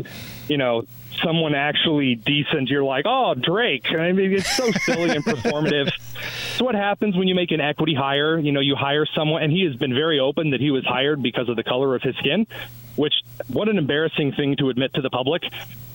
[0.48, 0.84] you know,
[1.23, 3.88] someone actually decent, you're like, oh, Drake.
[3.91, 5.91] I mean, it's so silly and performative.
[6.57, 8.39] So what happens when you make an equity hire?
[8.39, 11.22] You know, you hire someone, and he has been very open that he was hired
[11.22, 12.48] because of the color of his skin.
[12.95, 13.14] Which,
[13.48, 15.44] what an embarrassing thing to admit to the public.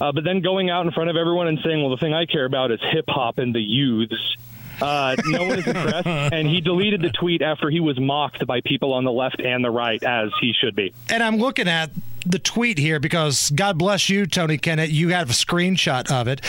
[0.01, 2.27] Uh, but then going out in front of everyone and saying, well, the thing I
[2.27, 4.37] care about is hip hop and the youths.
[4.83, 8.61] Uh, no one is impressed, and he deleted the tweet after he was mocked by
[8.61, 10.93] people on the left and the right, as he should be.
[11.11, 11.91] And I'm looking at
[12.25, 14.91] the tweet here because God bless you, Tony Kinnett.
[14.91, 16.41] You have a screenshot of it.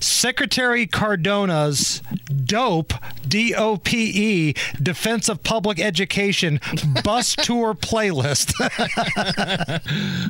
[0.00, 2.02] Secretary Cardona's
[2.44, 2.92] dope,
[3.26, 6.60] D O P E, Defense of Public Education
[7.02, 8.52] bus tour playlist.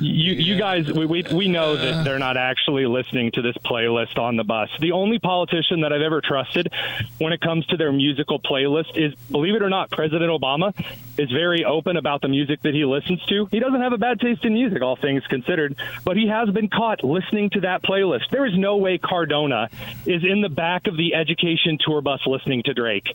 [0.01, 4.17] you, you guys, we, we, we know that they're not actually listening to this playlist
[4.17, 4.69] on the bus.
[4.79, 6.71] The only politician that I've ever trusted
[7.17, 10.73] when it comes to their musical playlist is, believe it or not, President Obama
[11.17, 13.47] is very open about the music that he listens to.
[13.51, 16.69] He doesn't have a bad taste in music, all things considered, but he has been
[16.69, 18.29] caught listening to that playlist.
[18.31, 19.69] There is no way Cardona
[20.05, 23.07] is in the back of the education tour bus listening to Drake.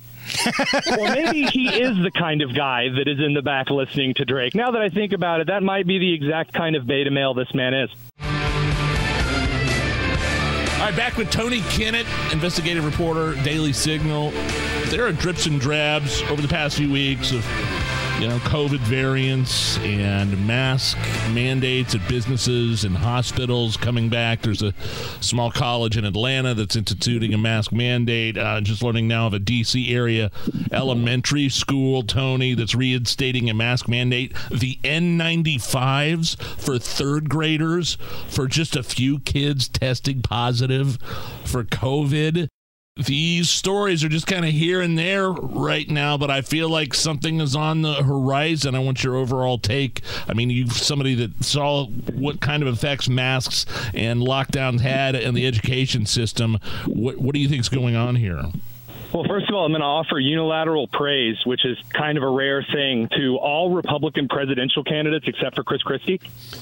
[0.99, 4.25] or maybe he is the kind of guy that is in the back listening to
[4.25, 4.55] Drake.
[4.55, 7.33] Now that I think about it, that might be the exact kind of beta male
[7.33, 7.91] this man is.
[10.83, 14.33] All right, back with Tony Kinnett, investigative reporter, Daily Signal.
[14.87, 17.47] There are drips and drabs over the past few weeks of
[18.21, 20.97] you know, COVID variants and mask
[21.33, 24.43] mandates at businesses and hospitals coming back.
[24.43, 24.73] There's a
[25.21, 28.39] small college in Atlanta that's instituting a mask mandate.
[28.39, 29.93] Uh, just learning now of a D.C.
[29.95, 30.31] area
[30.71, 34.35] elementary school, Tony, that's reinstating a mask mandate.
[34.51, 37.97] The N95s for third graders
[38.29, 40.99] for just a few kids testing positive
[41.45, 42.49] for COVID
[42.97, 46.93] these stories are just kind of here and there right now, but I feel like
[46.93, 48.75] something is on the horizon.
[48.75, 50.03] I want your overall take.
[50.29, 53.65] I mean, you somebody that saw what kind of effects masks
[53.95, 56.59] and lockdowns had in the education system.
[56.87, 58.43] What what do you think is going on here?
[59.15, 62.31] Well, first of all, I'm going to offer unilateral praise, which is kind of a
[62.31, 66.19] rare thing, to all Republican presidential candidates except for Chris Christie,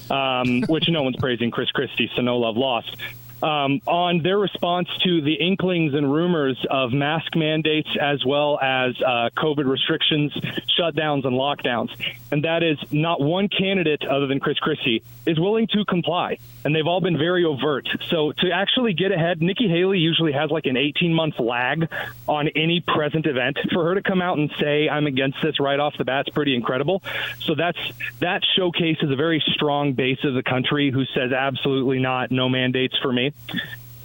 [0.09, 2.97] um, which no one's praising Chris Christie, so no love lost
[3.43, 8.95] um, on their response to the inklings and rumors of mask mandates as well as
[9.01, 10.31] uh, COVID restrictions,
[10.77, 11.89] shutdowns, and lockdowns.
[12.31, 16.37] And that is not one candidate other than Chris Christie is willing to comply.
[16.63, 17.87] And they've all been very overt.
[18.09, 21.89] So to actually get ahead, Nikki Haley usually has like an 18 month lag
[22.27, 23.57] on any present event.
[23.73, 26.33] For her to come out and say, I'm against this right off the bat is
[26.33, 27.01] pretty incredible.
[27.39, 27.79] So that's
[28.19, 32.97] that showcases a very strong base of the country who says absolutely not, no mandates
[33.01, 33.33] for me.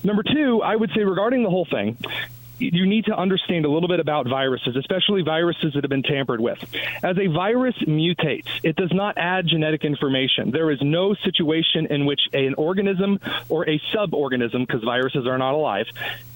[0.03, 1.97] Number two, I would say regarding the whole thing,
[2.59, 6.41] you need to understand a little bit about viruses, especially viruses that have been tampered
[6.41, 6.59] with.
[7.03, 10.51] As a virus mutates, it does not add genetic information.
[10.51, 15.55] There is no situation in which an organism or a suborganism, because viruses are not
[15.55, 15.87] alive,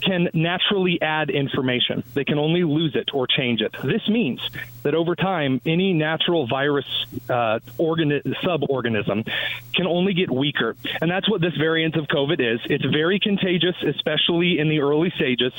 [0.02, 2.02] can naturally add information.
[2.14, 3.74] They can only lose it or change it.
[3.82, 4.40] This means
[4.82, 6.86] that over time, any natural virus
[7.28, 9.28] uh, organi- suborganism
[9.74, 10.76] can only get weaker.
[11.00, 12.60] And that's what this variant of COVID is.
[12.64, 15.52] It's very contagious, especially in the early stages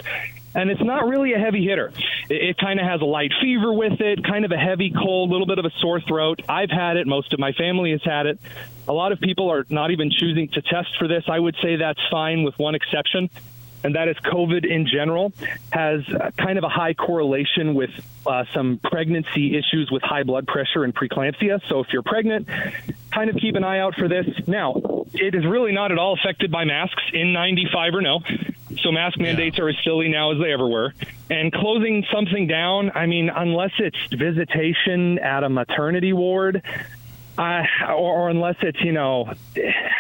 [0.54, 1.92] and it's not really a heavy hitter.
[2.30, 5.30] It, it kind of has a light fever with it, kind of a heavy cold,
[5.30, 6.42] a little bit of a sore throat.
[6.48, 7.08] I've had it.
[7.08, 8.40] Most of my family has had it.
[8.88, 11.26] A lot of people are not even choosing to test for this.
[11.28, 13.30] I would say that's fine with one exception
[13.84, 15.34] and that is COVID in general
[15.72, 16.02] has
[16.38, 17.92] kind of a high correlation with
[18.26, 21.62] uh, some pregnancy issues with high blood pressure and preeclampsia.
[21.68, 22.48] So if you're pregnant,
[23.12, 24.26] kind of keep an eye out for this.
[24.48, 28.20] Now, it is really not at all affected by masks N95 or no.
[28.84, 30.94] So mask mandates are as silly now as they ever were.
[31.30, 36.64] And closing something down, I mean, unless it's visitation at a maternity ward,
[37.38, 39.32] uh, or, or, unless it's you know,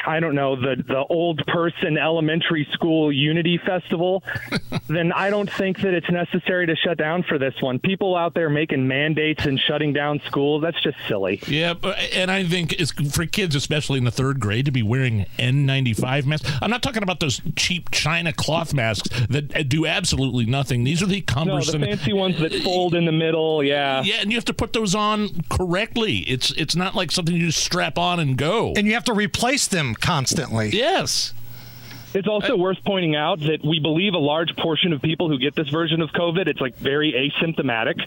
[0.05, 4.23] I don't know the the old person elementary school unity festival,
[4.87, 7.79] then I don't think that it's necessary to shut down for this one.
[7.79, 11.41] People out there making mandates and shutting down schools, that's just silly.
[11.47, 11.75] Yeah,
[12.13, 16.25] and I think it's for kids, especially in the third grade, to be wearing N95
[16.25, 16.51] masks.
[16.61, 20.83] I'm not talking about those cheap China cloth masks that do absolutely nothing.
[20.83, 23.63] These are the cumbersome, no, the fancy ones that fold in the middle.
[23.63, 26.19] Yeah, yeah, and you have to put those on correctly.
[26.19, 28.73] It's it's not like something you just strap on and go.
[28.75, 30.69] And you have to replace them constantly.
[30.69, 31.33] Yes.
[32.13, 35.55] It's also worth pointing out that we believe a large portion of people who get
[35.55, 38.05] this version of COVID, it's like very asymptomatic.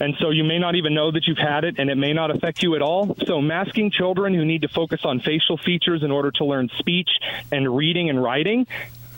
[0.00, 2.30] And so you may not even know that you've had it and it may not
[2.30, 3.16] affect you at all.
[3.26, 7.08] So masking children who need to focus on facial features in order to learn speech
[7.52, 8.66] and reading and writing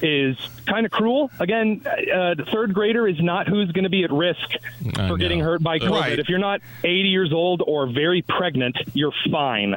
[0.02, 0.36] is
[0.66, 1.30] kind of cruel.
[1.38, 4.50] Again, uh, the third grader is not who's going to be at risk
[5.08, 5.90] for getting hurt by COVID.
[5.90, 6.18] Right.
[6.18, 9.76] If you're not 80 years old or very pregnant, you're fine.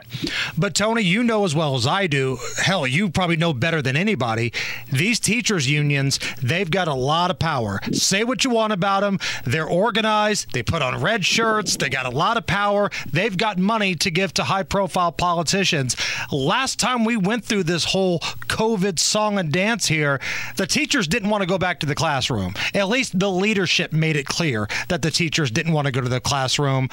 [0.58, 2.38] But Tony, you know as well as I do.
[2.58, 4.52] Hell, you probably know better than anybody.
[4.92, 7.80] These teachers unions, they've got a lot of power.
[7.92, 9.20] Say what you want about them.
[9.46, 10.54] They're organized.
[10.54, 11.78] They put on red shirts.
[11.78, 12.90] They got a lot of power.
[13.12, 15.96] They've got money to give to high-profile politicians.
[16.32, 20.09] Last time we went through this whole COVID song and dance here.
[20.56, 22.54] The teachers didn't want to go back to the classroom.
[22.74, 26.10] At least the leadership made it clear that the teachers didn't want to go to
[26.10, 26.90] the classroom.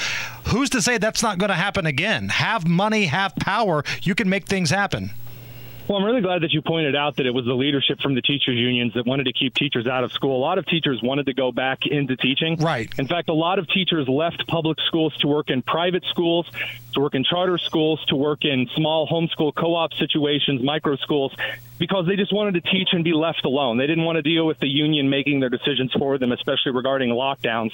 [0.49, 2.29] Who's to say that's not going to happen again?
[2.29, 5.13] Have money, have power, you can make things happen.
[5.89, 8.23] Well, I'm really glad that you pointed out that it was the leadership from the
[8.23, 10.37] teachers unions that wanted to keep teachers out of school.
[10.37, 12.57] A lot of teachers wanted to go back into teaching.
[12.57, 12.91] Right.
[12.99, 16.51] In fact, a lot of teachers left public schools to work in private schools,
[16.95, 21.33] to work in charter schools, to work in small homeschool co-op situations, micro schools,
[21.79, 23.79] because they just wanted to teach and be left alone.
[23.79, 27.11] They didn't want to deal with the union making their decisions for them, especially regarding
[27.11, 27.73] lockdowns.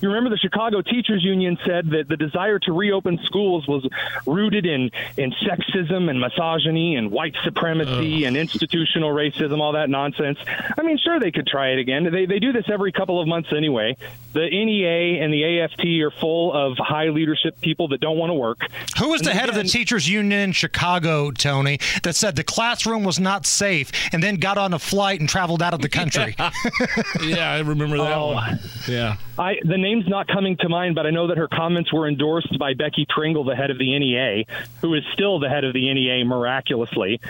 [0.00, 3.86] You remember the Chicago Teachers Union said that the desire to reopen schools was
[4.26, 10.38] rooted in, in sexism and misogyny and white supremacy and institutional racism, all that nonsense.
[10.78, 12.10] I mean, sure, they could try it again.
[12.10, 13.96] They, they do this every couple of months anyway.
[14.32, 18.34] The NEA and the AFT are full of high leadership people that don't want to
[18.34, 18.60] work.
[18.98, 22.44] Who was And the head of the teachers union in Chicago, Tony, that said the
[22.44, 25.88] classroom was not safe and then got on a flight and traveled out of the
[25.88, 26.34] country?
[27.22, 28.32] yeah, I remember that Oh.
[28.34, 28.58] one.
[28.88, 29.16] Yeah.
[29.38, 32.58] I, the name's not coming to mind, but I know that her comments were endorsed
[32.58, 34.44] by Becky Pringle, the head of the NEA,
[34.80, 37.20] who is still the head of the NEA miraculously.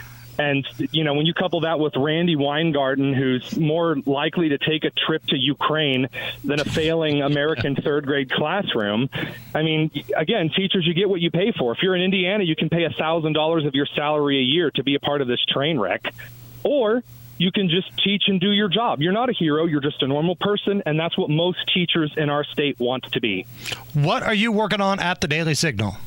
[0.41, 4.85] And, you know, when you couple that with Randi Weingarten, who's more likely to take
[4.85, 6.09] a trip to Ukraine
[6.43, 9.11] than a failing American third grade classroom,
[9.55, 11.73] I mean, again, teachers, you get what you pay for.
[11.73, 14.95] If you're in Indiana, you can pay $1,000 of your salary a year to be
[14.95, 16.15] a part of this train wreck.
[16.63, 17.03] Or
[17.37, 19.03] you can just teach and do your job.
[19.03, 22.31] You're not a hero, you're just a normal person, and that's what most teachers in
[22.31, 23.47] our state want to be.
[23.93, 25.99] what are you working on at the Daily Signal?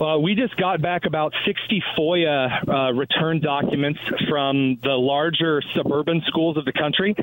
[0.00, 4.00] Uh, we just got back about 60 FOIA uh, return documents
[4.30, 7.14] from the larger suburban schools of the country.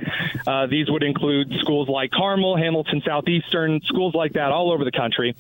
[0.46, 4.92] Uh, these would include schools like Carmel, Hamilton Southeastern, schools like that all over the
[4.92, 5.36] country.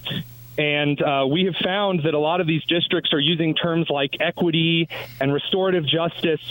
[0.58, 4.16] And uh, we have found that a lot of these districts are using terms like
[4.20, 4.90] equity
[5.22, 6.42] and restorative justice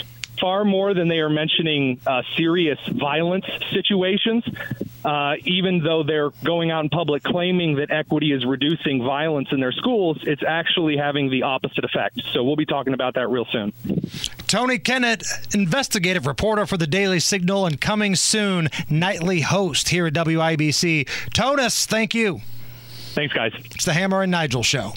[0.41, 4.45] far more than they are mentioning uh, serious violence situations,
[5.05, 9.61] uh, even though they're going out in public claiming that equity is reducing violence in
[9.61, 12.21] their schools, it's actually having the opposite effect.
[12.33, 13.73] So we'll be talking about that real soon.
[14.47, 20.13] Tony Kinnett, investigative reporter for the Daily Signal and coming soon, nightly host here at
[20.13, 21.09] WIBC.
[21.33, 22.41] Totus, thank you.
[23.15, 23.53] Thanks, guys.
[23.75, 24.93] It's the Hammer and Nigel Show.